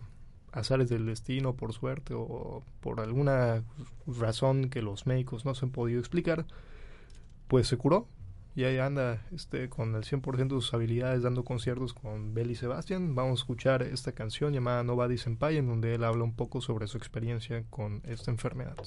azares 0.53 0.87
del 0.87 1.05
destino, 1.07 1.55
por 1.57 1.73
suerte 1.73 2.13
o 2.15 2.63
por 2.79 3.01
alguna 3.01 3.65
razón 4.07 4.69
que 4.69 4.81
los 4.81 5.05
médicos 5.07 5.43
no 5.43 5.55
se 5.55 5.65
han 5.65 5.71
podido 5.71 5.99
explicar, 5.99 6.45
pues 7.49 7.67
se 7.67 7.77
curó 7.77 8.07
y 8.55 8.63
ahí 8.63 8.77
anda 8.77 9.25
este, 9.33 9.69
con 9.69 9.95
el 9.95 10.03
100% 10.03 10.35
de 10.35 10.61
sus 10.61 10.73
habilidades 10.73 11.23
dando 11.23 11.43
conciertos 11.43 11.93
con 11.93 12.33
Belly 12.33 12.55
Sebastian. 12.55 13.15
Vamos 13.15 13.39
a 13.39 13.41
escuchar 13.41 13.81
esta 13.81 14.11
canción 14.11 14.53
llamada 14.53 14.83
Nobody 14.83 15.17
Senpai 15.17 15.57
en 15.57 15.67
donde 15.67 15.95
él 15.95 16.03
habla 16.03 16.23
un 16.23 16.35
poco 16.35 16.61
sobre 16.61 16.87
su 16.87 16.97
experiencia 16.97 17.63
con 17.71 18.01
esta 18.05 18.31
enfermedad. 18.31 18.77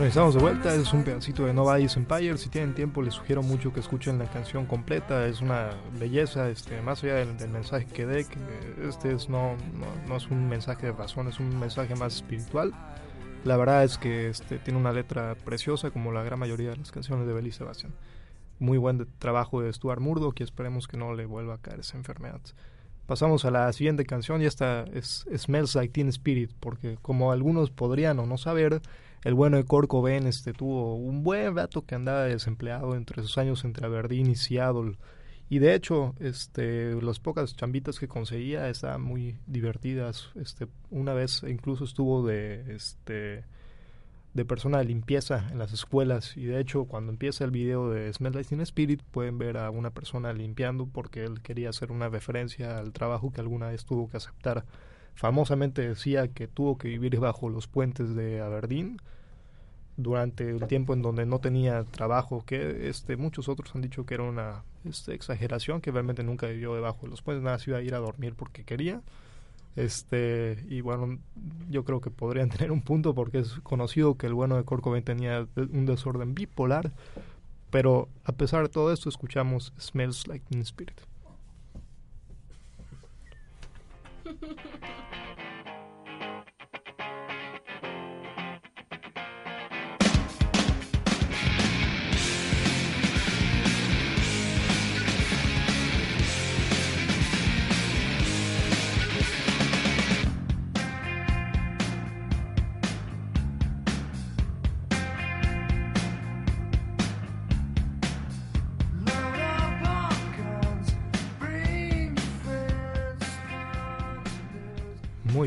Bueno, 0.00 0.08
estamos 0.08 0.32
de 0.32 0.40
vuelta, 0.40 0.74
es 0.74 0.94
un 0.94 1.04
pedacito 1.04 1.44
de 1.44 1.52
Nobody's 1.52 1.94
Empire. 1.94 2.38
Si 2.38 2.48
tienen 2.48 2.74
tiempo, 2.74 3.02
les 3.02 3.12
sugiero 3.12 3.42
mucho 3.42 3.70
que 3.70 3.80
escuchen 3.80 4.18
la 4.18 4.24
canción 4.30 4.64
completa. 4.64 5.26
Es 5.26 5.42
una 5.42 5.72
belleza, 5.98 6.48
este, 6.48 6.80
más 6.80 7.04
allá 7.04 7.16
del, 7.16 7.36
del 7.36 7.50
mensaje 7.50 7.84
que 7.84 8.06
dé, 8.06 8.24
que 8.24 8.38
este 8.88 9.12
es 9.12 9.28
no, 9.28 9.56
no, 9.74 10.08
no 10.08 10.16
es 10.16 10.26
un 10.28 10.48
mensaje 10.48 10.86
de 10.86 10.92
razón, 10.92 11.28
es 11.28 11.38
un 11.38 11.60
mensaje 11.60 11.94
más 11.96 12.14
espiritual. 12.14 12.72
La 13.44 13.58
verdad 13.58 13.84
es 13.84 13.98
que 13.98 14.30
este, 14.30 14.58
tiene 14.58 14.80
una 14.80 14.90
letra 14.90 15.34
preciosa, 15.44 15.90
como 15.90 16.12
la 16.12 16.22
gran 16.22 16.38
mayoría 16.38 16.70
de 16.70 16.78
las 16.78 16.92
canciones 16.92 17.26
de 17.26 17.34
Belly 17.34 17.52
Sebastian. 17.52 17.92
Muy 18.58 18.78
buen 18.78 18.96
de- 18.96 19.06
trabajo 19.18 19.60
de 19.60 19.70
Stuart 19.70 20.00
Murdoch 20.00 20.40
y 20.40 20.44
esperemos 20.44 20.88
que 20.88 20.96
no 20.96 21.12
le 21.12 21.26
vuelva 21.26 21.56
a 21.56 21.58
caer 21.58 21.80
esa 21.80 21.98
enfermedad. 21.98 22.40
Pasamos 23.06 23.44
a 23.44 23.50
la 23.50 23.70
siguiente 23.74 24.06
canción 24.06 24.40
y 24.40 24.46
esta 24.46 24.84
es 24.94 25.26
Smells 25.36 25.74
Like 25.74 25.92
Teen 25.92 26.08
Spirit, 26.08 26.52
porque 26.58 26.96
como 27.02 27.32
algunos 27.32 27.70
podrían 27.70 28.18
o 28.18 28.24
no 28.24 28.38
saber, 28.38 28.80
el 29.22 29.34
bueno 29.34 29.56
de 29.58 29.64
Cobain 29.64 30.26
este, 30.26 30.52
tuvo 30.52 30.94
un 30.94 31.22
buen 31.22 31.54
rato 31.56 31.84
que 31.84 31.94
andaba 31.94 32.24
desempleado 32.24 32.94
entre 32.94 33.22
sus 33.22 33.36
años 33.38 33.64
entre 33.64 33.86
Aberdeen 33.86 34.30
y 34.30 34.34
Seattle. 34.34 34.96
Y 35.50 35.58
de 35.58 35.74
hecho, 35.74 36.14
este, 36.20 36.94
las 37.02 37.18
pocas 37.18 37.56
chambitas 37.56 37.98
que 37.98 38.08
conseguía 38.08 38.68
estaban 38.68 39.02
muy 39.02 39.36
divertidas. 39.46 40.30
Este, 40.36 40.68
una 40.90 41.12
vez 41.12 41.42
incluso 41.42 41.84
estuvo 41.84 42.24
de, 42.24 42.74
este, 42.74 43.44
de 44.32 44.44
persona 44.44 44.78
de 44.78 44.84
limpieza 44.84 45.48
en 45.50 45.58
las 45.58 45.72
escuelas. 45.72 46.36
Y 46.36 46.44
de 46.44 46.60
hecho, 46.60 46.84
cuando 46.84 47.10
empieza 47.10 47.44
el 47.44 47.50
video 47.50 47.90
de 47.90 48.12
Smell 48.12 48.32
Like 48.32 48.48
Teen 48.48 48.60
Spirit, 48.60 49.02
pueden 49.10 49.38
ver 49.38 49.58
a 49.58 49.70
una 49.70 49.90
persona 49.90 50.32
limpiando 50.32 50.86
porque 50.86 51.24
él 51.24 51.42
quería 51.42 51.70
hacer 51.70 51.90
una 51.90 52.08
referencia 52.08 52.78
al 52.78 52.92
trabajo 52.92 53.32
que 53.32 53.40
alguna 53.40 53.68
vez 53.68 53.84
tuvo 53.84 54.08
que 54.08 54.18
aceptar. 54.18 54.64
Famosamente 55.14 55.86
decía 55.86 56.28
que 56.28 56.48
tuvo 56.48 56.78
que 56.78 56.88
vivir 56.88 57.18
bajo 57.18 57.48
los 57.48 57.66
puentes 57.66 58.14
de 58.14 58.40
Aberdeen 58.40 58.98
durante 59.96 60.48
el 60.48 60.66
tiempo 60.66 60.94
en 60.94 61.02
donde 61.02 61.26
no 61.26 61.40
tenía 61.40 61.84
trabajo, 61.84 62.44
que 62.44 62.88
este 62.88 63.16
muchos 63.16 63.48
otros 63.48 63.74
han 63.74 63.82
dicho 63.82 64.06
que 64.06 64.14
era 64.14 64.22
una 64.22 64.62
este, 64.84 65.14
exageración, 65.14 65.80
que 65.80 65.90
realmente 65.90 66.22
nunca 66.22 66.46
vivió 66.46 66.74
debajo 66.74 67.00
de 67.02 67.08
los 67.08 67.22
puentes, 67.22 67.44
nada, 67.44 67.58
se 67.58 67.70
iba 67.70 67.78
a 67.78 67.82
ir 67.82 67.94
a 67.94 67.98
dormir 67.98 68.34
porque 68.34 68.64
quería. 68.64 69.02
Este, 69.76 70.64
y 70.68 70.80
bueno, 70.80 71.18
yo 71.70 71.84
creo 71.84 72.00
que 72.00 72.10
podrían 72.10 72.48
tener 72.50 72.72
un 72.72 72.82
punto 72.82 73.14
porque 73.14 73.38
es 73.40 73.54
conocido 73.62 74.16
que 74.16 74.26
el 74.26 74.34
bueno 74.34 74.56
de 74.56 74.64
Kurt 74.64 74.82
Cobain 74.82 75.04
tenía 75.04 75.46
un 75.56 75.86
desorden 75.86 76.34
bipolar, 76.34 76.92
pero 77.70 78.08
a 78.24 78.32
pesar 78.32 78.62
de 78.62 78.68
todo 78.68 78.92
esto 78.92 79.08
escuchamos 79.08 79.72
Smells 79.78 80.26
Like 80.26 80.44
Spirit. 80.60 81.09
Yeah. 84.42 84.52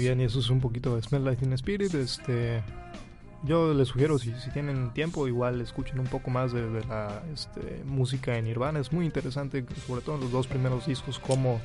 bien, 0.03 0.19
y 0.19 0.25
eso 0.25 0.39
es 0.39 0.49
un 0.49 0.59
poquito 0.59 0.95
de 0.95 1.01
Smell 1.01 1.23
Like 1.23 1.45
Spirit. 1.55 1.93
Este, 1.93 2.61
yo 3.43 3.73
les 3.73 3.87
sugiero, 3.87 4.19
si, 4.19 4.33
si 4.39 4.51
tienen 4.51 4.91
tiempo, 4.93 5.27
igual 5.27 5.61
escuchen 5.61 5.99
un 5.99 6.07
poco 6.07 6.29
más 6.29 6.51
de, 6.51 6.69
de 6.69 6.83
la 6.85 7.23
este, 7.33 7.83
música 7.85 8.37
en 8.37 8.45
Nirvana. 8.45 8.79
Es 8.79 8.91
muy 8.91 9.05
interesante, 9.05 9.65
sobre 9.87 10.01
todo 10.01 10.15
en 10.15 10.21
los 10.21 10.31
dos 10.31 10.47
primeros 10.47 10.85
discos, 10.85 11.19
cómo 11.19 11.61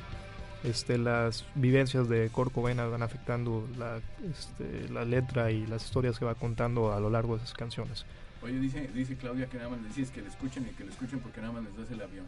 este, 0.63 0.97
las 0.97 1.45
vivencias 1.55 2.07
de 2.07 2.29
Kurt 2.29 2.53
Cobain 2.53 2.77
van 2.77 3.03
afectando 3.03 3.67
la, 3.77 3.99
este, 4.31 4.89
la 4.89 5.03
letra 5.03 5.51
y 5.51 5.65
las 5.67 5.83
historias 5.83 6.17
que 6.17 6.25
va 6.25 6.35
contando 6.35 6.93
a 6.93 6.99
lo 6.99 7.09
largo 7.09 7.37
de 7.37 7.43
esas 7.43 7.53
canciones. 7.53 8.05
Oye, 8.41 8.57
dice, 8.57 8.89
dice 8.93 9.17
Claudia 9.17 9.47
que 9.47 9.57
nada 9.57 9.69
más 9.69 9.81
les 9.81 9.95
dices 9.95 10.11
que 10.11 10.21
le 10.21 10.29
escuchen 10.29 10.65
y 10.65 10.73
que 10.73 10.85
le 10.85 10.91
escuchen 10.91 11.19
porque 11.19 11.41
nada 11.41 11.53
más 11.53 11.63
les 11.63 11.77
das 11.77 11.91
el 11.91 12.01
avión. 12.01 12.25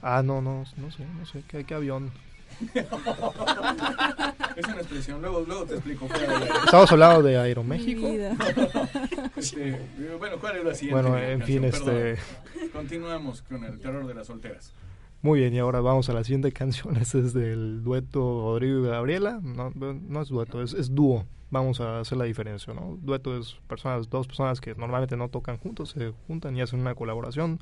Ah, 0.00 0.22
no, 0.24 0.40
no, 0.40 0.64
no 0.76 0.90
sé, 0.92 1.04
no 1.18 1.26
sé, 1.26 1.42
¿qué, 1.48 1.64
qué 1.64 1.74
avión? 1.74 2.12
Es 4.56 4.66
una 4.66 4.76
expresión, 4.78 5.20
luego, 5.20 5.40
luego 5.46 5.64
te 5.64 5.74
explico. 5.74 6.08
Estamos 6.64 6.90
hablando 6.92 7.22
de 7.22 7.38
Aeroméxico. 7.38 8.06
Este, 9.36 9.80
bueno, 10.18 10.36
¿cuál 10.40 10.56
es 10.56 10.64
la 10.64 10.74
siguiente? 10.74 11.02
Bueno, 11.02 11.18
en 11.18 11.42
fin, 11.42 11.64
este-. 11.64 12.16
Continuamos 12.72 13.42
con 13.42 13.64
el 13.64 13.78
terror 13.78 14.06
de 14.06 14.14
las 14.14 14.26
solteras. 14.26 14.74
Muy 15.22 15.40
bien, 15.40 15.54
y 15.54 15.58
ahora 15.58 15.80
vamos 15.80 16.08
a 16.08 16.12
la 16.12 16.24
siguiente 16.24 16.52
canción. 16.52 16.96
Este 17.00 17.20
es 17.20 17.32
del 17.32 17.82
dueto 17.82 18.52
Rodrigo 18.52 18.86
y 18.86 18.88
Gabriela. 18.88 19.40
No, 19.42 19.70
no 19.74 20.22
es 20.22 20.28
dueto, 20.28 20.62
es, 20.62 20.74
es 20.74 20.94
dúo. 20.94 21.24
Vamos 21.50 21.80
a 21.80 22.00
hacer 22.00 22.18
la 22.18 22.24
diferencia, 22.24 22.74
¿no? 22.74 22.98
Dueto 23.00 23.38
es 23.38 23.56
personas, 23.68 24.10
dos 24.10 24.26
personas 24.26 24.60
que 24.60 24.74
normalmente 24.74 25.16
no 25.16 25.28
tocan 25.28 25.56
juntos, 25.56 25.90
se 25.90 26.12
juntan 26.26 26.56
y 26.56 26.60
hacen 26.60 26.80
una 26.80 26.94
colaboración. 26.94 27.60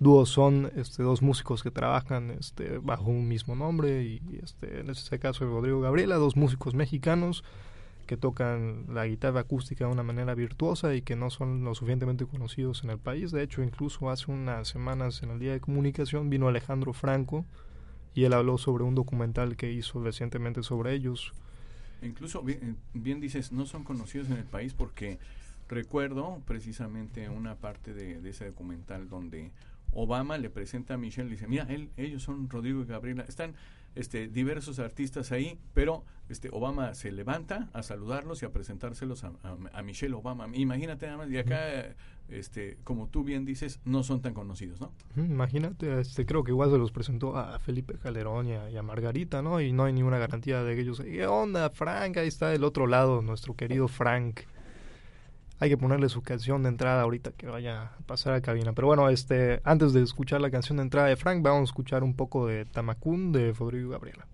Dúos 0.00 0.30
son 0.30 0.72
este, 0.76 1.02
dos 1.02 1.20
músicos 1.20 1.62
que 1.62 1.70
trabajan 1.70 2.30
este, 2.30 2.78
bajo 2.78 3.10
un 3.10 3.28
mismo 3.28 3.54
nombre 3.54 4.02
y 4.02 4.40
este, 4.42 4.80
en 4.80 4.88
este 4.88 5.18
caso 5.18 5.44
Rodrigo 5.44 5.80
y 5.80 5.82
Gabriela, 5.82 6.16
dos 6.16 6.36
músicos 6.36 6.74
mexicanos 6.74 7.44
que 8.06 8.16
tocan 8.16 8.86
la 8.88 9.06
guitarra 9.06 9.40
acústica 9.40 9.84
de 9.84 9.92
una 9.92 10.02
manera 10.02 10.34
virtuosa 10.34 10.94
y 10.94 11.02
que 11.02 11.16
no 11.16 11.28
son 11.28 11.64
lo 11.64 11.74
suficientemente 11.74 12.24
conocidos 12.24 12.82
en 12.82 12.88
el 12.88 12.98
país. 12.98 13.30
De 13.30 13.42
hecho, 13.42 13.62
incluso 13.62 14.08
hace 14.08 14.32
unas 14.32 14.68
semanas 14.68 15.22
en 15.22 15.32
el 15.32 15.38
Día 15.38 15.52
de 15.52 15.60
Comunicación 15.60 16.30
vino 16.30 16.48
Alejandro 16.48 16.94
Franco 16.94 17.44
y 18.14 18.24
él 18.24 18.32
habló 18.32 18.56
sobre 18.56 18.84
un 18.84 18.94
documental 18.94 19.54
que 19.54 19.70
hizo 19.70 20.02
recientemente 20.02 20.62
sobre 20.62 20.94
ellos. 20.94 21.34
Incluso, 22.00 22.42
bien, 22.42 22.78
bien 22.94 23.20
dices, 23.20 23.52
no 23.52 23.66
son 23.66 23.84
conocidos 23.84 24.30
en 24.30 24.38
el 24.38 24.44
país 24.44 24.72
porque 24.72 25.18
recuerdo 25.68 26.40
precisamente 26.46 27.28
una 27.28 27.56
parte 27.56 27.92
de 27.92 28.28
ese 28.28 28.46
documental 28.46 29.10
donde 29.10 29.52
Obama 29.92 30.38
le 30.38 30.50
presenta 30.50 30.94
a 30.94 30.96
Michelle 30.96 31.28
y 31.28 31.32
dice, 31.32 31.46
mira, 31.48 31.66
él, 31.68 31.90
ellos 31.96 32.22
son 32.22 32.48
Rodrigo 32.48 32.82
y 32.82 32.84
Gabriela, 32.86 33.24
están 33.28 33.54
este, 33.96 34.28
diversos 34.28 34.78
artistas 34.78 35.32
ahí, 35.32 35.58
pero 35.74 36.04
este, 36.28 36.48
Obama 36.52 36.94
se 36.94 37.10
levanta 37.10 37.68
a 37.72 37.82
saludarlos 37.82 38.40
y 38.42 38.46
a 38.46 38.52
presentárselos 38.52 39.24
a, 39.24 39.32
a- 39.42 39.56
a 39.78 39.82
Michelle 39.82 40.14
Obama. 40.14 40.46
Imagínate 40.54 41.06
nada 41.06 41.18
más, 41.18 41.30
y 41.30 41.38
acá, 41.38 41.96
este, 42.28 42.78
como 42.84 43.08
tú 43.08 43.24
bien 43.24 43.44
dices, 43.44 43.80
no 43.84 44.04
son 44.04 44.22
tan 44.22 44.32
conocidos, 44.32 44.80
¿no? 44.80 44.92
Imagínate, 45.16 46.00
este, 46.00 46.24
creo 46.24 46.44
que 46.44 46.52
igual 46.52 46.70
se 46.70 46.78
los 46.78 46.92
presentó 46.92 47.36
a 47.36 47.58
Felipe 47.58 47.94
Calderón 47.94 48.46
y 48.46 48.52
a, 48.52 48.70
y 48.70 48.76
a 48.76 48.82
Margarita, 48.84 49.42
¿no? 49.42 49.60
Y 49.60 49.72
no 49.72 49.84
hay 49.84 49.92
ninguna 49.92 50.18
garantía 50.18 50.62
de 50.62 50.76
que 50.76 50.82
ellos... 50.82 51.00
¿Qué 51.00 51.26
onda, 51.26 51.68
Frank? 51.70 52.16
Ahí 52.18 52.28
está 52.28 52.50
del 52.50 52.62
otro 52.62 52.86
lado, 52.86 53.22
nuestro 53.22 53.54
querido 53.56 53.88
Frank. 53.88 54.42
Hay 55.60 55.68
que 55.68 55.76
ponerle 55.76 56.08
su 56.08 56.22
canción 56.22 56.62
de 56.62 56.70
entrada 56.70 57.02
ahorita 57.02 57.32
que 57.32 57.46
vaya 57.46 57.82
a 57.82 57.98
pasar 58.06 58.32
a 58.32 58.40
cabina. 58.40 58.72
Pero 58.72 58.86
bueno, 58.88 59.10
este, 59.10 59.60
antes 59.62 59.92
de 59.92 60.02
escuchar 60.02 60.40
la 60.40 60.50
canción 60.50 60.78
de 60.78 60.84
entrada 60.84 61.08
de 61.08 61.16
Frank, 61.16 61.42
vamos 61.42 61.60
a 61.60 61.64
escuchar 61.64 62.02
un 62.02 62.14
poco 62.14 62.46
de 62.46 62.64
Tamacún 62.64 63.30
de 63.30 63.52
Rodrigo 63.52 63.90
Gabriela. 63.90 64.26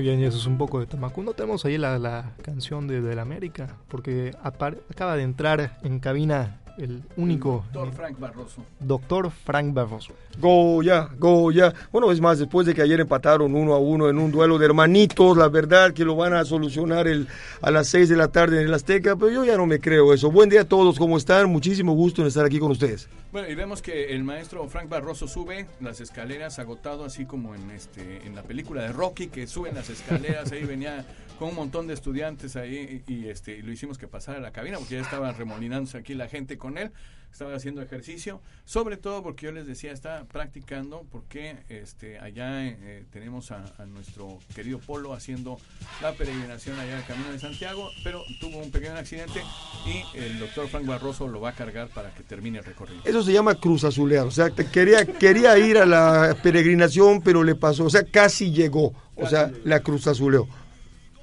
Bien, 0.00 0.18
y 0.18 0.24
eso 0.24 0.38
es 0.38 0.46
un 0.46 0.56
poco 0.56 0.80
de 0.80 0.86
Tamacún. 0.86 1.26
No 1.26 1.34
tenemos 1.34 1.66
ahí 1.66 1.76
la, 1.76 1.98
la 1.98 2.32
canción 2.42 2.86
de 2.86 3.02
Del 3.02 3.18
América, 3.18 3.76
porque 3.88 4.34
acaba 4.42 5.16
de 5.16 5.22
entrar 5.22 5.78
en 5.82 6.00
cabina 6.00 6.59
el 6.80 7.02
único 7.16 7.64
Doctor 7.72 7.94
Frank 7.94 8.18
Barroso. 8.18 8.64
doctor 8.80 9.30
Frank 9.30 9.72
Barroso. 9.74 10.12
Goya, 10.38 11.08
Goya. 11.18 11.74
Bueno, 11.92 12.10
es 12.10 12.20
más, 12.20 12.38
después 12.38 12.66
de 12.66 12.74
que 12.74 12.82
ayer 12.82 13.00
empataron 13.00 13.54
uno 13.54 13.74
a 13.74 13.78
uno 13.78 14.08
en 14.08 14.18
un 14.18 14.30
duelo 14.30 14.58
de 14.58 14.66
hermanitos, 14.66 15.36
la 15.36 15.48
verdad 15.48 15.92
que 15.92 16.04
lo 16.04 16.16
van 16.16 16.32
a 16.34 16.44
solucionar 16.44 17.06
el, 17.06 17.28
a 17.60 17.70
las 17.70 17.88
6 17.88 18.08
de 18.08 18.16
la 18.16 18.28
tarde 18.28 18.60
en 18.60 18.66
el 18.66 18.74
Azteca, 18.74 19.16
pero 19.16 19.30
yo 19.30 19.44
ya 19.44 19.56
no 19.56 19.66
me 19.66 19.80
creo 19.80 20.14
eso. 20.14 20.30
Buen 20.30 20.48
día 20.48 20.62
a 20.62 20.64
todos, 20.64 20.98
¿cómo 20.98 21.16
están? 21.16 21.50
Muchísimo 21.50 21.92
gusto 21.92 22.22
en 22.22 22.28
estar 22.28 22.44
aquí 22.44 22.58
con 22.58 22.70
ustedes. 22.70 23.08
Bueno, 23.32 23.48
y 23.48 23.54
vemos 23.54 23.82
que 23.82 24.14
el 24.14 24.24
maestro 24.24 24.66
Frank 24.68 24.88
Barroso 24.88 25.28
sube 25.28 25.66
las 25.80 26.00
escaleras 26.00 26.58
agotado, 26.58 27.04
así 27.04 27.26
como 27.26 27.54
en 27.54 27.70
este 27.70 28.26
en 28.26 28.34
la 28.34 28.42
película 28.42 28.82
de 28.82 28.92
Rocky, 28.92 29.28
que 29.28 29.46
suben 29.46 29.74
las 29.74 29.88
escaleras, 29.90 30.50
ahí 30.52 30.64
venía 30.64 31.04
con 31.40 31.48
un 31.48 31.54
montón 31.54 31.86
de 31.86 31.94
estudiantes 31.94 32.54
ahí 32.54 33.02
y, 33.06 33.28
este 33.28 33.56
y 33.56 33.62
lo 33.62 33.72
hicimos 33.72 33.96
que 33.96 34.06
pasara 34.06 34.36
a 34.36 34.40
la 34.42 34.50
cabina 34.50 34.76
porque 34.76 34.96
ya 34.96 35.00
estaba 35.00 35.32
remolinándose 35.32 35.96
aquí 35.96 36.12
la 36.12 36.28
gente 36.28 36.58
con 36.58 36.76
él, 36.76 36.92
estaba 37.32 37.54
haciendo 37.54 37.80
ejercicio, 37.80 38.42
sobre 38.66 38.98
todo 38.98 39.22
porque 39.22 39.46
yo 39.46 39.52
les 39.52 39.66
decía, 39.66 39.90
está 39.90 40.24
practicando 40.24 41.06
porque 41.10 41.56
este 41.70 42.18
allá 42.18 42.66
eh, 42.66 43.06
tenemos 43.10 43.52
a, 43.52 43.64
a 43.78 43.86
nuestro 43.86 44.38
querido 44.54 44.80
Polo 44.80 45.14
haciendo 45.14 45.56
la 46.02 46.12
peregrinación 46.12 46.78
allá 46.78 46.98
al 46.98 47.06
Camino 47.06 47.32
de 47.32 47.38
Santiago, 47.38 47.88
pero 48.04 48.22
tuvo 48.38 48.58
un 48.58 48.70
pequeño 48.70 48.96
accidente 48.96 49.40
y 49.86 50.18
el 50.18 50.40
doctor 50.40 50.68
Frank 50.68 50.84
Barroso 50.84 51.26
lo 51.26 51.40
va 51.40 51.50
a 51.50 51.54
cargar 51.54 51.88
para 51.88 52.14
que 52.14 52.22
termine 52.22 52.58
el 52.58 52.66
recorrido. 52.66 53.00
Eso 53.06 53.22
se 53.22 53.32
llama 53.32 53.54
cruz 53.54 53.84
azulear, 53.84 54.26
o 54.26 54.30
sea, 54.30 54.50
quería, 54.50 55.06
quería 55.06 55.56
ir 55.56 55.78
a 55.78 55.86
la 55.86 56.36
peregrinación, 56.42 57.22
pero 57.22 57.42
le 57.42 57.54
pasó, 57.54 57.86
o 57.86 57.90
sea, 57.90 58.04
casi 58.04 58.52
llegó, 58.52 58.92
o 59.16 59.26
sea, 59.26 59.50
la 59.64 59.80
cruz 59.80 60.06
azuleó. 60.06 60.46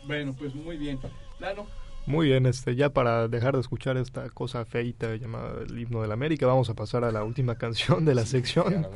Bueno, 0.08 0.34
pues 0.38 0.56
muy 0.56 0.78
bien. 0.78 1.00
Lalo. 1.40 1.66
Muy 2.06 2.28
bien, 2.28 2.46
este, 2.46 2.74
ya 2.78 2.90
para 2.90 3.28
dejar 3.28 3.56
de 3.56 3.60
escuchar 3.60 3.98
esta 3.98 4.30
cosa 4.30 4.64
feita 4.64 5.14
llamada 5.18 5.62
el 5.68 5.78
himno 5.78 6.02
de 6.02 6.08
la 6.08 6.14
América, 6.14 6.48
vamos 6.48 6.70
a 6.70 6.74
pasar 6.74 7.04
a 7.04 7.12
la 7.12 7.26
última 7.26 7.56
canción 7.58 8.06
de 8.06 8.16
la 8.16 8.26
sección, 8.26 8.88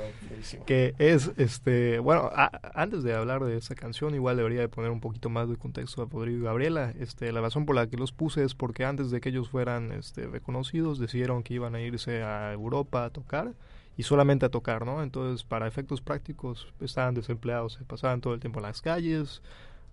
que 0.66 0.96
es, 0.98 1.30
este, 1.36 2.00
bueno, 2.00 2.30
a- 2.34 2.50
antes 2.74 3.04
de 3.04 3.14
hablar 3.14 3.44
de 3.44 3.58
esta 3.58 3.76
canción, 3.76 4.16
igual 4.16 4.38
debería 4.38 4.62
de 4.62 4.70
poner 4.70 4.92
un 4.92 5.02
poquito 5.02 5.30
más 5.30 5.50
de 5.50 5.58
contexto 5.58 6.02
a 6.02 6.06
Rodrigo 6.06 6.40
y 6.40 6.44
Gabriela. 6.44 6.94
Este, 7.02 7.34
la 7.34 7.42
razón 7.42 7.66
por 7.66 7.76
la 7.76 7.88
que 7.88 7.98
los 7.98 8.14
puse 8.14 8.46
es 8.46 8.56
porque 8.56 8.86
antes 8.86 9.12
de 9.12 9.20
que 9.20 9.28
ellos 9.28 9.50
fueran, 9.50 9.92
este, 9.92 10.26
reconocidos, 10.28 10.98
decidieron 10.98 11.44
que 11.44 11.56
iban 11.56 11.76
a 11.76 11.82
irse 11.82 12.24
a 12.24 12.54
Europa 12.54 13.04
a 13.04 13.10
tocar 13.10 13.52
y 13.98 14.04
solamente 14.04 14.46
a 14.46 14.50
tocar, 14.50 14.86
¿no? 14.86 15.04
Entonces, 15.04 15.44
para 15.44 15.68
efectos 15.68 16.00
prácticos, 16.00 16.70
estaban 16.80 17.14
desempleados, 17.14 17.74
se 17.74 17.84
pasaban 17.84 18.22
todo 18.22 18.34
el 18.34 18.40
tiempo 18.40 18.60
en 18.60 18.64
las 18.68 18.82
calles, 18.82 19.42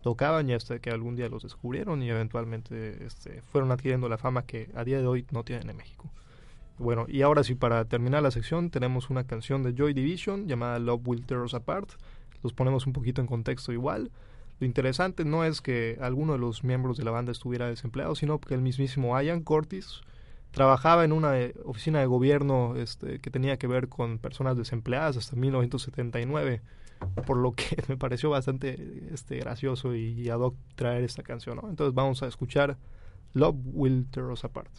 tocaban 0.02 0.48
y 0.48 0.52
hasta 0.52 0.78
que 0.78 0.90
algún 0.90 1.16
día 1.16 1.28
los 1.28 1.42
descubrieron 1.42 2.02
y 2.02 2.10
eventualmente 2.10 3.04
este, 3.04 3.42
fueron 3.42 3.72
adquiriendo 3.72 4.08
la 4.08 4.18
fama 4.18 4.42
que 4.42 4.70
a 4.74 4.84
día 4.84 4.98
de 4.98 5.06
hoy 5.06 5.26
no 5.30 5.44
tienen 5.44 5.70
en 5.70 5.76
México. 5.76 6.10
Bueno, 6.78 7.06
y 7.08 7.22
ahora 7.22 7.42
sí, 7.42 7.56
para 7.56 7.84
terminar 7.86 8.22
la 8.22 8.30
sección, 8.30 8.70
tenemos 8.70 9.10
una 9.10 9.24
canción 9.24 9.64
de 9.64 9.74
Joy 9.74 9.94
Division 9.94 10.46
llamada 10.46 10.78
Love 10.78 11.08
Will 11.08 11.26
Tear 11.26 11.40
Us 11.40 11.54
Apart. 11.54 11.90
Los 12.42 12.52
ponemos 12.52 12.86
un 12.86 12.92
poquito 12.92 13.20
en 13.20 13.26
contexto 13.26 13.72
igual. 13.72 14.12
Lo 14.60 14.66
interesante 14.66 15.24
no 15.24 15.44
es 15.44 15.60
que 15.60 15.98
alguno 16.00 16.34
de 16.34 16.38
los 16.38 16.62
miembros 16.62 16.96
de 16.96 17.04
la 17.04 17.10
banda 17.10 17.32
estuviera 17.32 17.66
desempleado, 17.66 18.14
sino 18.14 18.40
que 18.40 18.54
el 18.54 18.60
mismísimo 18.60 19.20
Ian 19.20 19.42
Curtis 19.42 20.02
trabajaba 20.52 21.04
en 21.04 21.12
una 21.12 21.38
eh, 21.38 21.54
oficina 21.64 21.98
de 21.98 22.06
gobierno 22.06 22.74
este, 22.76 23.18
que 23.18 23.30
tenía 23.30 23.58
que 23.58 23.66
ver 23.66 23.88
con 23.88 24.18
personas 24.18 24.56
desempleadas 24.56 25.16
hasta 25.16 25.36
1979 25.36 26.62
por 27.26 27.36
lo 27.36 27.52
que 27.52 27.82
me 27.88 27.96
pareció 27.96 28.30
bastante 28.30 29.08
este, 29.12 29.38
gracioso 29.38 29.94
y, 29.94 30.20
y 30.20 30.28
ad 30.28 30.40
hoc 30.40 30.56
traer 30.74 31.04
esta 31.04 31.22
canción. 31.22 31.58
¿no? 31.62 31.68
Entonces 31.68 31.94
vamos 31.94 32.22
a 32.22 32.26
escuchar 32.26 32.76
Love 33.34 33.56
Will 33.64 34.06
Tear 34.10 34.26
Us 34.26 34.44
Apart. 34.44 34.70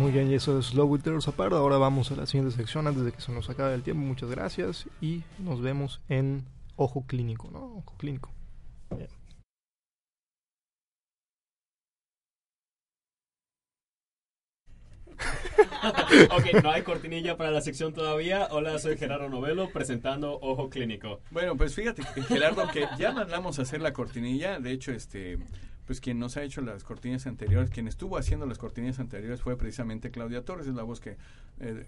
Muy 0.00 0.12
bien, 0.12 0.30
y 0.30 0.34
eso 0.34 0.58
es 0.58 0.72
Tear 1.02 1.16
Us 1.16 1.28
Apart. 1.28 1.52
Ahora 1.52 1.76
vamos 1.76 2.10
a 2.10 2.16
la 2.16 2.24
siguiente 2.24 2.56
sección 2.56 2.86
antes 2.86 3.04
de 3.04 3.12
que 3.12 3.20
se 3.20 3.32
nos 3.32 3.50
acabe 3.50 3.74
el 3.74 3.82
tiempo. 3.82 4.02
Muchas 4.02 4.30
gracias 4.30 4.86
y 5.02 5.24
nos 5.38 5.60
vemos 5.60 6.00
en 6.08 6.46
Ojo 6.76 7.04
Clínico, 7.06 7.50
¿no? 7.52 7.76
Ojo 7.76 7.96
Clínico. 7.98 8.30
Bien. 8.96 9.10
ok, 16.30 16.62
no 16.62 16.70
hay 16.70 16.80
cortinilla 16.80 17.36
para 17.36 17.50
la 17.50 17.60
sección 17.60 17.92
todavía. 17.92 18.48
Hola, 18.52 18.78
soy 18.78 18.96
Gerardo 18.96 19.28
Novelo 19.28 19.68
presentando 19.68 20.38
Ojo 20.40 20.70
Clínico. 20.70 21.20
Bueno, 21.30 21.58
pues 21.58 21.74
fíjate, 21.74 22.04
Gerardo, 22.26 22.66
que 22.72 22.86
ya 22.98 23.12
mandamos 23.12 23.58
a 23.58 23.62
hacer 23.62 23.82
la 23.82 23.92
cortinilla. 23.92 24.60
De 24.60 24.72
hecho, 24.72 24.92
este, 24.92 25.38
pues 25.90 26.00
quien 26.00 26.20
nos 26.20 26.36
ha 26.36 26.44
hecho 26.44 26.60
las 26.60 26.84
cortinillas 26.84 27.26
anteriores, 27.26 27.68
quien 27.68 27.88
estuvo 27.88 28.16
haciendo 28.16 28.46
las 28.46 28.58
cortinillas 28.58 29.00
anteriores 29.00 29.40
fue 29.40 29.58
precisamente 29.58 30.12
Claudia 30.12 30.44
Torres, 30.44 30.68
es 30.68 30.74
la 30.76 30.84
voz 30.84 31.00
que 31.00 31.16
eh, 31.58 31.84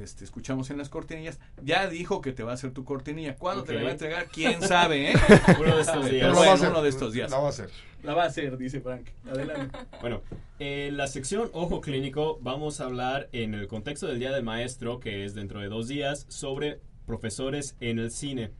este, 0.00 0.22
escuchamos 0.22 0.70
en 0.70 0.78
las 0.78 0.88
cortinillas. 0.88 1.40
Ya 1.60 1.88
dijo 1.88 2.20
que 2.20 2.30
te 2.30 2.44
va 2.44 2.52
a 2.52 2.54
hacer 2.54 2.70
tu 2.70 2.84
cortinilla. 2.84 3.34
¿Cuándo 3.34 3.64
te 3.64 3.72
la 3.72 3.82
va 3.82 3.88
a 3.88 3.90
entregar? 3.90 4.28
¿Quién 4.28 4.62
sabe, 4.62 5.10
eh? 5.10 5.14
Uno 5.58 5.74
de 5.74 5.82
estos 5.82 6.08
días. 6.08 6.32
Bueno, 6.32 6.52
hacer. 6.52 6.68
uno 6.68 6.80
de 6.80 6.88
estos 6.90 7.12
días. 7.12 7.28
La 7.28 7.38
va 7.38 7.46
a 7.46 7.48
hacer. 7.48 7.70
La 8.04 8.14
va 8.14 8.22
a 8.22 8.26
hacer, 8.26 8.56
dice 8.56 8.80
Frank. 8.80 9.08
Adelante. 9.28 9.76
Bueno, 10.00 10.22
en 10.60 10.96
la 10.96 11.08
sección 11.08 11.50
Ojo 11.52 11.80
Clínico 11.80 12.38
vamos 12.42 12.80
a 12.80 12.84
hablar 12.84 13.28
en 13.32 13.54
el 13.54 13.66
contexto 13.66 14.06
del 14.06 14.20
Día 14.20 14.30
del 14.30 14.44
Maestro, 14.44 15.00
que 15.00 15.24
es 15.24 15.34
dentro 15.34 15.58
de 15.58 15.66
dos 15.66 15.88
días, 15.88 16.24
sobre 16.28 16.78
profesores 17.04 17.74
en 17.80 17.98
el 17.98 18.12
cine. 18.12 18.52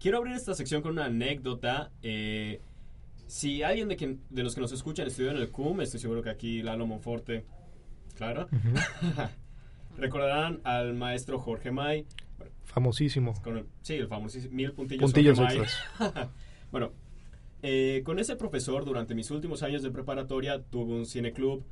Quiero 0.00 0.18
abrir 0.18 0.34
esta 0.34 0.56
sección 0.56 0.82
con 0.82 0.90
una 0.90 1.04
anécdota. 1.04 1.92
eh, 2.02 2.60
si 3.34 3.64
alguien 3.64 3.88
de, 3.88 3.96
quien- 3.96 4.20
de 4.30 4.44
los 4.44 4.54
que 4.54 4.60
nos 4.60 4.70
escuchan 4.70 5.08
estudió 5.08 5.32
en 5.32 5.38
el 5.38 5.50
CUM, 5.50 5.80
estoy 5.80 5.98
seguro 5.98 6.22
que 6.22 6.30
aquí 6.30 6.62
Lalo 6.62 6.86
Monforte, 6.86 7.44
claro, 8.14 8.46
recordarán 9.98 10.60
al 10.62 10.94
maestro 10.94 11.40
Jorge 11.40 11.72
May. 11.72 12.06
Famosísimo. 12.62 13.34
Con 13.42 13.58
el- 13.58 13.66
sí, 13.82 13.94
el 13.94 14.06
famosísimo 14.06 14.54
Mil 14.54 14.70
Puntillos, 14.72 15.02
Puntillos 15.02 15.38
Jorge 15.38 15.56
May. 15.58 15.64
extras. 15.64 16.28
bueno, 16.70 16.92
eh, 17.62 18.02
con 18.04 18.20
ese 18.20 18.36
profesor 18.36 18.84
durante 18.84 19.16
mis 19.16 19.30
últimos 19.32 19.64
años 19.64 19.82
de 19.82 19.90
preparatoria 19.90 20.62
tuve 20.62 20.94
un 20.94 21.04
cineclub 21.06 21.64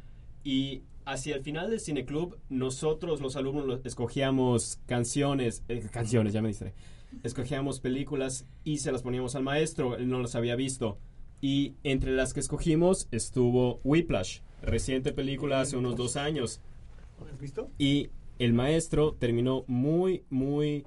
y 0.43 0.83
hacia 1.05 1.37
el 1.37 1.43
final 1.45 1.71
del 1.71 1.79
cineclub 1.79 2.39
nosotros 2.49 3.21
los 3.21 3.37
alumnos 3.37 3.81
escogíamos 3.85 4.81
canciones, 4.87 5.63
eh, 5.69 5.87
canciones, 5.93 6.33
ya 6.33 6.43
me 6.43 6.49
distré, 6.49 6.75
escogíamos 7.23 7.79
películas 7.79 8.47
y 8.65 8.79
se 8.79 8.91
las 8.91 9.03
poníamos 9.03 9.37
al 9.37 9.45
maestro, 9.45 9.97
él 9.97 10.09
no 10.09 10.21
las 10.21 10.35
había 10.35 10.57
visto. 10.57 10.99
Y 11.43 11.75
entre 11.83 12.13
las 12.13 12.33
que 12.33 12.41
escogimos 12.41 13.09
estuvo 13.11 13.81
Whiplash, 13.83 14.41
reciente 14.63 15.13
película 15.13 15.61
hace 15.61 15.77
unos 15.77 15.97
dos 15.97 16.17
años. 16.17 16.61
¿Has 17.31 17.39
visto? 17.41 17.69
Y 17.79 18.11
el 18.39 18.53
maestro 18.55 19.15
terminó 19.15 19.65
muy, 19.67 20.25
muy 20.31 20.87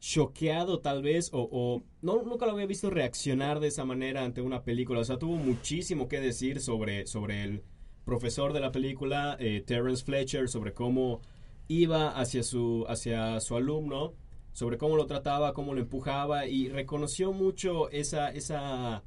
choqueado 0.00 0.80
tal 0.80 1.02
vez, 1.02 1.30
o, 1.32 1.48
o 1.52 1.82
no, 2.02 2.22
nunca 2.22 2.46
lo 2.46 2.52
había 2.52 2.66
visto 2.66 2.90
reaccionar 2.90 3.60
de 3.60 3.68
esa 3.68 3.84
manera 3.84 4.24
ante 4.24 4.40
una 4.40 4.64
película. 4.64 5.00
O 5.00 5.04
sea, 5.04 5.18
tuvo 5.18 5.36
muchísimo 5.36 6.08
que 6.08 6.18
decir 6.18 6.60
sobre, 6.60 7.06
sobre 7.06 7.44
el 7.44 7.62
profesor 8.06 8.54
de 8.54 8.60
la 8.60 8.72
película, 8.72 9.36
eh, 9.38 9.62
Terence 9.66 10.02
Fletcher, 10.02 10.48
sobre 10.48 10.72
cómo 10.72 11.20
iba 11.68 12.08
hacia 12.08 12.42
su, 12.42 12.86
hacia 12.88 13.38
su 13.40 13.54
alumno, 13.54 14.14
sobre 14.52 14.78
cómo 14.78 14.96
lo 14.96 15.06
trataba, 15.06 15.52
cómo 15.52 15.74
lo 15.74 15.80
empujaba, 15.80 16.46
y 16.46 16.68
reconoció 16.68 17.32
mucho 17.32 17.90
esa, 17.90 18.30
esa, 18.30 19.02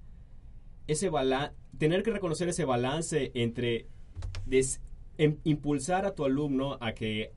ese 0.88 1.10
bala 1.10 1.54
tener 1.78 2.04
que 2.04 2.12
reconocer 2.12 2.50
ese 2.50 2.66
balance 2.66 3.32
entre 3.34 3.88
des- 4.46 4.82
em- 5.18 5.38
impulsar 5.44 6.06
a 6.06 6.16
tu 6.16 6.26
alumno 6.26 6.78
a 6.82 6.94
que 6.94 7.32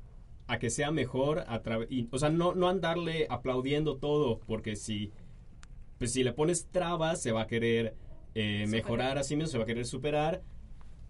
a 0.46 0.58
que 0.58 0.70
sea 0.70 0.90
mejor 0.90 1.44
a 1.46 1.60
través 1.62 1.88
o 2.10 2.18
sea 2.18 2.30
no 2.30 2.54
no 2.54 2.68
andarle 2.68 3.26
aplaudiendo 3.30 3.96
todo 3.96 4.40
porque 4.46 4.76
si 4.76 5.10
pues 5.98 6.12
si 6.12 6.24
le 6.24 6.32
pones 6.32 6.66
trabas 6.66 7.20
se 7.20 7.32
va 7.32 7.42
a 7.42 7.46
querer 7.46 7.94
eh, 8.34 8.64
mejorar 8.68 9.18
a 9.18 9.22
sí 9.24 9.36
mismo 9.36 9.48
se 9.50 9.58
va 9.58 9.64
a 9.64 9.66
querer 9.66 9.86
superar 9.86 10.42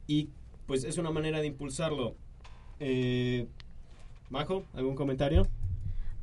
y 0.07 0.29
pues 0.67 0.85
es 0.85 0.99
una 0.99 1.11
manera 1.11 1.41
de 1.41 1.47
impulsarlo. 1.49 2.15
Eh, 2.79 3.47
Majo 4.31 4.65
algún 4.75 4.95
comentario 4.95 5.47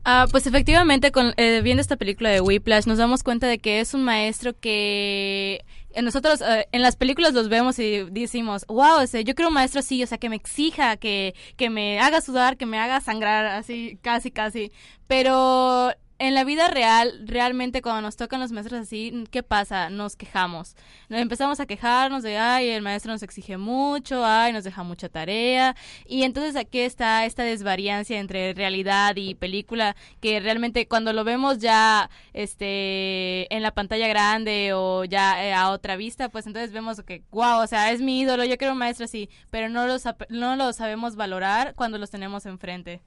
Ah, 0.09 0.25
pues 0.31 0.47
efectivamente, 0.47 1.11
con, 1.11 1.33
eh, 1.35 1.59
viendo 1.61 1.81
esta 1.81 1.97
película 1.97 2.29
de 2.29 2.39
Whiplash, 2.39 2.85
nos 2.85 2.97
damos 2.97 3.23
cuenta 3.23 3.45
de 3.45 3.59
que 3.59 3.81
es 3.81 3.93
un 3.93 4.05
maestro 4.05 4.57
que 4.57 5.65
eh, 5.91 6.01
nosotros 6.01 6.39
eh, 6.39 6.65
en 6.71 6.81
las 6.81 6.95
películas 6.95 7.33
los 7.33 7.49
vemos 7.49 7.77
y 7.77 8.05
decimos, 8.11 8.63
wow, 8.69 9.01
ese, 9.01 9.25
yo 9.25 9.35
quiero 9.35 9.49
un 9.49 9.55
maestro 9.55 9.81
así, 9.81 10.01
o 10.01 10.07
sea, 10.07 10.17
que 10.17 10.29
me 10.29 10.37
exija, 10.37 10.95
que, 10.95 11.35
que 11.57 11.69
me 11.69 11.99
haga 11.99 12.21
sudar, 12.21 12.55
que 12.55 12.65
me 12.65 12.79
haga 12.79 13.01
sangrar, 13.01 13.47
así, 13.47 13.99
casi, 14.01 14.31
casi. 14.31 14.71
Pero 15.07 15.91
en 16.19 16.33
la 16.33 16.43
vida 16.43 16.67
real, 16.67 17.21
realmente 17.25 17.81
cuando 17.81 18.01
nos 18.01 18.15
tocan 18.15 18.39
los 18.39 18.51
maestros 18.51 18.81
así, 18.81 19.25
¿qué 19.29 19.43
pasa? 19.43 19.89
Nos 19.89 20.15
quejamos. 20.15 20.75
Nos 21.09 21.19
empezamos 21.21 21.59
a 21.59 21.65
quejarnos 21.67 22.23
de, 22.23 22.37
ay, 22.37 22.69
el 22.69 22.81
maestro 22.81 23.11
nos 23.11 23.21
exige 23.21 23.57
mucho, 23.57 24.25
ay, 24.25 24.51
nos 24.51 24.63
deja 24.63 24.83
mucha 24.83 25.09
tarea. 25.09 25.75
Y 26.05 26.23
entonces 26.23 26.55
aquí 26.55 26.79
está 26.79 27.25
esta 27.25 27.43
desvariancia 27.43 28.19
entre 28.19 28.53
realidad 28.53 29.15
y 29.15 29.35
película, 29.35 29.95
que 30.19 30.39
realmente 30.39 30.87
cuando 30.87 31.13
lo 31.13 31.23
vemos 31.23 31.59
ya 31.59 32.09
este 32.33 33.53
en 33.55 33.61
la 33.61 33.71
pantalla 33.71 34.07
grande 34.07 34.73
o 34.73 35.03
ya 35.05 35.43
eh, 35.45 35.53
a 35.53 35.69
otra 35.69 35.95
vista, 35.97 36.29
pues 36.29 36.47
entonces 36.47 36.71
vemos 36.71 37.01
que, 37.03 37.23
wow, 37.31 37.61
o 37.61 37.67
sea, 37.67 37.91
es 37.91 38.01
mi 38.01 38.19
ídolo, 38.21 38.43
yo 38.43 38.57
quiero 38.57 38.73
un 38.73 38.79
maestro 38.79 39.05
así, 39.05 39.29
pero 39.51 39.69
no 39.69 39.85
lo, 39.87 39.97
no 40.29 40.55
lo 40.55 40.73
sabemos 40.73 41.15
valorar 41.15 41.75
cuando 41.75 41.97
los 41.97 42.09
tenemos 42.09 42.45
enfrente. 42.45 43.01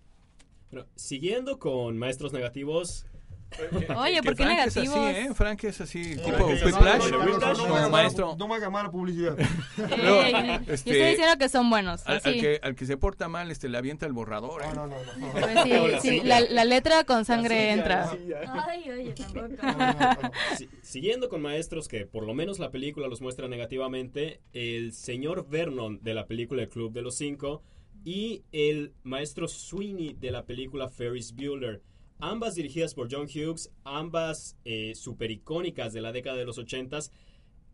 Bueno, 0.71 0.87
siguiendo 0.95 1.59
con 1.59 1.99
maestros 1.99 2.33
negativos. 2.33 3.07
Oye, 3.97 4.23
¿por 4.23 4.37
qué 4.37 4.45
Frank 4.45 4.59
es 4.69 4.77
negativos? 4.77 4.97
así, 4.97 5.17
¿eh? 5.17 5.29
Frank 5.35 5.65
es 5.65 5.81
así, 5.81 6.15
tipo 6.17 6.49
es. 6.51 6.65
Whiplash, 6.65 7.11
No, 7.11 7.19
no, 7.19 7.25
no, 7.27 7.39
no, 7.39 7.53
como 7.57 7.69
no, 7.75 7.81
no, 7.83 7.91
maestro. 7.91 8.37
No 8.39 8.47
me 8.47 8.55
haga 8.55 8.71
mala 8.71 8.93
publicidad. 8.93 9.37
Yo 9.77 10.23
este, 10.23 10.73
estoy 10.75 10.93
diciendo 10.95 11.37
que 11.37 11.49
son 11.49 11.69
buenos. 11.69 12.07
Al, 12.07 12.23
que, 12.23 12.61
al 12.63 12.77
que 12.77 12.87
se 12.87 12.97
porta 12.97 13.29
mal, 13.29 13.51
este, 13.51 13.69
le 13.69 13.77
avienta 13.77 14.07
el 14.07 14.13
borrador. 14.13 14.63
¿eh? 14.63 14.67
No, 14.73 14.87
no, 14.87 14.95
no. 15.19 15.33
Pues 15.33 16.01
sí, 16.03 16.09
sí, 16.09 16.21
la, 16.23 16.39
la 16.43 16.65
letra 16.65 17.03
con 17.03 17.25
sangre 17.25 17.73
entra. 17.73 18.09
Ay, 18.69 18.89
oye, 18.89 19.15
tampoco. 19.61 20.31
Si- 20.57 20.69
siguiendo 20.83 21.29
con 21.29 21.43
maestros 21.43 21.89
que 21.89 22.07
por 22.07 22.25
lo 22.25 22.35
menos 22.35 22.61
la 22.61 22.71
película 22.71 23.09
los 23.09 23.21
muestra 23.21 23.49
negativamente, 23.49 24.41
el 24.53 24.93
señor 24.93 25.49
Vernon 25.49 25.99
de 26.05 26.15
la 26.15 26.27
película 26.27 26.63
El 26.63 26.69
Club 26.69 26.93
de 26.93 27.03
los 27.03 27.17
Cinco 27.17 27.65
y 28.05 28.43
el 28.53 28.93
maestro 29.03 29.49
Sweeney 29.49 30.15
de 30.15 30.31
la 30.31 30.47
película 30.47 30.89
Ferris 30.89 31.35
Bueller. 31.35 31.83
Ambas 32.19 32.55
dirigidas 32.55 32.95
por 32.95 33.09
John 33.11 33.27
Hughes, 33.27 33.71
ambas 33.85 34.57
eh, 34.65 34.95
super 34.95 35.31
icónicas 35.31 35.93
de 35.93 36.01
la 36.01 36.13
década 36.13 36.37
de 36.37 36.45
los 36.45 36.59
ochentas. 36.59 37.11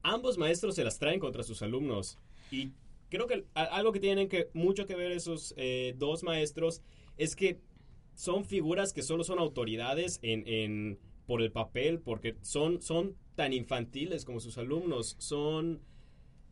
Ambos 0.02 0.38
maestros 0.38 0.76
se 0.76 0.84
las 0.84 0.98
traen 0.98 1.18
contra 1.20 1.42
sus 1.42 1.62
alumnos. 1.62 2.18
Y 2.50 2.70
creo 3.08 3.26
que 3.26 3.44
algo 3.54 3.92
que 3.92 4.00
tienen 4.00 4.28
que 4.28 4.48
mucho 4.54 4.86
que 4.86 4.94
ver 4.94 5.10
esos 5.12 5.52
eh, 5.56 5.94
dos 5.98 6.22
maestros 6.22 6.80
es 7.16 7.34
que 7.34 7.60
son 8.14 8.44
figuras 8.44 8.92
que 8.92 9.02
solo 9.02 9.24
son 9.24 9.38
autoridades 9.38 10.20
en, 10.22 10.46
en- 10.46 10.98
por 11.26 11.42
el 11.42 11.50
papel, 11.50 11.98
porque 11.98 12.36
son, 12.42 12.80
son 12.80 13.16
tan 13.34 13.52
infantiles 13.52 14.24
como 14.24 14.38
sus 14.38 14.58
alumnos, 14.58 15.16
son 15.18 15.80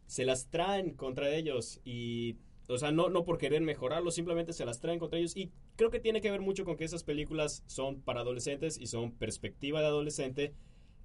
se 0.06 0.24
las 0.24 0.50
traen 0.50 0.94
contra 0.94 1.32
ellos 1.34 1.80
y 1.84 2.36
o 2.68 2.78
sea, 2.78 2.92
no, 2.92 3.08
no 3.10 3.24
por 3.24 3.38
querer 3.38 3.62
mejorarlo, 3.62 4.10
simplemente 4.10 4.52
se 4.52 4.64
las 4.64 4.80
traen 4.80 4.98
contra 4.98 5.18
ellos 5.18 5.36
y 5.36 5.50
creo 5.76 5.90
que 5.90 6.00
tiene 6.00 6.20
que 6.20 6.30
ver 6.30 6.40
mucho 6.40 6.64
con 6.64 6.76
que 6.76 6.84
esas 6.84 7.04
películas 7.04 7.62
son 7.66 8.00
para 8.00 8.20
adolescentes 8.20 8.78
y 8.80 8.86
son 8.86 9.12
perspectiva 9.12 9.80
de 9.80 9.86
adolescente, 9.86 10.54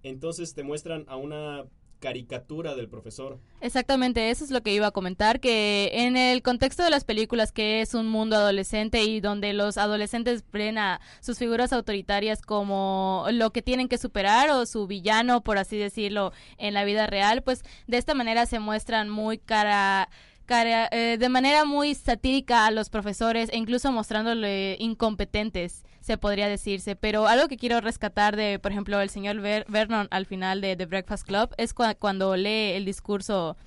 entonces 0.03 0.53
te 0.53 0.63
muestran 0.63 1.05
a 1.07 1.17
una 1.17 1.65
caricatura 1.99 2.75
del 2.75 2.87
profesor. 2.87 3.39
Exactamente, 3.61 4.29
eso 4.29 4.45
es 4.45 4.51
lo 4.51 4.63
que 4.63 4.73
iba 4.73 4.87
a 4.87 4.91
comentar, 4.91 5.39
que 5.39 5.91
en 5.93 6.15
el 6.15 6.41
contexto 6.41 6.83
de 6.83 6.89
las 6.89 7.03
películas, 7.03 7.51
que 7.51 7.81
es 7.81 7.93
un 7.93 8.07
mundo 8.07 8.37
adolescente 8.37 9.03
y 9.03 9.19
donde 9.19 9.53
los 9.53 9.77
adolescentes 9.77 10.43
ven 10.51 10.77
a 10.77 11.01
sus 11.19 11.37
figuras 11.37 11.73
autoritarias 11.73 12.41
como 12.41 13.25
lo 13.31 13.51
que 13.51 13.61
tienen 13.61 13.89
que 13.89 13.97
superar 13.97 14.49
o 14.51 14.65
su 14.65 14.87
villano, 14.87 15.41
por 15.41 15.57
así 15.57 15.77
decirlo, 15.77 16.31
en 16.57 16.73
la 16.73 16.85
vida 16.85 17.05
real, 17.05 17.43
pues 17.43 17.63
de 17.87 17.97
esta 17.97 18.13
manera 18.13 18.45
se 18.45 18.59
muestran 18.59 19.09
muy 19.09 19.37
cara 19.37 20.09
eh, 20.51 21.17
de 21.19 21.29
manera 21.29 21.63
muy 21.65 21.93
satírica 21.95 22.65
a 22.65 22.71
los 22.71 22.89
profesores 22.89 23.49
e 23.51 23.57
incluso 23.57 23.91
mostrándole 23.91 24.75
incompetentes, 24.79 25.83
se 26.01 26.17
podría 26.17 26.47
decirse. 26.47 26.95
Pero 26.95 27.27
algo 27.27 27.47
que 27.47 27.57
quiero 27.57 27.81
rescatar 27.81 28.35
de, 28.35 28.59
por 28.59 28.71
ejemplo, 28.71 28.99
el 28.99 29.09
señor 29.09 29.39
Ver- 29.41 29.65
Vernon 29.69 30.07
al 30.11 30.25
final 30.25 30.61
de 30.61 30.75
The 30.75 30.85
Breakfast 30.85 31.25
Club 31.27 31.49
es 31.57 31.75
cua- 31.75 31.95
cuando 31.97 32.35
lee 32.35 32.71
el 32.75 32.85
discurso 32.85 33.57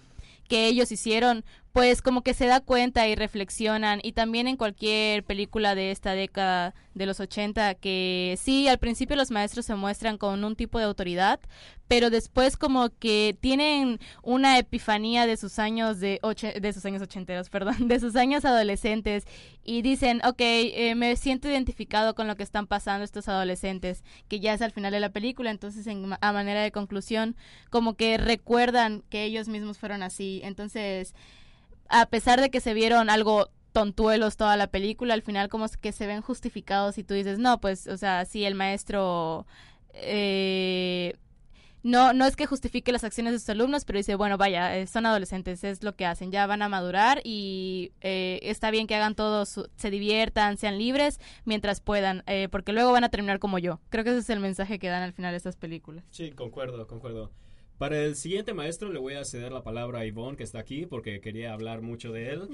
que 0.49 0.67
ellos 0.67 0.91
hicieron, 0.93 1.45
pues 1.73 2.03
como 2.03 2.23
que 2.23 2.35
se 2.35 2.47
da 2.47 2.61
cuenta 2.61 3.09
y 3.09 3.15
reflexionan 3.15 4.01
y 4.03 4.13
también 4.13 4.47
en 4.47 4.59
cualquier 4.59 5.25
película 5.25 5.75
de 5.75 5.91
esta 5.91 6.13
década 6.13 6.75
de 6.95 7.07
los 7.07 7.19
80 7.21 7.75
que 7.77 8.39
sí, 8.39 8.69
al 8.69 8.79
principio 8.79 9.17
los 9.17 9.31
maestros 9.31 9.65
se 9.65 9.75
muestran 9.75 10.19
con 10.19 10.45
un 10.45 10.55
tipo 10.55 10.79
de 10.79 10.85
autoridad, 10.85 11.41
pero 11.89 12.11
después 12.11 12.59
como 12.59 12.91
que 12.99 13.37
tienen 13.41 14.01
una 14.23 14.59
epifanía 14.59 15.27
de 15.27 15.39
sus 15.39 15.59
años 15.59 15.99
de 16.01 16.19
oche- 16.23 16.61
de 16.61 16.73
sus 16.75 16.85
años 16.85 17.01
ochenteros, 17.01 17.49
perdón, 17.51 17.89
de 17.89 18.01
sus 18.01 18.17
años 18.17 18.45
adolescentes 18.45 19.25
y 19.65 19.81
dicen, 19.81 20.21
ok, 20.27 20.41
eh, 20.41 20.95
me 20.95 21.17
siento 21.17 21.49
identificado 21.49 22.15
con 22.15 22.27
lo 22.27 22.37
que 22.37 22.43
están 22.43 22.67
pasando 22.67 23.05
estos 23.05 23.29
adolescentes, 23.29 24.05
que 24.29 24.41
ya 24.41 24.53
es 24.53 24.61
al 24.63 24.73
final 24.73 24.93
de 24.93 25.01
la 25.01 25.11
película, 25.11 25.51
entonces 25.51 25.87
en 25.87 26.15
a 26.21 26.33
manera 26.33 26.63
de 26.63 26.73
conclusión, 26.73 27.35
como 27.71 27.95
que 27.95 28.19
recuerdan 28.19 29.03
que 29.09 29.25
ellos 29.25 29.49
mismos 29.49 29.79
fueron 29.79 30.03
así, 30.03 30.41
entonces 30.45 31.15
a 31.93 32.07
pesar 32.07 32.41
de 32.41 32.51
que 32.51 32.61
se 32.61 32.75
vieron 32.75 33.09
algo 33.11 33.51
tontuelos 33.73 34.37
toda 34.37 34.57
la 34.57 34.67
película, 34.67 35.15
al 35.15 35.23
final 35.23 35.49
como 35.49 35.67
que 35.81 35.93
se 35.93 36.07
ven 36.07 36.21
justificados 36.21 36.99
y 36.99 37.05
tú 37.05 37.15
dices, 37.15 37.39
no, 37.39 37.61
pues, 37.61 37.87
o 37.87 37.97
sea, 37.97 38.25
sí, 38.25 38.45
el 38.45 38.55
maestro 38.55 39.47
eh, 39.95 41.15
no, 41.83 42.13
no 42.13 42.27
es 42.27 42.37
que 42.37 42.47
justifique 42.47 42.93
las 42.93 43.03
acciones 43.03 43.33
de 43.33 43.39
sus 43.41 43.49
alumnos, 43.49 43.85
pero 43.85 43.97
dice, 43.99 44.15
bueno, 44.15 44.39
vaya, 44.39 44.77
eh, 44.77 44.87
son 44.87 45.05
adolescentes, 45.07 45.65
es 45.65 45.83
lo 45.83 45.97
que 45.97 46.07
hacen, 46.07 46.31
ya 46.31 46.47
van 46.47 46.63
a 46.63 46.69
madurar 46.69 47.21
y 47.25 47.93
eh, 48.03 48.39
está 48.43 48.71
bien 48.71 48.87
que 48.87 48.95
hagan 48.95 49.15
todo, 49.17 49.47
su- 49.47 49.69
se 49.77 49.91
diviertan, 49.91 50.59
sean 50.59 50.79
libres 50.79 51.19
mientras 51.45 51.81
puedan, 51.81 52.23
eh, 52.27 52.49
porque 52.53 52.73
luego 52.73 52.93
van 52.93 53.05
a 53.05 53.09
terminar 53.09 53.39
como 53.41 53.59
yo. 53.59 53.81
Creo 53.89 54.05
que 54.05 54.11
ese 54.11 54.21
es 54.21 54.31
el 54.31 54.39
mensaje 54.41 54.79
que 54.79 54.89
dan 54.89 55.03
al 55.03 55.13
final 55.13 55.35
estas 55.35 55.57
películas. 55.57 56.05
Sí, 56.11 56.31
concuerdo, 56.31 56.87
concuerdo. 56.87 57.33
Para 57.83 57.99
el 57.99 58.15
siguiente 58.15 58.55
maestro 58.55 58.93
le 58.93 59.01
voy 59.01 59.15
a 59.15 59.25
ceder 59.25 59.51
la 59.51 59.65
palabra 59.65 59.99
a 59.99 60.07
Yvonne, 60.07 60.37
que 60.37 60.45
está 60.45 60.61
aquí, 60.61 60.87
porque 60.87 61.21
quería 61.21 61.53
hablar 61.53 61.83
mucho 61.83 62.13
de 62.13 62.31
él. 62.31 62.49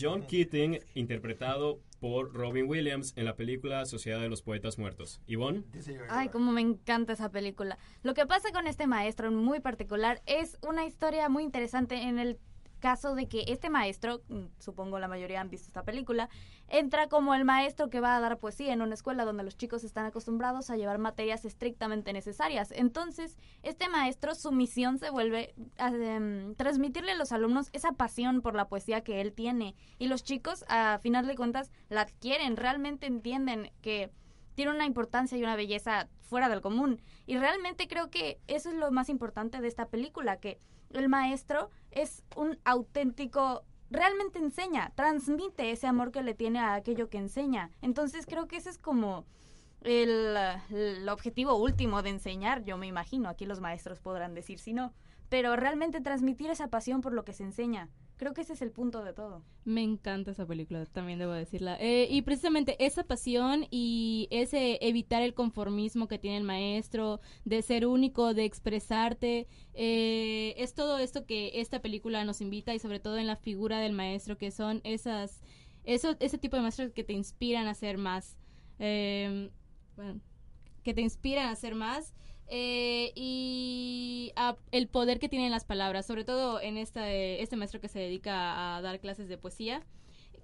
John 0.00 0.22
Keating, 0.28 0.78
interpretado 0.94 1.80
por 1.98 2.32
Robin 2.32 2.68
Williams 2.68 3.12
en 3.16 3.24
la 3.24 3.34
película 3.34 3.84
Sociedad 3.86 4.20
de 4.20 4.28
los 4.28 4.40
Poetas 4.40 4.78
Muertos. 4.78 5.20
Yvonne. 5.26 5.64
Ay, 6.08 6.28
como 6.28 6.52
me 6.52 6.60
encanta 6.60 7.14
esa 7.14 7.28
película. 7.28 7.76
Lo 8.04 8.14
que 8.14 8.24
pasa 8.24 8.52
con 8.52 8.68
este 8.68 8.86
maestro 8.86 9.26
en 9.26 9.34
muy 9.34 9.58
particular 9.58 10.22
es 10.26 10.56
una 10.62 10.86
historia 10.86 11.28
muy 11.28 11.42
interesante 11.42 11.96
en 11.96 12.20
el 12.20 12.38
caso 12.78 13.14
de 13.14 13.26
que 13.26 13.44
este 13.48 13.70
maestro, 13.70 14.22
mm, 14.28 14.46
supongo 14.58 14.98
la 14.98 15.08
mayoría 15.08 15.40
han 15.40 15.50
visto 15.50 15.68
esta 15.68 15.82
película, 15.82 16.28
entra 16.68 17.08
como 17.08 17.34
el 17.34 17.44
maestro 17.44 17.90
que 17.90 18.00
va 18.00 18.16
a 18.16 18.20
dar 18.20 18.38
poesía 18.38 18.72
en 18.72 18.82
una 18.82 18.94
escuela 18.94 19.24
donde 19.24 19.44
los 19.44 19.56
chicos 19.56 19.84
están 19.84 20.06
acostumbrados 20.06 20.70
a 20.70 20.76
llevar 20.76 20.98
materias 20.98 21.44
estrictamente 21.44 22.12
necesarias. 22.12 22.72
Entonces, 22.72 23.36
este 23.62 23.88
maestro, 23.88 24.34
su 24.34 24.52
misión 24.52 24.98
se 24.98 25.10
vuelve 25.10 25.54
a, 25.78 25.88
em, 25.88 26.54
transmitirle 26.54 27.12
a 27.12 27.16
los 27.16 27.32
alumnos 27.32 27.68
esa 27.72 27.92
pasión 27.92 28.42
por 28.42 28.54
la 28.54 28.68
poesía 28.68 29.02
que 29.02 29.20
él 29.20 29.32
tiene. 29.32 29.74
Y 29.98 30.08
los 30.08 30.22
chicos, 30.22 30.64
a 30.68 30.98
final 31.02 31.26
de 31.26 31.36
cuentas, 31.36 31.70
la 31.88 32.02
adquieren, 32.02 32.56
realmente 32.56 33.06
entienden 33.06 33.72
que 33.80 34.10
tiene 34.54 34.72
una 34.72 34.86
importancia 34.86 35.38
y 35.38 35.42
una 35.42 35.54
belleza 35.54 36.08
fuera 36.20 36.48
del 36.48 36.60
común. 36.60 37.00
Y 37.26 37.38
realmente 37.38 37.86
creo 37.86 38.10
que 38.10 38.40
eso 38.48 38.70
es 38.70 38.74
lo 38.74 38.90
más 38.90 39.08
importante 39.08 39.60
de 39.60 39.68
esta 39.68 39.86
película, 39.86 40.38
que 40.38 40.58
el 40.90 41.08
maestro 41.08 41.70
es 41.90 42.22
un 42.36 42.58
auténtico, 42.64 43.64
realmente 43.90 44.38
enseña, 44.38 44.92
transmite 44.94 45.70
ese 45.70 45.86
amor 45.86 46.12
que 46.12 46.22
le 46.22 46.34
tiene 46.34 46.58
a 46.58 46.74
aquello 46.74 47.08
que 47.08 47.18
enseña. 47.18 47.70
Entonces 47.82 48.26
creo 48.26 48.48
que 48.48 48.56
ese 48.56 48.70
es 48.70 48.78
como 48.78 49.26
el, 49.82 51.08
objetivo 51.08 51.56
último 51.56 52.02
de 52.02 52.10
enseñar, 52.10 52.64
yo 52.64 52.76
me 52.76 52.86
imagino, 52.86 53.28
aquí 53.28 53.46
los 53.46 53.60
maestros 53.60 54.00
podrán 54.00 54.34
decir 54.34 54.58
si 54.58 54.72
no, 54.72 54.92
pero 55.28 55.56
realmente 55.56 56.00
transmitir 56.00 56.50
esa 56.50 56.68
pasión 56.68 57.00
por 57.00 57.12
lo 57.12 57.24
que 57.24 57.32
se 57.32 57.44
enseña. 57.44 57.88
Creo 58.18 58.34
que 58.34 58.40
ese 58.40 58.54
es 58.54 58.62
el 58.62 58.72
punto 58.72 59.04
de 59.04 59.12
todo. 59.12 59.44
Me 59.64 59.80
encanta 59.80 60.32
esa 60.32 60.44
película, 60.44 60.84
también 60.86 61.20
debo 61.20 61.32
decirla. 61.32 61.76
Eh, 61.80 62.08
y 62.10 62.22
precisamente 62.22 62.74
esa 62.84 63.04
pasión 63.04 63.66
y 63.70 64.26
ese 64.32 64.78
evitar 64.80 65.22
el 65.22 65.34
conformismo 65.34 66.08
que 66.08 66.18
tiene 66.18 66.36
el 66.36 66.42
maestro, 66.42 67.20
de 67.44 67.62
ser 67.62 67.86
único, 67.86 68.34
de 68.34 68.44
expresarte, 68.44 69.46
eh, 69.72 70.54
es 70.58 70.74
todo 70.74 70.98
esto 70.98 71.26
que 71.26 71.60
esta 71.60 71.80
película 71.80 72.24
nos 72.24 72.40
invita 72.40 72.74
y 72.74 72.80
sobre 72.80 72.98
todo 72.98 73.18
en 73.18 73.28
la 73.28 73.36
figura 73.36 73.78
del 73.78 73.92
maestro, 73.92 74.36
que 74.36 74.50
son 74.50 74.80
esas, 74.82 75.40
eso, 75.84 76.16
ese 76.18 76.38
tipo 76.38 76.56
de 76.56 76.62
maestros 76.62 76.92
que 76.92 77.04
te 77.04 77.12
inspiran 77.12 77.68
a 77.68 77.74
ser 77.74 77.98
más. 77.98 78.36
Eh, 78.80 79.48
bueno, 79.94 80.20
que 80.88 80.94
te 80.94 81.02
inspiran 81.02 81.48
a 81.48 81.50
hacer 81.50 81.74
más 81.74 82.14
eh, 82.50 83.12
y 83.14 84.32
a- 84.36 84.56
el 84.72 84.88
poder 84.88 85.18
que 85.18 85.28
tienen 85.28 85.50
las 85.50 85.66
palabras, 85.66 86.06
sobre 86.06 86.24
todo 86.24 86.62
en 86.62 86.78
esta, 86.78 87.12
eh, 87.12 87.42
este 87.42 87.56
maestro 87.56 87.78
que 87.78 87.88
se 87.88 87.98
dedica 87.98 88.74
a 88.78 88.80
dar 88.80 89.00
clases 89.00 89.28
de 89.28 89.36
poesía, 89.36 89.82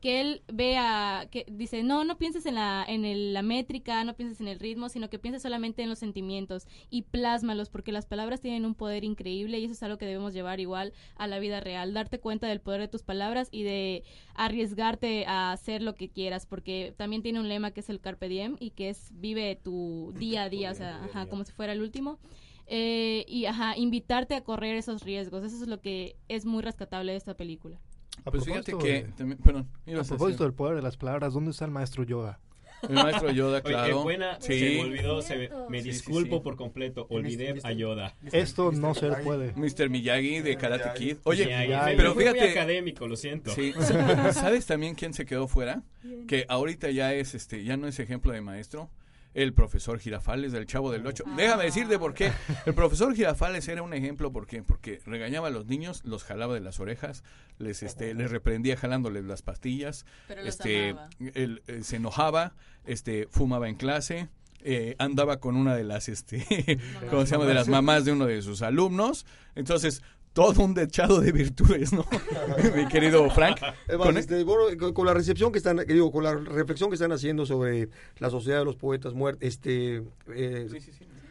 que 0.05 0.20
él 0.20 0.42
vea, 0.52 1.28
que 1.30 1.46
dice, 1.50 1.82
no, 1.82 2.05
no 2.05 2.18
pienses 2.18 2.44
en 2.44 2.57
la, 2.57 2.84
en 2.86 3.07
el- 3.07 3.32
la 3.32 3.40
métrica, 3.40 4.05
no 4.05 4.12
pienses 4.14 4.38
en 4.42 4.48
el 4.48 4.61
ritmo, 4.61 4.90
sino 4.90 5.09
que 5.09 5.18
pienses 5.18 5.40
solamente 5.40 5.82
en 5.82 5.88
los 5.88 5.98
sentimientos 5.98 6.66
y 6.90 7.02
plásmalos, 7.02 7.70
porque 7.70 7.90
las 7.90 8.05
palabras 8.05 8.42
tienen 8.42 8.66
un 8.66 8.74
poder 8.74 9.02
increíble 9.02 9.59
y 9.59 9.64
eso 9.64 9.72
es 9.72 9.82
algo 9.82 9.96
que 9.96 10.05
debemos 10.05 10.34
llevar 10.34 10.61
igual 10.61 10.92
a 11.16 11.26
la 11.26 11.38
vida 11.38 11.61
real, 11.61 11.94
darte 11.94 12.20
cuenta 12.20 12.46
del 12.48 12.61
poder 12.61 12.82
de 12.82 12.88
tus 12.88 13.02
palabras 13.02 13.48
y 13.50 13.62
de 13.62 14.02
arriesgarte 14.34 15.24
a 15.26 15.52
hacer 15.52 15.80
lo 15.80 15.94
que 15.94 16.11
quieras, 16.11 16.44
porque 16.44 16.92
también 16.98 17.22
tiene 17.22 17.40
un 17.40 17.48
lema 17.48 17.70
que 17.70 17.80
es 17.80 17.88
el 17.88 17.98
carpe 17.98 18.28
diem 18.28 18.57
y 18.61 18.72
que 18.72 18.90
es 18.90 19.09
vive 19.14 19.57
tu 19.57 20.12
día 20.18 20.42
a 20.42 20.48
día, 20.50 20.70
o 20.72 20.74
sea, 20.74 21.02
ajá, 21.05 21.24
como 21.30 21.44
si 21.44 21.52
fuera 21.52 21.72
el 21.72 21.80
último. 21.80 22.18
Eh, 22.66 23.24
y 23.26 23.46
ajá, 23.46 23.74
invitarte 23.78 24.34
a 24.34 24.42
correr 24.44 24.76
esos 24.76 25.02
riesgos, 25.02 25.44
eso 25.44 25.62
es 25.62 25.66
lo 25.68 25.80
que 25.80 26.16
es 26.28 26.44
muy 26.44 26.62
rescatable 26.62 27.12
de 27.12 27.18
esta 27.18 27.34
película. 27.34 27.78
A 28.25 28.31
Pues 28.31 28.45
fíjate 28.45 28.77
que 28.79 28.93
de- 29.05 29.12
también- 29.12 29.39
perdón, 29.39 29.69
a 29.87 29.91
a 29.91 29.95
propósito 29.95 30.27
decir. 30.27 30.39
del 30.41 30.53
poder 30.55 30.77
de 30.77 30.83
las 30.83 30.97
palabras, 30.97 31.33
¿dónde 31.35 31.51
está 31.51 31.65
el 31.65 31.71
maestro 31.71 32.05
Yoda? 32.05 32.41
El 32.89 32.95
maestro 32.97 33.31
Yoda, 33.31 33.59
Oye, 33.59 33.62
claro. 33.62 33.87
qué 33.99 34.03
buena, 34.03 34.39
Sí. 34.41 34.59
se 34.59 34.71
me 34.75 34.81
olvidó, 34.83 35.23
se 35.23 35.37
me, 35.37 35.49
me 35.71 35.83
Sí, 35.83 35.89
disculpo 35.89 36.37
sí. 36.37 36.43
por 36.43 36.57
completo, 36.57 37.07
olvidé 37.09 37.55
a 37.62 37.73
Yoda. 37.73 38.15
Esto 38.31 38.73
no 38.73 38.95
se 38.95 39.09
puede. 39.11 39.53
Mr. 39.57 39.89
Miyagi 39.89 40.41
de 40.41 40.57
Karate 40.59 40.91
Kid. 40.99 41.17
Oye, 41.25 41.47
Miyagi. 41.47 41.97
pero 41.97 42.12
Fui 42.15 42.25
muy 42.25 42.33
fíjate. 42.35 42.51
académico, 42.51 43.09
lo 43.09 43.17
siento. 43.17 43.51
Sí. 43.55 43.73
¿Sabes 44.33 44.67
también 44.67 44.95
quién 44.95 45.15
se 45.15 45.25
quedó 45.25 45.49
fuera? 45.49 45.83
Que 46.29 46.45
ahorita 46.49 46.91
ya 46.91 47.15
es, 47.15 47.35
este, 47.35 47.65
ya 47.65 47.77
no 47.79 47.87
es 47.89 47.99
ejemplo 48.01 48.33
de 48.33 48.41
maestro. 48.43 48.91
El 49.35 49.53
profesor 49.53 49.99
Girafales 49.99 50.53
del 50.53 50.66
Chavo 50.66 50.91
del 50.91 51.07
Ocho. 51.07 51.24
Déjame 51.37 51.64
decirte 51.64 51.99
por 51.99 52.14
qué. 52.14 52.32
El 52.66 52.74
profesor 52.74 53.14
Girafales 53.14 53.68
era 53.68 53.82
un 53.82 53.93
ejemplo, 53.93 54.32
¿por 54.32 54.47
qué? 54.47 54.62
Porque 54.62 55.01
regañaba 55.05 55.49
a 55.49 55.51
los 55.51 55.66
niños, 55.66 56.03
los 56.05 56.24
jalaba 56.24 56.55
de 56.55 56.61
las 56.61 56.80
orejas, 56.80 57.24
les, 57.59 57.82
este, 57.82 58.14
les 58.14 58.30
reprendía 58.30 58.76
jalándoles 58.76 59.24
las 59.24 59.43
pastillas, 59.43 60.07
Pero 60.28 60.43
este, 60.43 60.95
él, 61.35 61.62
eh, 61.66 61.80
se 61.82 61.97
enojaba, 61.97 62.55
este, 62.85 63.26
fumaba 63.30 63.68
en 63.68 63.74
clase, 63.74 64.28
eh, 64.61 64.97
andaba 64.99 65.41
con 65.41 65.57
una 65.57 65.76
de 65.76 65.85
las, 65.85 66.09
este, 66.09 66.78
¿cómo 67.11 67.26
se 67.26 67.32
llama? 67.32 67.45
De 67.45 67.55
las 67.55 67.68
mamás 67.68 68.05
de 68.05 68.12
uno 68.12 68.26
de 68.26 68.41
sus 68.41 68.62
alumnos. 68.62 69.26
Entonces, 69.55 70.03
todo 70.35 70.64
un 70.64 70.74
dechado 70.74 71.20
de 71.20 71.32
virtudes, 71.32 71.93
¿no? 71.93 72.05
Mi 72.76 72.87
querido 72.89 73.30
Frank. 73.30 73.61
Es 73.89 73.97
Con- 73.97 74.18
este, 74.18 74.43
bueno, 74.43 74.93
con, 74.93 75.07
la 75.07 75.14
recepción 75.14 75.53
que 75.53 75.59
están, 75.59 75.78
digo, 75.87 76.11
con 76.12 76.24
la 76.24 76.35
reflexión 76.35 76.91
que 76.91 76.95
están 76.95 77.12
haciendo 77.12 77.47
sobre 77.47 77.89
la 78.18 78.28
sociedad 78.28 78.59
de 78.59 78.64
los 78.64 78.76
poetas 78.76 79.14
muertos, 79.14 79.43
este, 79.47 80.03
eh, 80.35 80.68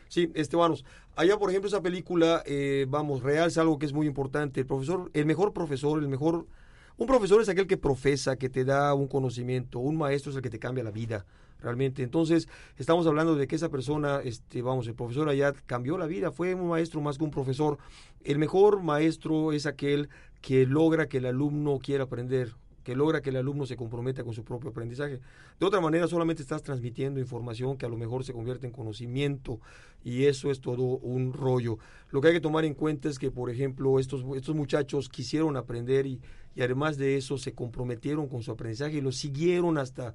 sí, 0.07 0.31
este, 0.33 0.55
vamos, 0.55 0.85
allá 1.17 1.37
por 1.37 1.49
ejemplo 1.49 1.67
esa 1.67 1.81
película, 1.81 2.43
eh, 2.45 2.85
vamos, 2.87 3.21
realza 3.21 3.61
algo 3.61 3.77
que 3.77 3.85
es 3.85 3.93
muy 3.93 4.07
importante, 4.07 4.61
el 4.61 4.65
profesor, 4.65 5.11
el 5.13 5.25
mejor 5.25 5.51
profesor, 5.51 6.01
el 6.01 6.07
mejor, 6.07 6.47
un 6.95 7.07
profesor 7.07 7.41
es 7.41 7.49
aquel 7.49 7.67
que 7.67 7.75
profesa, 7.75 8.37
que 8.37 8.49
te 8.49 8.63
da 8.63 8.93
un 8.93 9.07
conocimiento, 9.07 9.79
un 9.79 9.97
maestro 9.97 10.31
es 10.31 10.37
el 10.37 10.41
que 10.41 10.49
te 10.49 10.59
cambia 10.59 10.81
la 10.81 10.91
vida, 10.91 11.25
realmente. 11.63 12.03
Entonces, 12.03 12.47
estamos 12.77 13.07
hablando 13.07 13.35
de 13.35 13.47
que 13.47 13.55
esa 13.55 13.69
persona, 13.69 14.19
este, 14.23 14.61
vamos, 14.61 14.87
el 14.87 14.93
profesor 14.93 15.29
allá 15.29 15.53
cambió 15.65 15.97
la 15.97 16.05
vida, 16.05 16.31
fue 16.31 16.53
un 16.53 16.67
maestro 16.67 17.01
más 17.01 17.17
que 17.17 17.23
un 17.23 17.31
profesor. 17.31 17.77
El 18.23 18.37
mejor 18.37 18.83
maestro 18.83 19.53
es 19.53 19.65
aquel 19.65 20.09
que 20.41 20.65
logra 20.67 21.07
que 21.07 21.17
el 21.17 21.25
alumno 21.25 21.79
quiera 21.79 22.03
aprender, 22.03 22.53
que 22.83 22.95
logra 22.95 23.21
que 23.21 23.29
el 23.29 23.37
alumno 23.37 23.65
se 23.65 23.77
comprometa 23.77 24.23
con 24.23 24.33
su 24.33 24.43
propio 24.43 24.71
aprendizaje. 24.71 25.21
De 25.59 25.65
otra 25.65 25.79
manera, 25.79 26.07
solamente 26.07 26.41
estás 26.41 26.61
transmitiendo 26.61 27.19
información 27.19 27.77
que 27.77 27.85
a 27.85 27.89
lo 27.89 27.95
mejor 27.95 28.25
se 28.25 28.33
convierte 28.33 28.67
en 28.67 28.73
conocimiento 28.73 29.59
y 30.03 30.25
eso 30.25 30.51
es 30.51 30.59
todo 30.59 30.83
un 30.83 31.31
rollo. 31.31 31.77
Lo 32.11 32.19
que 32.19 32.27
hay 32.27 32.33
que 32.33 32.41
tomar 32.41 32.65
en 32.65 32.73
cuenta 32.73 33.07
es 33.07 33.19
que, 33.19 33.31
por 33.31 33.49
ejemplo, 33.49 33.99
estos, 33.99 34.25
estos 34.35 34.53
muchachos 34.53 35.07
quisieron 35.07 35.55
aprender 35.55 36.05
y, 36.05 36.19
y 36.55 36.61
además 36.61 36.97
de 36.97 37.15
eso 37.15 37.37
se 37.37 37.53
comprometieron 37.53 38.27
con 38.27 38.43
su 38.43 38.51
aprendizaje 38.51 38.97
y 38.97 39.01
lo 39.01 39.11
siguieron 39.11 39.77
hasta, 39.77 40.13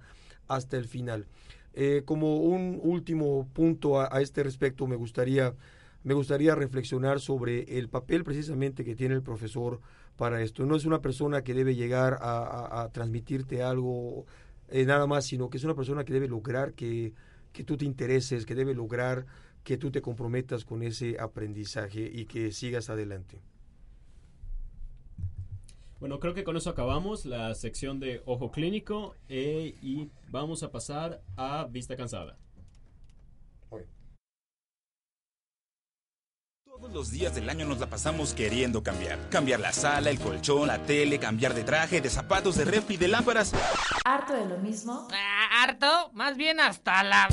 hasta 0.49 0.77
el 0.77 0.87
final. 0.87 1.27
Eh, 1.75 2.03
como 2.05 2.39
un 2.39 2.81
último 2.83 3.49
punto 3.53 4.01
a, 4.01 4.21
este 4.21 4.43
respecto, 4.43 4.87
me 4.87 4.97
gustaría, 4.97 5.55
me 6.03 6.15
gustaría 6.15 6.55
reflexionar 6.55 7.21
sobre 7.21 7.79
el 7.79 7.89
papel 7.89 8.25
precisamente 8.25 8.85
que 8.85 8.97
tiene 8.97 9.15
el 9.15 9.23
profesor 9.23 9.81
para 10.17 10.43
esto. 10.43 10.67
No 10.67 10.75
es 10.75 10.85
una 10.85 11.01
persona 11.01 11.45
que 11.45 11.55
debe 11.55 11.77
llegar 11.77 12.19
a 12.21 12.89
transmitirte 12.93 13.63
algo 13.63 14.27
eh, 14.71 14.85
nada 14.85 15.07
más, 15.07 15.25
sino 15.25 15.49
que 15.49 15.57
es 15.57 15.65
una 15.65 15.75
persona 15.75 16.05
que 16.05 16.13
debe 16.13 16.29
lograr 16.29 16.75
que, 16.75 17.15
que 17.53 17.65
tú 17.65 17.77
te 17.77 17.85
intereses, 17.85 18.45
que 18.45 18.55
debe 18.55 18.75
lograr 18.75 19.27
que 19.65 19.79
tú 19.79 19.91
te 19.91 20.03
comprometas 20.03 20.65
con 20.65 20.83
ese 20.83 21.19
aprendizaje 21.19 22.11
y 22.13 22.27
que 22.27 22.53
sigas 22.53 22.91
adelante. 22.91 23.41
Bueno, 26.01 26.21
creo 26.21 26.33
que 26.33 26.45
con 26.45 26.57
eso 26.57 26.71
acabamos 26.71 27.27
la 27.27 27.55
sección 27.55 27.99
de 27.99 28.23
Ojo 28.25 28.53
Clínico 28.53 29.17
eh, 29.29 29.75
y 29.83 30.09
vamos 30.29 30.63
a 30.63 30.71
pasar 30.71 31.23
a 31.37 31.65
Vista 31.65 31.97
Cansada. 31.97 32.37
Todos 36.65 36.93
los 36.93 37.11
días 37.11 37.35
del 37.35 37.51
año 37.51 37.67
nos 37.67 37.81
la 37.81 37.91
pasamos 37.91 38.35
queriendo 38.35 38.85
cambiar. 38.85 39.19
Cambiar 39.31 39.59
la 39.59 39.73
sala, 39.73 40.11
el 40.11 40.21
colchón, 40.21 40.69
la 40.69 40.81
tele, 40.85 41.19
cambiar 41.19 41.53
de 41.53 41.65
traje, 41.65 42.01
de 42.01 42.09
zapatos, 42.09 42.55
de 42.55 42.65
refri, 42.65 42.97
de 42.97 43.09
lámparas. 43.09 43.53
¿Harto 44.05 44.35
de 44.35 44.47
lo 44.47 44.59
mismo? 44.59 45.09
Ah, 45.13 45.65
harto, 45.65 46.13
más 46.13 46.37
bien 46.37 46.61
hasta 46.61 47.03
la... 47.03 47.29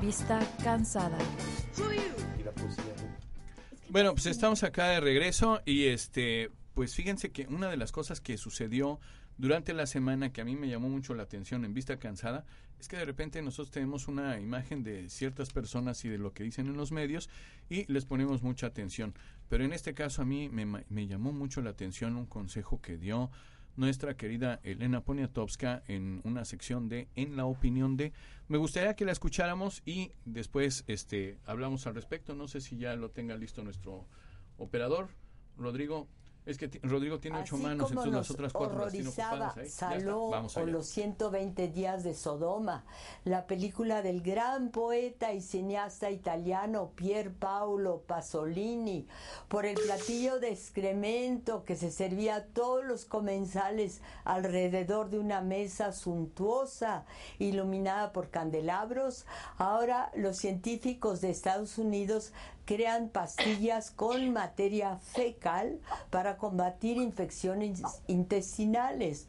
Vista 0.00 0.38
cansada. 0.62 1.18
Bueno, 3.90 4.12
pues 4.12 4.26
estamos 4.26 4.64
acá 4.64 4.88
de 4.88 5.00
regreso 5.00 5.62
y 5.64 5.86
este, 5.86 6.50
pues 6.74 6.94
fíjense 6.94 7.32
que 7.32 7.46
una 7.46 7.70
de 7.70 7.78
las 7.78 7.90
cosas 7.90 8.20
que 8.20 8.36
sucedió 8.36 9.00
durante 9.38 9.72
la 9.72 9.86
semana 9.86 10.30
que 10.30 10.42
a 10.42 10.44
mí 10.44 10.56
me 10.56 10.68
llamó 10.68 10.90
mucho 10.90 11.14
la 11.14 11.22
atención 11.22 11.64
en 11.64 11.72
Vista 11.72 11.98
Cansada 11.98 12.44
es 12.78 12.86
que 12.86 12.98
de 12.98 13.06
repente 13.06 13.40
nosotros 13.40 13.70
tenemos 13.70 14.06
una 14.06 14.38
imagen 14.40 14.82
de 14.82 15.08
ciertas 15.08 15.54
personas 15.54 16.04
y 16.04 16.10
de 16.10 16.18
lo 16.18 16.34
que 16.34 16.44
dicen 16.44 16.66
en 16.66 16.76
los 16.76 16.92
medios 16.92 17.30
y 17.70 17.90
les 17.90 18.04
ponemos 18.04 18.42
mucha 18.42 18.66
atención. 18.66 19.14
Pero 19.48 19.64
en 19.64 19.72
este 19.72 19.94
caso 19.94 20.20
a 20.20 20.26
mí 20.26 20.50
me, 20.50 20.66
me 20.66 21.06
llamó 21.06 21.32
mucho 21.32 21.62
la 21.62 21.70
atención 21.70 22.16
un 22.16 22.26
consejo 22.26 22.82
que 22.82 22.98
dio 22.98 23.30
nuestra 23.78 24.16
querida 24.16 24.60
Elena 24.64 25.00
Poniatowska 25.00 25.82
en 25.86 26.20
una 26.24 26.44
sección 26.44 26.90
de 26.90 27.08
En 27.14 27.36
la 27.36 27.46
opinión 27.46 27.96
de. 27.96 28.12
Me 28.48 28.56
gustaría 28.56 28.96
que 28.96 29.04
la 29.04 29.12
escucháramos 29.12 29.82
y 29.84 30.12
después 30.24 30.84
este 30.86 31.38
hablamos 31.44 31.86
al 31.86 31.94
respecto. 31.94 32.34
No 32.34 32.48
sé 32.48 32.62
si 32.62 32.78
ya 32.78 32.96
lo 32.96 33.10
tenga 33.10 33.36
listo 33.36 33.62
nuestro 33.62 34.08
operador, 34.56 35.10
Rodrigo. 35.58 36.08
Es 36.48 36.56
que 36.56 36.70
Rodrigo 36.82 37.20
tiene 37.20 37.40
ocho 37.40 37.56
Así 37.56 37.62
manos, 37.62 37.90
entonces 37.90 38.14
las 38.14 38.30
otras 38.30 38.52
cuatro 38.54 38.78
las 38.78 38.92
tiene 38.92 39.08
ocupadas 39.10 39.58
está, 39.58 39.90
Saló 39.90 40.30
vamos 40.30 40.56
o 40.56 40.64
los 40.64 40.86
120 40.86 41.68
días 41.68 42.04
de 42.04 42.14
Sodoma, 42.14 42.86
la 43.24 43.46
película 43.46 44.00
del 44.00 44.22
gran 44.22 44.70
poeta 44.70 45.34
y 45.34 45.42
cineasta 45.42 46.10
italiano 46.10 46.92
Pier 46.94 47.34
Paolo 47.34 48.02
Pasolini, 48.06 49.06
por 49.48 49.66
el 49.66 49.74
platillo 49.74 50.40
de 50.40 50.48
excremento 50.48 51.64
que 51.64 51.76
se 51.76 51.90
servía 51.90 52.36
a 52.36 52.44
todos 52.44 52.82
los 52.82 53.04
comensales 53.04 54.00
alrededor 54.24 55.10
de 55.10 55.18
una 55.18 55.42
mesa 55.42 55.92
suntuosa 55.92 57.04
iluminada 57.38 58.14
por 58.14 58.30
candelabros, 58.30 59.26
ahora 59.58 60.10
los 60.16 60.38
científicos 60.38 61.20
de 61.20 61.28
Estados 61.28 61.76
Unidos 61.76 62.32
crean 62.68 63.08
pastillas 63.08 63.90
con 63.90 64.30
materia 64.30 64.98
fecal 64.98 65.80
para 66.10 66.36
combatir 66.36 66.98
infecciones 66.98 67.80
intestinales. 68.08 69.26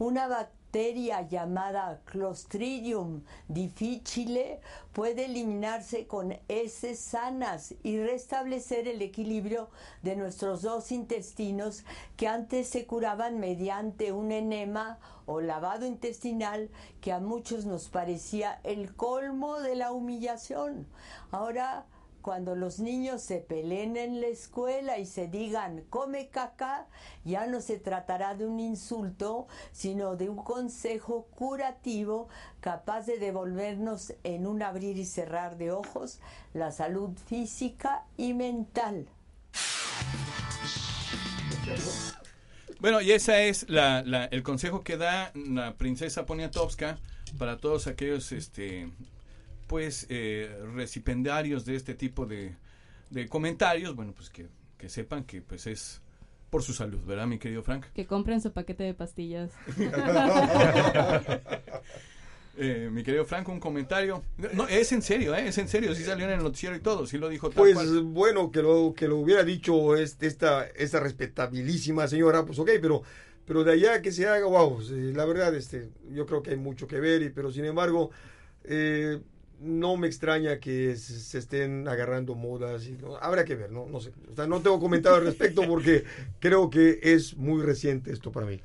Una 0.00 0.26
bacteria 0.26 1.22
llamada 1.22 2.00
Clostridium 2.04 3.22
difficile 3.46 4.60
puede 4.92 5.26
eliminarse 5.26 6.08
con 6.08 6.36
heces 6.48 6.98
sanas 6.98 7.76
y 7.84 8.02
restablecer 8.02 8.88
el 8.88 9.02
equilibrio 9.02 9.70
de 10.02 10.16
nuestros 10.16 10.62
dos 10.62 10.90
intestinos 10.90 11.84
que 12.16 12.26
antes 12.26 12.66
se 12.66 12.86
curaban 12.86 13.38
mediante 13.38 14.10
un 14.10 14.32
enema 14.32 14.98
o 15.26 15.40
lavado 15.40 15.86
intestinal 15.86 16.70
que 17.00 17.12
a 17.12 17.20
muchos 17.20 17.66
nos 17.66 17.88
parecía 17.88 18.58
el 18.64 18.96
colmo 18.96 19.60
de 19.60 19.76
la 19.76 19.92
humillación. 19.92 20.88
Ahora 21.30 21.86
cuando 22.20 22.54
los 22.54 22.78
niños 22.78 23.22
se 23.22 23.38
peleen 23.38 23.96
en 23.96 24.20
la 24.20 24.28
escuela 24.28 24.98
y 24.98 25.06
se 25.06 25.26
digan 25.28 25.82
come 25.90 26.28
caca, 26.28 26.86
ya 27.24 27.46
no 27.46 27.60
se 27.60 27.78
tratará 27.78 28.34
de 28.34 28.46
un 28.46 28.60
insulto, 28.60 29.46
sino 29.72 30.16
de 30.16 30.28
un 30.28 30.36
consejo 30.42 31.26
curativo 31.36 32.28
capaz 32.60 33.06
de 33.06 33.18
devolvernos 33.18 34.14
en 34.24 34.46
un 34.46 34.62
abrir 34.62 34.96
y 34.98 35.04
cerrar 35.04 35.56
de 35.58 35.72
ojos 35.72 36.20
la 36.54 36.72
salud 36.72 37.10
física 37.26 38.04
y 38.16 38.34
mental. 38.34 39.06
Bueno, 42.80 43.00
y 43.02 43.12
ese 43.12 43.48
es 43.48 43.68
la, 43.68 44.02
la- 44.02 44.24
el 44.26 44.42
consejo 44.42 44.82
que 44.82 44.96
da 44.96 45.32
la 45.34 45.74
princesa 45.74 46.24
Poniatowska 46.24 46.98
para 47.38 47.58
todos 47.58 47.86
aquellos, 47.86 48.32
este, 48.32 48.88
pues, 49.70 50.06
eh, 50.08 50.50
recipendarios 50.74 51.64
de 51.64 51.76
este 51.76 51.94
tipo 51.94 52.26
de, 52.26 52.56
de 53.10 53.28
comentarios. 53.28 53.94
Bueno, 53.94 54.12
pues 54.12 54.28
que, 54.28 54.48
que 54.76 54.88
sepan 54.88 55.22
que, 55.22 55.42
pues, 55.42 55.68
es 55.68 56.02
por 56.50 56.64
su 56.64 56.72
salud, 56.72 56.98
¿verdad, 57.06 57.28
mi 57.28 57.38
querido 57.38 57.62
Frank? 57.62 57.86
Que 57.94 58.04
compren 58.04 58.40
su 58.40 58.52
paquete 58.52 58.82
de 58.82 58.94
pastillas. 58.94 59.52
Eh, 62.62 62.90
mi 62.92 63.02
querido 63.02 63.24
Frank, 63.24 63.48
un 63.48 63.60
comentario. 63.60 64.22
No, 64.52 64.68
es 64.68 64.92
en 64.92 65.00
serio, 65.00 65.34
¿eh? 65.34 65.48
es 65.48 65.56
en 65.56 65.68
serio. 65.68 65.94
Sí 65.94 66.02
salió 66.02 66.26
en 66.26 66.32
el 66.32 66.42
noticiero 66.42 66.76
y 66.76 66.80
todo, 66.80 67.06
sí 67.06 67.16
lo 67.16 67.28
dijo 67.30 67.48
tal 67.48 67.56
Pues 67.56 67.74
cual. 67.74 68.02
bueno, 68.02 68.50
que 68.50 68.60
lo, 68.60 68.92
que 68.94 69.08
lo 69.08 69.16
hubiera 69.16 69.44
dicho 69.44 69.96
este, 69.96 70.26
esta, 70.26 70.66
esta 70.66 71.00
respetabilísima 71.00 72.06
señora, 72.06 72.44
pues 72.44 72.58
ok, 72.58 72.68
pero, 72.82 73.02
pero 73.46 73.64
de 73.64 73.72
allá 73.72 74.02
que 74.02 74.12
se 74.12 74.28
haga, 74.28 74.44
wow, 74.44 74.78
la 74.90 75.24
verdad, 75.24 75.54
este, 75.54 75.88
yo 76.10 76.26
creo 76.26 76.42
que 76.42 76.50
hay 76.50 76.56
mucho 76.58 76.86
que 76.86 77.00
ver, 77.00 77.22
y, 77.22 77.30
pero 77.30 77.50
sin 77.50 77.64
embargo, 77.64 78.10
eh, 78.64 79.20
no 79.60 79.96
me 79.96 80.06
extraña 80.06 80.58
que 80.58 80.96
se, 80.96 81.38
estén 81.38 81.86
agarrando 81.86 82.34
modas, 82.34 82.86
y, 82.86 82.96
habrá 83.20 83.44
que 83.44 83.54
ver, 83.54 83.70
no, 83.70 83.86
no 83.86 84.00
sé, 84.00 84.12
o 84.30 84.34
sea, 84.34 84.46
no 84.46 84.60
tengo 84.60 84.80
comentario 84.80 85.18
al 85.18 85.24
respecto 85.24 85.62
porque 85.68 86.04
creo 86.38 86.70
que 86.70 86.98
es 87.02 87.36
muy 87.36 87.62
reciente 87.62 88.12
esto 88.12 88.32
para 88.32 88.46
mí. 88.46 88.60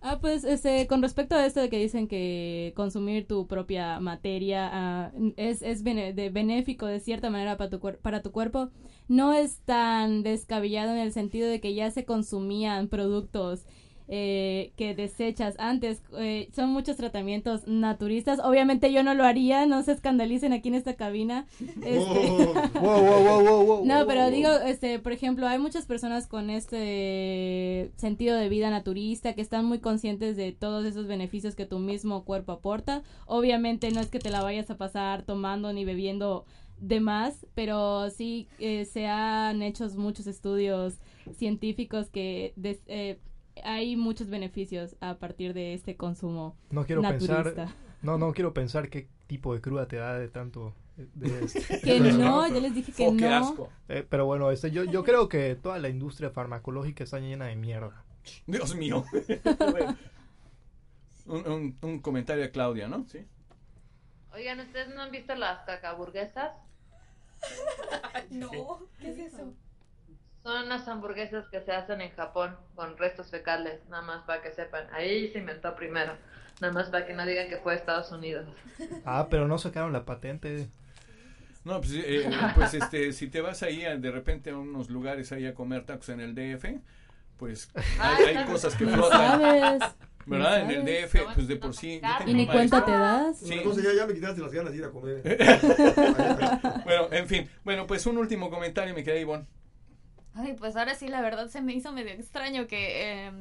Ah, 0.00 0.18
pues 0.20 0.44
este, 0.44 0.86
con 0.86 1.02
respecto 1.02 1.34
a 1.34 1.44
esto 1.44 1.60
de 1.60 1.68
que 1.68 1.78
dicen 1.78 2.06
que 2.06 2.72
consumir 2.76 3.26
tu 3.26 3.48
propia 3.48 3.98
materia 3.98 4.70
ah, 4.72 5.12
es, 5.36 5.60
es 5.62 5.82
de 5.82 6.30
benéfico 6.32 6.86
de 6.86 7.00
cierta 7.00 7.30
manera 7.30 7.56
para 7.56 7.70
tu, 7.70 7.80
para 7.80 8.22
tu 8.22 8.30
cuerpo, 8.30 8.70
no 9.08 9.32
es 9.32 9.58
tan 9.64 10.22
descabellado 10.22 10.92
en 10.92 10.98
el 10.98 11.12
sentido 11.12 11.48
de 11.48 11.60
que 11.60 11.74
ya 11.74 11.90
se 11.90 12.04
consumían 12.04 12.88
productos 12.88 13.64
eh, 14.08 14.72
que 14.76 14.94
desechas 14.94 15.54
antes. 15.58 16.02
eh, 16.18 16.48
son 16.54 16.70
muchos 16.70 16.96
tratamientos 16.96 17.66
naturistas. 17.68 18.38
Obviamente 18.40 18.92
yo 18.92 19.02
no 19.02 19.14
lo 19.14 19.24
haría, 19.24 19.66
no 19.66 19.82
se 19.82 19.92
escandalicen 19.92 20.52
aquí 20.52 20.68
en 20.68 20.74
esta 20.74 20.94
cabina. 20.96 21.46
No, 23.84 24.06
pero 24.06 24.30
digo, 24.30 24.50
este, 24.66 24.98
por 24.98 25.12
ejemplo, 25.12 25.46
hay 25.46 25.58
muchas 25.58 25.86
personas 25.86 26.26
con 26.26 26.50
este 26.50 27.90
sentido 27.96 28.36
de 28.36 28.48
vida 28.48 28.70
naturista 28.70 29.34
que 29.34 29.42
están 29.42 29.64
muy 29.64 29.78
conscientes 29.78 30.36
de 30.36 30.52
todos 30.52 30.84
esos 30.86 31.06
beneficios 31.06 31.54
que 31.54 31.66
tu 31.66 31.78
mismo 31.78 32.24
cuerpo 32.24 32.52
aporta. 32.52 33.02
Obviamente 33.26 33.90
no 33.90 34.00
es 34.00 34.08
que 34.08 34.18
te 34.18 34.30
la 34.30 34.42
vayas 34.42 34.70
a 34.70 34.76
pasar 34.76 35.22
tomando 35.22 35.72
ni 35.72 35.84
bebiendo 35.84 36.44
de 36.80 37.00
más, 37.00 37.44
pero 37.54 38.08
sí 38.10 38.46
eh, 38.60 38.84
se 38.84 39.06
han 39.06 39.62
hecho 39.62 39.88
muchos 39.96 40.26
estudios 40.28 40.98
científicos 41.36 42.08
que 42.08 42.52
des- 42.56 42.82
eh, 42.86 43.18
hay 43.64 43.96
muchos 43.96 44.28
beneficios 44.28 44.96
a 45.00 45.18
partir 45.18 45.54
de 45.54 45.74
este 45.74 45.96
consumo 45.96 46.56
No 46.70 46.84
quiero 46.86 47.02
naturista. 47.02 47.42
pensar, 47.42 47.68
no, 48.02 48.18
no 48.18 48.32
quiero 48.32 48.54
pensar 48.54 48.88
qué 48.88 49.08
tipo 49.26 49.54
de 49.54 49.60
cruda 49.60 49.88
te 49.88 49.96
da 49.96 50.18
de 50.18 50.28
tanto. 50.28 50.74
de 50.96 51.44
este- 51.44 51.80
Que 51.80 52.00
no, 52.00 52.46
yo 52.48 52.60
les 52.60 52.74
dije 52.74 52.92
que 52.92 53.06
Oh, 53.08 53.16
qué 53.16 53.28
no. 53.28 53.36
asco. 53.36 53.70
Eh, 53.88 54.06
pero 54.08 54.26
bueno, 54.26 54.50
este, 54.50 54.70
yo, 54.70 54.84
yo 54.84 55.04
creo 55.04 55.28
que 55.28 55.54
toda 55.54 55.78
la 55.78 55.88
industria 55.88 56.30
farmacológica 56.30 57.04
está 57.04 57.18
llena 57.20 57.46
de 57.46 57.56
mierda. 57.56 58.04
Dios 58.46 58.74
mío. 58.74 59.04
un, 61.26 61.46
un- 61.46 61.78
un 61.82 61.98
comentario 62.00 62.44
a 62.44 62.48
Claudia, 62.48 62.88
¿no? 62.88 63.06
Sí. 63.08 63.20
Oigan, 64.32 64.60
¿ustedes 64.60 64.94
no 64.94 65.02
han 65.02 65.10
visto 65.10 65.34
las 65.34 65.64
cacaburguesas? 65.64 66.52
No, 68.30 68.50
¿qué 69.00 69.10
es 69.10 69.18
eso? 69.18 69.52
Son 70.42 70.64
unas 70.66 70.86
hamburguesas 70.88 71.46
que 71.50 71.60
se 71.60 71.72
hacen 71.72 72.00
en 72.00 72.10
Japón 72.12 72.56
con 72.74 72.96
restos 72.96 73.30
fecales, 73.30 73.80
nada 73.88 74.02
más 74.02 74.22
para 74.24 74.40
que 74.42 74.52
sepan. 74.52 74.86
Ahí 74.92 75.30
se 75.32 75.38
inventó 75.40 75.74
primero, 75.74 76.12
nada 76.60 76.72
más 76.72 76.88
para 76.90 77.06
que 77.06 77.12
no 77.14 77.26
digan 77.26 77.48
que 77.48 77.58
fue 77.58 77.74
Estados 77.74 78.10
Unidos. 78.12 78.46
Ah, 79.04 79.26
pero 79.30 79.46
no 79.48 79.58
sacaron 79.58 79.92
la 79.92 80.04
patente. 80.04 80.68
No, 81.64 81.80
pues, 81.80 81.92
eh, 81.94 82.30
pues 82.54 82.72
este, 82.74 83.12
si 83.12 83.28
te 83.28 83.40
vas 83.42 83.62
ahí 83.62 83.84
a- 83.84 83.96
de 83.96 84.10
repente 84.10 84.50
a 84.50 84.56
unos 84.56 84.88
lugares 84.88 85.32
ahí 85.32 85.44
a 85.46 85.54
comer 85.54 85.84
tacos 85.84 86.08
en 86.08 86.20
el 86.20 86.34
DF, 86.34 86.80
pues 87.36 87.70
hay, 88.00 88.36
hay 88.36 88.44
cosas 88.46 88.74
que 88.74 88.86
flotan. 88.86 89.40
sabes, 89.40 89.82
¿Verdad? 90.24 90.60
En 90.62 90.70
el. 90.70 90.84
DF, 90.84 91.34
pues 91.34 91.48
de 91.48 91.56
por 91.56 91.74
sí. 91.74 92.00
¿Y 92.26 92.34
ni 92.34 92.46
cuenta 92.46 92.84
te 92.84 92.92
das? 92.92 93.38
Sí. 93.40 93.54
Entonces 93.54 93.84
ya, 93.84 93.92
ya 93.94 94.06
me 94.06 94.14
quitaste 94.14 94.40
las 94.40 94.52
ganas 94.52 94.72
de 94.72 94.78
ir 94.78 94.84
a 94.84 94.90
comer. 94.90 95.20
bueno, 96.84 97.08
en 97.12 97.26
fin. 97.26 97.50
Bueno, 97.64 97.86
pues 97.86 98.06
un 98.06 98.18
último 98.18 98.48
comentario, 98.50 98.94
mi 98.94 99.02
querida 99.02 99.20
Ivonne. 99.20 99.44
Ay, 100.38 100.54
pues 100.54 100.76
ahora 100.76 100.94
sí, 100.94 101.08
la 101.08 101.20
verdad 101.20 101.48
se 101.48 101.60
me 101.60 101.74
hizo 101.74 101.92
medio 101.92 102.12
extraño 102.12 102.66
que 102.68 103.26
eh, 103.26 103.32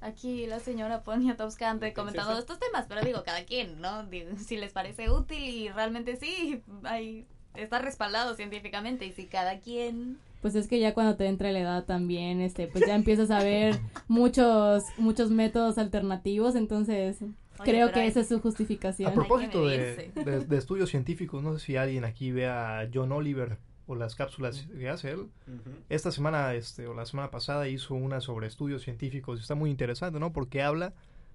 aquí 0.00 0.46
la 0.46 0.60
señora 0.60 1.02
Poniatowska 1.02 1.70
comentando 1.94 2.38
estos 2.38 2.58
temas, 2.58 2.84
pero 2.88 3.00
digo, 3.02 3.22
cada 3.24 3.44
quien, 3.44 3.80
¿no? 3.80 4.04
Digo, 4.06 4.30
si 4.36 4.56
les 4.56 4.72
parece 4.72 5.10
útil 5.10 5.42
y 5.42 5.68
realmente 5.70 6.16
sí, 6.16 6.62
hay, 6.82 7.26
está 7.54 7.78
respaldado 7.78 8.34
científicamente 8.34 9.06
y 9.06 9.12
si 9.12 9.26
cada 9.26 9.58
quien... 9.60 10.18
Pues 10.42 10.54
es 10.56 10.68
que 10.68 10.78
ya 10.78 10.92
cuando 10.92 11.16
te 11.16 11.24
entra 11.26 11.50
la 11.52 11.60
edad 11.60 11.84
también, 11.84 12.42
este, 12.42 12.66
pues 12.66 12.86
ya 12.86 12.94
empiezas 12.94 13.30
a 13.30 13.42
ver 13.42 13.78
muchos, 14.08 14.82
muchos 14.98 15.30
métodos 15.30 15.78
alternativos, 15.78 16.54
entonces 16.54 17.16
creo 17.64 17.90
que 17.92 18.00
hay- 18.00 18.08
esa 18.08 18.20
es 18.20 18.28
su 18.28 18.40
justificación. 18.40 19.08
A 19.10 19.14
propósito 19.14 19.66
de, 19.66 20.12
de- 20.14 20.40
de 20.44 20.56
estudios 20.58 20.90
científicos, 20.90 21.42
no 21.42 21.54
sé 21.58 21.64
si 21.64 21.76
alguien 21.76 22.04
aquí 22.04 22.30
vea 22.30 22.80
a 22.80 22.88
John 22.92 23.12
Oliver 23.12 23.56
o 23.86 23.94
las 23.94 24.14
cápsulas 24.14 24.66
que 24.66 24.88
hace 24.88 25.10
él. 25.10 25.28
Esta 25.88 26.10
semana, 26.10 26.54
este, 26.54 26.86
o 26.86 26.94
la 26.94 27.06
semana 27.06 27.30
pasada, 27.30 27.68
hizo 27.68 27.94
una 27.94 28.20
sobre 28.20 28.46
estudios 28.46 28.82
científicos. 28.82 29.40
Está 29.40 29.54
muy 29.54 29.70
interesante, 29.70 30.18
¿no? 30.18 30.32
Porque 30.32 30.62
habla 30.62 30.94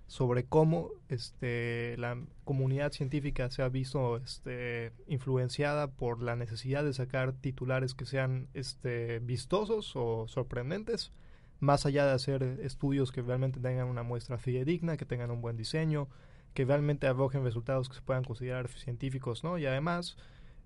sobre 0.09 0.43
cómo 0.43 0.89
este, 1.07 1.95
la 1.97 2.19
comunidad 2.43 2.91
científica 2.91 3.51
se 3.51 3.61
ha 3.61 3.69
visto 3.69 4.17
este, 4.17 4.91
influenciada 5.07 5.91
por 5.91 6.23
la 6.23 6.35
necesidad 6.35 6.83
de 6.83 6.93
sacar 6.93 7.33
titulares 7.33 7.93
que 7.93 8.07
sean 8.07 8.47
este, 8.55 9.19
vistosos 9.19 9.95
o 9.95 10.27
sorprendentes, 10.27 11.11
más 11.59 11.85
allá 11.85 12.07
de 12.07 12.13
hacer 12.13 12.41
estudios 12.63 13.11
que 13.11 13.21
realmente 13.21 13.59
tengan 13.59 13.87
una 13.87 14.01
muestra 14.01 14.39
fidedigna, 14.39 14.97
que 14.97 15.05
tengan 15.05 15.29
un 15.29 15.41
buen 15.41 15.57
diseño, 15.57 16.07
que 16.55 16.65
realmente 16.65 17.05
arrojen 17.05 17.43
resultados 17.43 17.87
que 17.87 17.95
se 17.95 18.01
puedan 18.01 18.23
considerar 18.23 18.67
científicos, 18.67 19.43
¿no? 19.43 19.59
Y 19.59 19.67
además, 19.67 20.17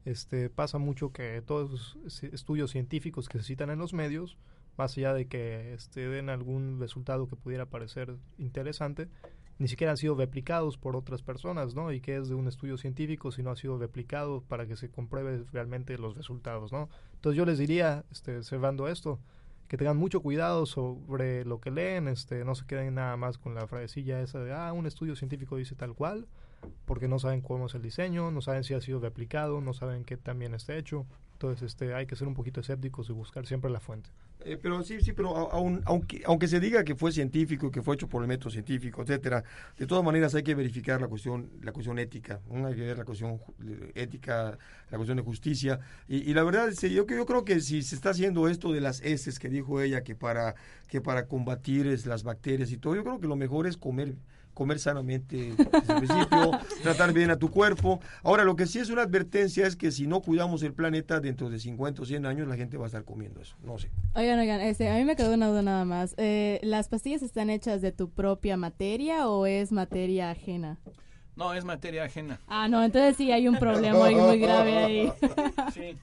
este, 0.06 0.49
pasa 0.49 0.78
mucho 0.78 1.12
que 1.12 1.41
todos 1.45 1.97
esos 2.06 2.24
estudios 2.24 2.72
científicos 2.72 3.30
que 3.30 3.39
se 3.39 3.45
citan 3.45 3.70
en 3.70 3.80
los 3.80 3.93
medios, 3.93 4.38
más 4.78 4.97
allá 4.97 5.14
de 5.14 5.28
que 5.28 5.74
este, 5.74 6.08
den 6.08 6.30
algún 6.30 6.80
resultado 6.80 7.28
que 7.28 7.36
pudiera 7.36 7.66
parecer 7.66 8.16
interesante, 8.38 9.08
ni 9.60 9.68
siquiera 9.68 9.91
han 9.91 9.97
sido 9.97 10.16
replicados 10.16 10.78
por 10.78 10.95
otras 10.95 11.22
personas, 11.22 11.76
¿no? 11.76 11.91
Y 11.91 12.01
que 12.01 12.18
es 12.18 12.28
de 12.28 12.36
un 12.36 12.47
estudio 12.47 12.78
científico 12.78 13.32
si 13.32 13.43
no 13.43 13.51
ha 13.51 13.56
sido 13.56 13.78
replicado 13.78 14.41
para 14.41 14.66
que 14.68 14.76
se 14.76 14.89
compruebe 14.89 15.43
realmente 15.51 15.97
los 15.97 16.16
resultados, 16.16 16.72
¿no? 16.72 16.89
Entonces 17.14 17.38
yo 17.38 17.45
les 17.45 17.60
diría, 17.60 18.04
este, 18.12 18.43
cerrando 18.43 18.88
esto, 18.88 19.20
que 19.68 19.78
tengan 19.78 19.97
mucho 19.97 20.22
cuidado 20.22 20.66
sobre 20.66 21.45
lo 21.45 21.60
que 21.60 21.72
leen, 21.72 22.08
este, 22.08 22.43
no 22.43 22.56
se 22.56 22.66
queden 22.66 22.95
nada 22.95 23.16
más 23.16 23.38
con 23.38 23.56
la 23.56 23.68
frasecilla 23.68 24.22
esa 24.22 24.43
de, 24.43 24.54
ah, 24.54 24.74
un 24.74 24.86
estudio 24.86 25.16
científico 25.16 25.56
dice 25.56 25.76
tal 25.76 25.93
cual, 25.93 26.28
porque 26.86 27.07
no 27.07 27.20
saben 27.20 27.41
cómo 27.41 27.68
es 27.68 27.76
el 27.76 27.82
diseño, 27.82 28.32
no 28.32 28.41
saben 28.41 28.64
si 28.64 28.74
ha 28.74 28.82
sido 28.82 28.99
replicado, 28.99 29.61
no 29.61 29.74
saben 29.74 30.03
qué 30.05 30.18
también 30.18 30.53
está 30.53 30.76
hecho. 30.76 31.05
Entonces, 31.34 31.64
este, 31.64 31.93
hay 31.93 32.05
que 32.05 32.16
ser 32.16 32.28
un 32.28 32.34
poquito 32.36 32.61
escépticos 32.61 33.09
y 33.09 33.14
buscar 33.14 33.45
siempre 33.45 33.70
la 33.70 33.80
fuente. 33.80 34.09
Eh, 34.45 34.57
pero 34.61 34.84
sí, 34.84 34.99
sí, 35.01 35.14
pero 35.14 35.51
aun- 35.51 35.82
aunque, 35.86 36.22
aunque 36.26 36.47
se 36.49 36.59
diga 36.59 36.84
que 36.84 36.95
fue 36.95 37.11
científico, 37.11 37.72
que 37.72 37.82
fue 37.82 37.95
hecho 37.95 38.07
por 38.09 38.22
el 38.22 38.28
método 38.28 38.49
científico, 38.49 39.01
etcétera, 39.01 39.43
de 39.78 39.88
todas 39.88 40.03
maneras 40.03 40.36
hay 40.36 40.43
que 40.43 40.53
verificar 40.53 40.99
la 40.99 41.07
cuestión, 41.07 41.49
la 41.61 41.72
cuestión 41.72 41.97
ética, 41.97 42.41
¿no? 42.49 42.68
hay 42.68 42.76
que 42.76 42.82
ver 42.82 42.97
la 42.97 43.05
cuestión 43.05 43.39
ética, 43.95 44.57
la 44.89 44.97
cuestión 44.97 45.18
de 45.18 45.24
justicia. 45.24 45.80
Y, 46.07 46.30
y 46.30 46.34
la 46.34 46.43
verdad, 46.43 46.68
este, 46.70 46.89
yo, 46.91 47.05
yo 47.07 47.26
creo 47.26 47.45
que 47.45 47.59
si 47.61 47.82
se 47.84 47.95
está 47.95 48.09
haciendo 48.09 48.47
esto 48.49 48.72
de 48.74 48.82
las 48.82 49.01
heces 49.01 49.39
que 49.39 49.49
dijo 49.49 49.82
ella, 49.82 50.03
que 50.03 50.16
para, 50.16 50.55
que 50.88 50.99
para 51.01 51.28
combatir 51.28 51.88
es, 51.88 52.05
las 52.05 52.24
bacterias 52.24 52.72
y 52.72 52.78
todo, 52.78 52.95
yo 52.95 53.03
creo 53.03 53.20
que 53.20 53.28
lo 53.28 53.36
mejor 53.38 53.66
es 53.68 53.78
comer 53.78 54.16
comer 54.54 54.80
sanamente 54.80 55.54
desde 55.56 55.93
el 55.93 55.97
principio, 55.97 56.51
tratar 56.84 57.14
bien 57.14 57.32
a 57.32 57.38
tu 57.38 57.49
cuerpo. 57.49 57.99
Ahora, 58.24 58.43
lo 58.43 58.56
que 58.56 58.66
sí 58.68 58.80
es 58.80 58.89
una 58.89 59.04
advertencia 59.04 59.68
es 59.68 59.76
que 59.76 59.91
si 59.91 60.08
no 60.08 60.22
cuidamos 60.22 60.64
el 60.64 60.74
planeta, 60.74 61.20
dentro 61.20 61.49
de 61.49 61.60
50 61.60 62.01
o 62.01 62.06
100 62.06 62.26
años 62.26 62.47
la 62.47 62.56
gente 62.56 62.78
va 62.78 62.86
a 62.86 62.88
estar 62.88 63.04
comiendo 63.04 63.41
eso. 63.41 63.56
No 63.64 63.78
sé. 63.78 63.89
Oigan, 64.16 64.39
oigan, 64.39 64.62
este, 64.62 64.89
a 64.89 64.95
mí 64.95 65.06
me 65.06 65.16
quedó 65.16 65.34
una 65.34 65.47
duda 65.47 65.62
nada 65.62 65.86
más. 65.86 66.16
Eh, 66.18 66.60
¿Las 66.64 66.88
pastillas 66.89 67.22
están 67.22 67.49
hechas 67.49 67.82
de 67.82 67.91
tu 67.91 68.10
propia 68.10 68.58
materia 68.58 69.28
o 69.28 69.45
es 69.45 69.72
materia 69.72 70.32
ajena? 70.32 70.80
No, 71.36 71.54
es 71.54 71.66
materia 71.66 72.04
ajena. 72.04 72.39
Ah, 72.47 72.68
no, 72.68 72.84
entonces 72.84 73.17
sí 73.17 73.32
hay 73.32 73.47
un 73.47 73.58
problema 73.58 73.97
muy, 73.97 74.13
muy 74.16 74.39
grave 74.39 74.78
ahí. 74.78 75.13
Sí, 75.74 75.97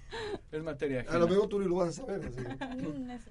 es 0.50 0.62
materia 0.62 1.00
ajena. 1.00 1.16
A 1.16 1.18
lo 1.20 1.28
mejor 1.28 1.48
tú 1.48 1.60
lo 1.60 1.76
vas 1.76 1.90
a 1.90 1.92
saber. 1.92 2.20
así. 2.24 3.30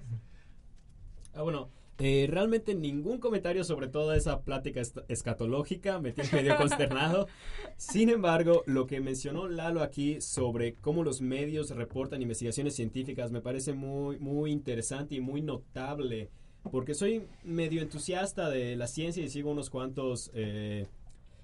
Ah, 1.32 1.42
bueno, 1.42 1.68
eh, 2.00 2.26
realmente 2.30 2.74
ningún 2.74 3.18
comentario 3.18 3.62
sobre 3.62 3.86
toda 3.86 4.16
esa 4.16 4.40
plática 4.40 4.80
escatológica 5.08 6.00
me 6.00 6.12
tiene 6.12 6.30
medio 6.32 6.56
consternado. 6.56 7.28
Sin 7.76 8.08
embargo, 8.08 8.62
lo 8.64 8.86
que 8.86 9.00
mencionó 9.00 9.48
Lalo 9.48 9.82
aquí 9.82 10.20
sobre 10.22 10.76
cómo 10.76 11.04
los 11.04 11.20
medios 11.20 11.70
reportan 11.70 12.22
investigaciones 12.22 12.74
científicas 12.74 13.30
me 13.30 13.42
parece 13.42 13.74
muy, 13.74 14.18
muy 14.18 14.50
interesante 14.50 15.14
y 15.14 15.20
muy 15.20 15.42
notable. 15.42 16.30
Porque 16.72 16.94
soy 16.94 17.24
medio 17.44 17.82
entusiasta 17.82 18.48
de 18.48 18.76
la 18.76 18.86
ciencia 18.86 19.22
y 19.22 19.28
sigo 19.28 19.50
unos 19.50 19.68
cuantos... 19.68 20.30
eh, 20.32 20.86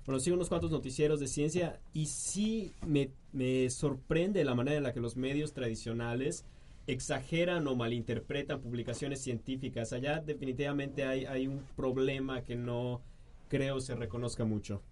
bueno, 0.06 0.20
sigo 0.20 0.36
unos 0.36 0.48
cuantos 0.48 0.70
noticieros 0.70 1.18
de 1.20 1.26
ciencia 1.26 1.80
y 1.92 2.06
sí 2.06 2.72
me, 2.86 3.10
me 3.32 3.68
sorprende 3.70 4.44
la 4.44 4.54
manera 4.54 4.76
en 4.76 4.84
la 4.84 4.92
que 4.92 5.00
los 5.00 5.16
medios 5.16 5.52
tradicionales 5.52 6.44
exageran 6.86 7.66
o 7.66 7.74
malinterpretan 7.76 8.60
publicaciones 8.60 9.20
científicas. 9.20 9.92
Allá 9.92 10.20
definitivamente 10.20 11.04
hay, 11.04 11.24
hay 11.24 11.46
un 11.46 11.62
problema 11.76 12.42
que 12.42 12.56
no 12.56 13.02
creo 13.48 13.80
se 13.80 13.94
reconozca 13.94 14.44
mucho. 14.44 14.82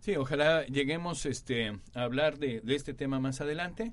Sí, 0.00 0.14
ojalá 0.16 0.64
lleguemos 0.66 1.26
este, 1.26 1.78
a 1.94 2.02
hablar 2.02 2.38
de, 2.38 2.60
de 2.60 2.74
este 2.74 2.94
tema 2.94 3.18
más 3.18 3.40
adelante. 3.40 3.92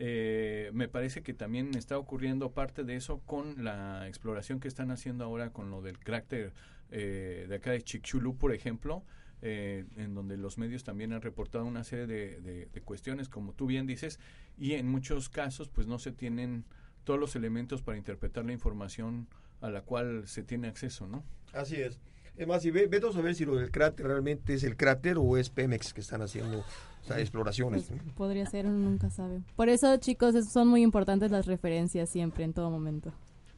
Eh, 0.00 0.70
me 0.74 0.86
parece 0.86 1.22
que 1.22 1.34
también 1.34 1.74
está 1.74 1.98
ocurriendo 1.98 2.52
parte 2.52 2.84
de 2.84 2.94
eso 2.94 3.18
con 3.26 3.64
la 3.64 4.06
exploración 4.06 4.60
que 4.60 4.68
están 4.68 4.92
haciendo 4.92 5.24
ahora 5.24 5.50
con 5.50 5.70
lo 5.70 5.82
del 5.82 5.98
cráter 5.98 6.52
eh, 6.92 7.46
de 7.48 7.54
acá 7.56 7.72
de 7.72 7.82
Chicxulub, 7.82 8.38
por 8.38 8.54
ejemplo, 8.54 9.02
eh, 9.42 9.86
en 9.96 10.14
donde 10.14 10.36
los 10.36 10.56
medios 10.56 10.84
también 10.84 11.12
han 11.12 11.20
reportado 11.20 11.64
una 11.64 11.82
serie 11.82 12.06
de, 12.06 12.80
cuestiones, 12.84 13.28
como 13.28 13.54
tú 13.54 13.66
bien 13.66 13.88
dices, 13.88 14.20
y 14.56 14.74
en 14.74 14.88
muchos 14.88 15.28
casos 15.28 15.68
pues 15.68 15.88
no 15.88 15.98
se 15.98 16.12
tienen 16.12 16.64
todos 17.08 17.18
los 17.18 17.34
elementos 17.36 17.80
para 17.80 17.96
interpretar 17.96 18.44
la 18.44 18.52
información 18.52 19.28
a 19.62 19.70
la 19.70 19.80
cual 19.80 20.28
se 20.28 20.42
tiene 20.42 20.68
acceso, 20.68 21.06
¿no? 21.06 21.24
Así 21.54 21.76
es. 21.76 21.98
Es 22.36 22.46
más, 22.46 22.60
si 22.60 22.70
ve, 22.70 22.86
vete 22.86 23.08
a 23.08 23.12
saber 23.12 23.34
si 23.34 23.46
lo 23.46 23.56
del 23.56 23.70
cráter 23.70 24.06
realmente 24.06 24.52
es 24.52 24.62
el 24.62 24.76
cráter 24.76 25.16
o 25.16 25.38
es 25.38 25.48
Pemex 25.48 25.94
que 25.94 26.02
están 26.02 26.20
haciendo 26.20 26.58
o 26.58 27.06
sea, 27.06 27.18
exploraciones. 27.18 27.86
Pues, 27.88 28.12
podría 28.14 28.44
ser, 28.44 28.66
uno 28.66 28.90
nunca 28.90 29.08
sabe. 29.08 29.40
Por 29.56 29.70
eso, 29.70 29.96
chicos, 29.96 30.34
son 30.52 30.68
muy 30.68 30.82
importantes 30.82 31.30
las 31.30 31.46
referencias 31.46 32.10
siempre, 32.10 32.44
en 32.44 32.52
todo 32.52 32.70
momento. 32.70 33.10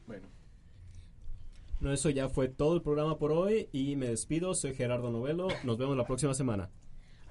Bueno. 0.07 0.29
No, 1.81 1.91
eso 1.91 2.09
ya 2.09 2.29
fue 2.29 2.47
todo 2.47 2.73
el 2.73 2.81
programa 2.81 3.17
por 3.17 3.33
hoy 3.33 3.67
y 3.73 3.97
me 3.97 4.07
despido. 4.07 4.55
Soy 4.55 4.73
Gerardo 4.75 5.11
Novelo. 5.11 5.49
Nos 5.65 5.77
vemos 5.77 5.97
la 5.97 6.05
próxima 6.05 6.33
semana. 6.33 6.69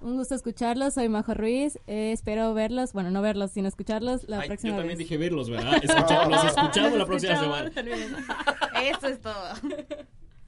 Un 0.02 0.16
gusto 0.16 0.34
escucharlos, 0.34 0.94
soy 0.94 1.08
Majo 1.10 1.34
Ruiz. 1.34 1.78
Eh, 1.86 2.12
espero 2.12 2.54
verlos, 2.54 2.92
bueno, 2.94 3.10
no 3.10 3.20
verlos, 3.20 3.50
sino 3.50 3.68
escucharlos 3.68 4.26
la 4.28 4.40
Ay, 4.40 4.48
próxima 4.48 4.70
Yo 4.72 4.76
también 4.78 4.98
vez. 4.98 5.06
dije 5.06 5.18
verlos, 5.18 5.50
¿verdad? 5.50 5.74
Escucharlos, 5.82 6.44
escuchamos 6.44 6.92
la 6.98 7.06
próxima 7.06 7.32
Escuchamos, 7.34 7.74
semana. 7.74 8.80
Eso 8.82 9.06
es 9.08 9.20
todo. 9.20 9.44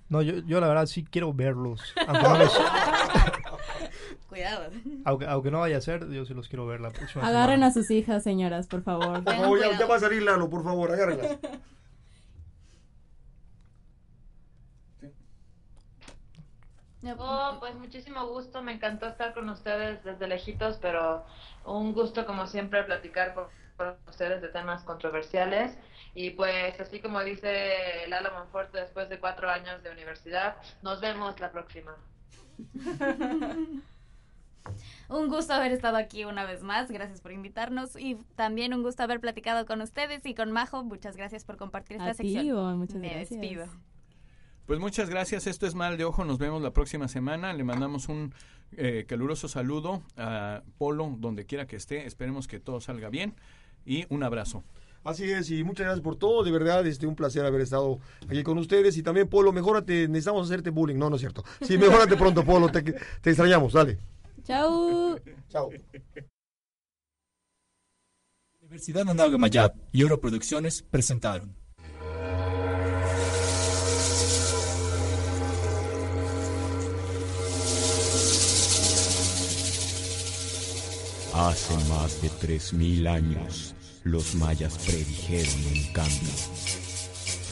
No, 0.08 0.22
yo, 0.22 0.34
yo 0.46 0.60
la 0.60 0.68
verdad 0.68 0.86
sí 0.86 1.04
quiero 1.04 1.32
verlos. 1.34 1.82
Aunque 2.06 2.22
no, 2.22 2.38
los- 2.38 2.60
Cuidado. 4.28 4.70
aunque, 5.04 5.26
aunque 5.26 5.50
no 5.50 5.60
vaya 5.60 5.76
a 5.76 5.80
ser, 5.82 6.08
yo 6.10 6.24
sí 6.24 6.32
los 6.32 6.48
quiero 6.48 6.66
ver 6.66 6.80
la 6.80 6.90
próxima 6.90 7.26
Agarren 7.26 7.56
semana. 7.56 7.66
a 7.66 7.72
sus 7.72 7.90
hijas, 7.90 8.22
señoras, 8.22 8.66
por 8.66 8.82
favor. 8.82 9.22
Por 9.22 9.34
favor, 9.36 9.60
ya, 9.60 9.78
ya 9.78 9.86
va 9.86 9.96
a 9.96 10.00
salir 10.00 10.22
Lalo, 10.22 10.48
por 10.48 10.64
favor, 10.64 10.90
agárrenlas. 10.90 11.36
Oh, 17.18 17.56
pues 17.58 17.74
muchísimo 17.74 18.26
gusto, 18.28 18.62
me 18.62 18.72
encantó 18.72 19.06
estar 19.06 19.34
con 19.34 19.48
ustedes 19.48 20.02
desde 20.04 20.28
lejitos, 20.28 20.78
pero 20.78 21.24
un 21.64 21.92
gusto 21.92 22.24
como 22.26 22.46
siempre 22.46 22.84
platicar 22.84 23.34
con, 23.34 23.46
con 23.76 23.96
ustedes 24.08 24.40
de 24.40 24.48
temas 24.48 24.84
controversiales. 24.84 25.76
Y 26.14 26.30
pues 26.30 26.78
así 26.78 27.00
como 27.00 27.20
dice 27.24 28.06
Lalo 28.08 28.30
Monforte 28.32 28.78
después 28.80 29.08
de 29.08 29.18
cuatro 29.18 29.50
años 29.50 29.82
de 29.82 29.90
universidad, 29.90 30.56
nos 30.82 31.00
vemos 31.00 31.40
la 31.40 31.50
próxima. 31.50 31.96
Un 35.08 35.28
gusto 35.28 35.52
haber 35.52 35.72
estado 35.72 35.96
aquí 35.96 36.24
una 36.24 36.44
vez 36.44 36.62
más, 36.62 36.90
gracias 36.90 37.20
por 37.20 37.32
invitarnos 37.32 37.96
y 37.96 38.14
también 38.36 38.72
un 38.74 38.82
gusto 38.82 39.02
haber 39.02 39.20
platicado 39.20 39.66
con 39.66 39.80
ustedes 39.82 40.24
y 40.24 40.34
con 40.34 40.52
Majo, 40.52 40.84
muchas 40.84 41.16
gracias 41.16 41.44
por 41.44 41.56
compartir 41.56 41.96
esta 41.98 42.10
A 42.10 42.14
ti, 42.14 42.32
sección. 42.32 42.46
Ivonne, 42.46 42.76
muchas 42.76 42.96
Me 42.96 43.08
gracias. 43.10 43.40
despido. 43.40 43.66
Pues 44.66 44.78
muchas 44.78 45.10
gracias. 45.10 45.46
Esto 45.46 45.66
es 45.66 45.74
Mal 45.74 45.96
de 45.96 46.04
Ojo. 46.04 46.24
Nos 46.24 46.38
vemos 46.38 46.62
la 46.62 46.72
próxima 46.72 47.08
semana. 47.08 47.52
Le 47.52 47.64
mandamos 47.64 48.08
un 48.08 48.34
eh, 48.72 49.04
caluroso 49.08 49.48
saludo 49.48 50.02
a 50.16 50.62
Polo, 50.78 51.16
donde 51.18 51.46
quiera 51.46 51.66
que 51.66 51.76
esté. 51.76 52.06
Esperemos 52.06 52.46
que 52.46 52.60
todo 52.60 52.80
salga 52.80 53.08
bien. 53.08 53.34
Y 53.84 54.06
un 54.08 54.22
abrazo. 54.22 54.64
Así 55.04 55.28
es, 55.30 55.50
y 55.50 55.64
muchas 55.64 55.86
gracias 55.86 56.04
por 56.04 56.14
todo, 56.14 56.44
de 56.44 56.52
verdad, 56.52 56.86
este, 56.86 57.08
un 57.08 57.16
placer 57.16 57.44
haber 57.44 57.60
estado 57.60 57.98
aquí 58.28 58.44
con 58.44 58.56
ustedes. 58.58 58.96
Y 58.96 59.02
también, 59.02 59.28
Polo, 59.28 59.52
mejórate, 59.52 60.06
necesitamos 60.06 60.46
hacerte 60.48 60.70
bullying. 60.70 60.96
No, 60.96 61.10
no 61.10 61.16
es 61.16 61.20
cierto. 61.20 61.42
Sí, 61.60 61.76
mejórate 61.76 62.16
pronto, 62.16 62.44
Polo, 62.44 62.68
te, 62.68 62.82
te 62.82 63.30
extrañamos, 63.30 63.72
dale. 63.72 63.98
Chao. 64.44 65.18
Chao. 65.48 65.70
Universidad 68.60 69.08
Anáhuac 69.08 69.38
Mayab 69.38 69.74
y 69.90 70.02
Europroducciones 70.02 70.82
presentaron. 70.82 71.61
Hace 81.34 81.74
más 81.88 82.20
de 82.20 82.30
3.000 82.30 83.08
años, 83.08 83.74
los 84.04 84.34
mayas 84.34 84.76
predijeron 84.78 85.66
un 85.66 85.92
cambio. 85.94 86.28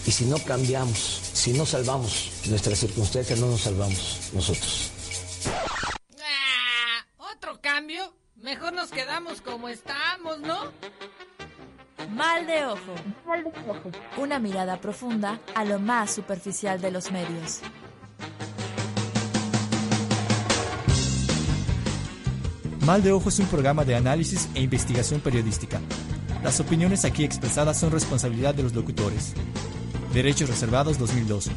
Y 0.07 0.11
si 0.11 0.27
no 0.27 0.37
cambiamos, 0.39 0.99
si 0.99 1.55
no 1.55 1.65
salvamos 1.65 2.31
nuestras 2.49 2.79
circunstancias, 2.79 3.39
no 3.39 3.47
nos 3.47 3.63
salvamos 3.63 4.31
nosotros. 4.35 4.91
Ah, 6.23 7.07
¿Otro 7.17 7.59
cambio? 7.63 8.13
Mejor 8.37 8.75
nos 8.75 8.91
quedamos 8.91 9.41
como 9.41 9.69
estamos, 9.69 10.41
¿no? 10.41 10.73
Mal 12.11 12.47
de 12.47 12.67
ojo. 12.67 12.95
Una 14.19 14.39
mirada 14.39 14.79
profunda 14.79 15.41
a 15.55 15.65
lo 15.65 15.79
más 15.79 16.11
superficial 16.11 16.83
de 16.83 16.91
los 16.91 17.11
medios. 17.11 17.61
Mal 22.87 23.03
de 23.03 23.13
Ojo 23.13 23.29
es 23.29 23.39
un 23.39 23.47
programa 23.47 23.85
de 23.85 23.95
análisis 23.95 24.49
e 24.55 24.63
investigación 24.63 25.21
periodística. 25.21 25.81
Las 26.43 26.61
opiniones 26.61 27.05
aquí 27.05 27.25
expresadas 27.25 27.79
son 27.79 27.91
responsabilidad 27.91 28.55
de 28.55 28.63
los 28.63 28.75
locutores. 28.75 29.35
Derechos 30.15 30.49
reservados 30.49 30.99
2012. 30.99 31.51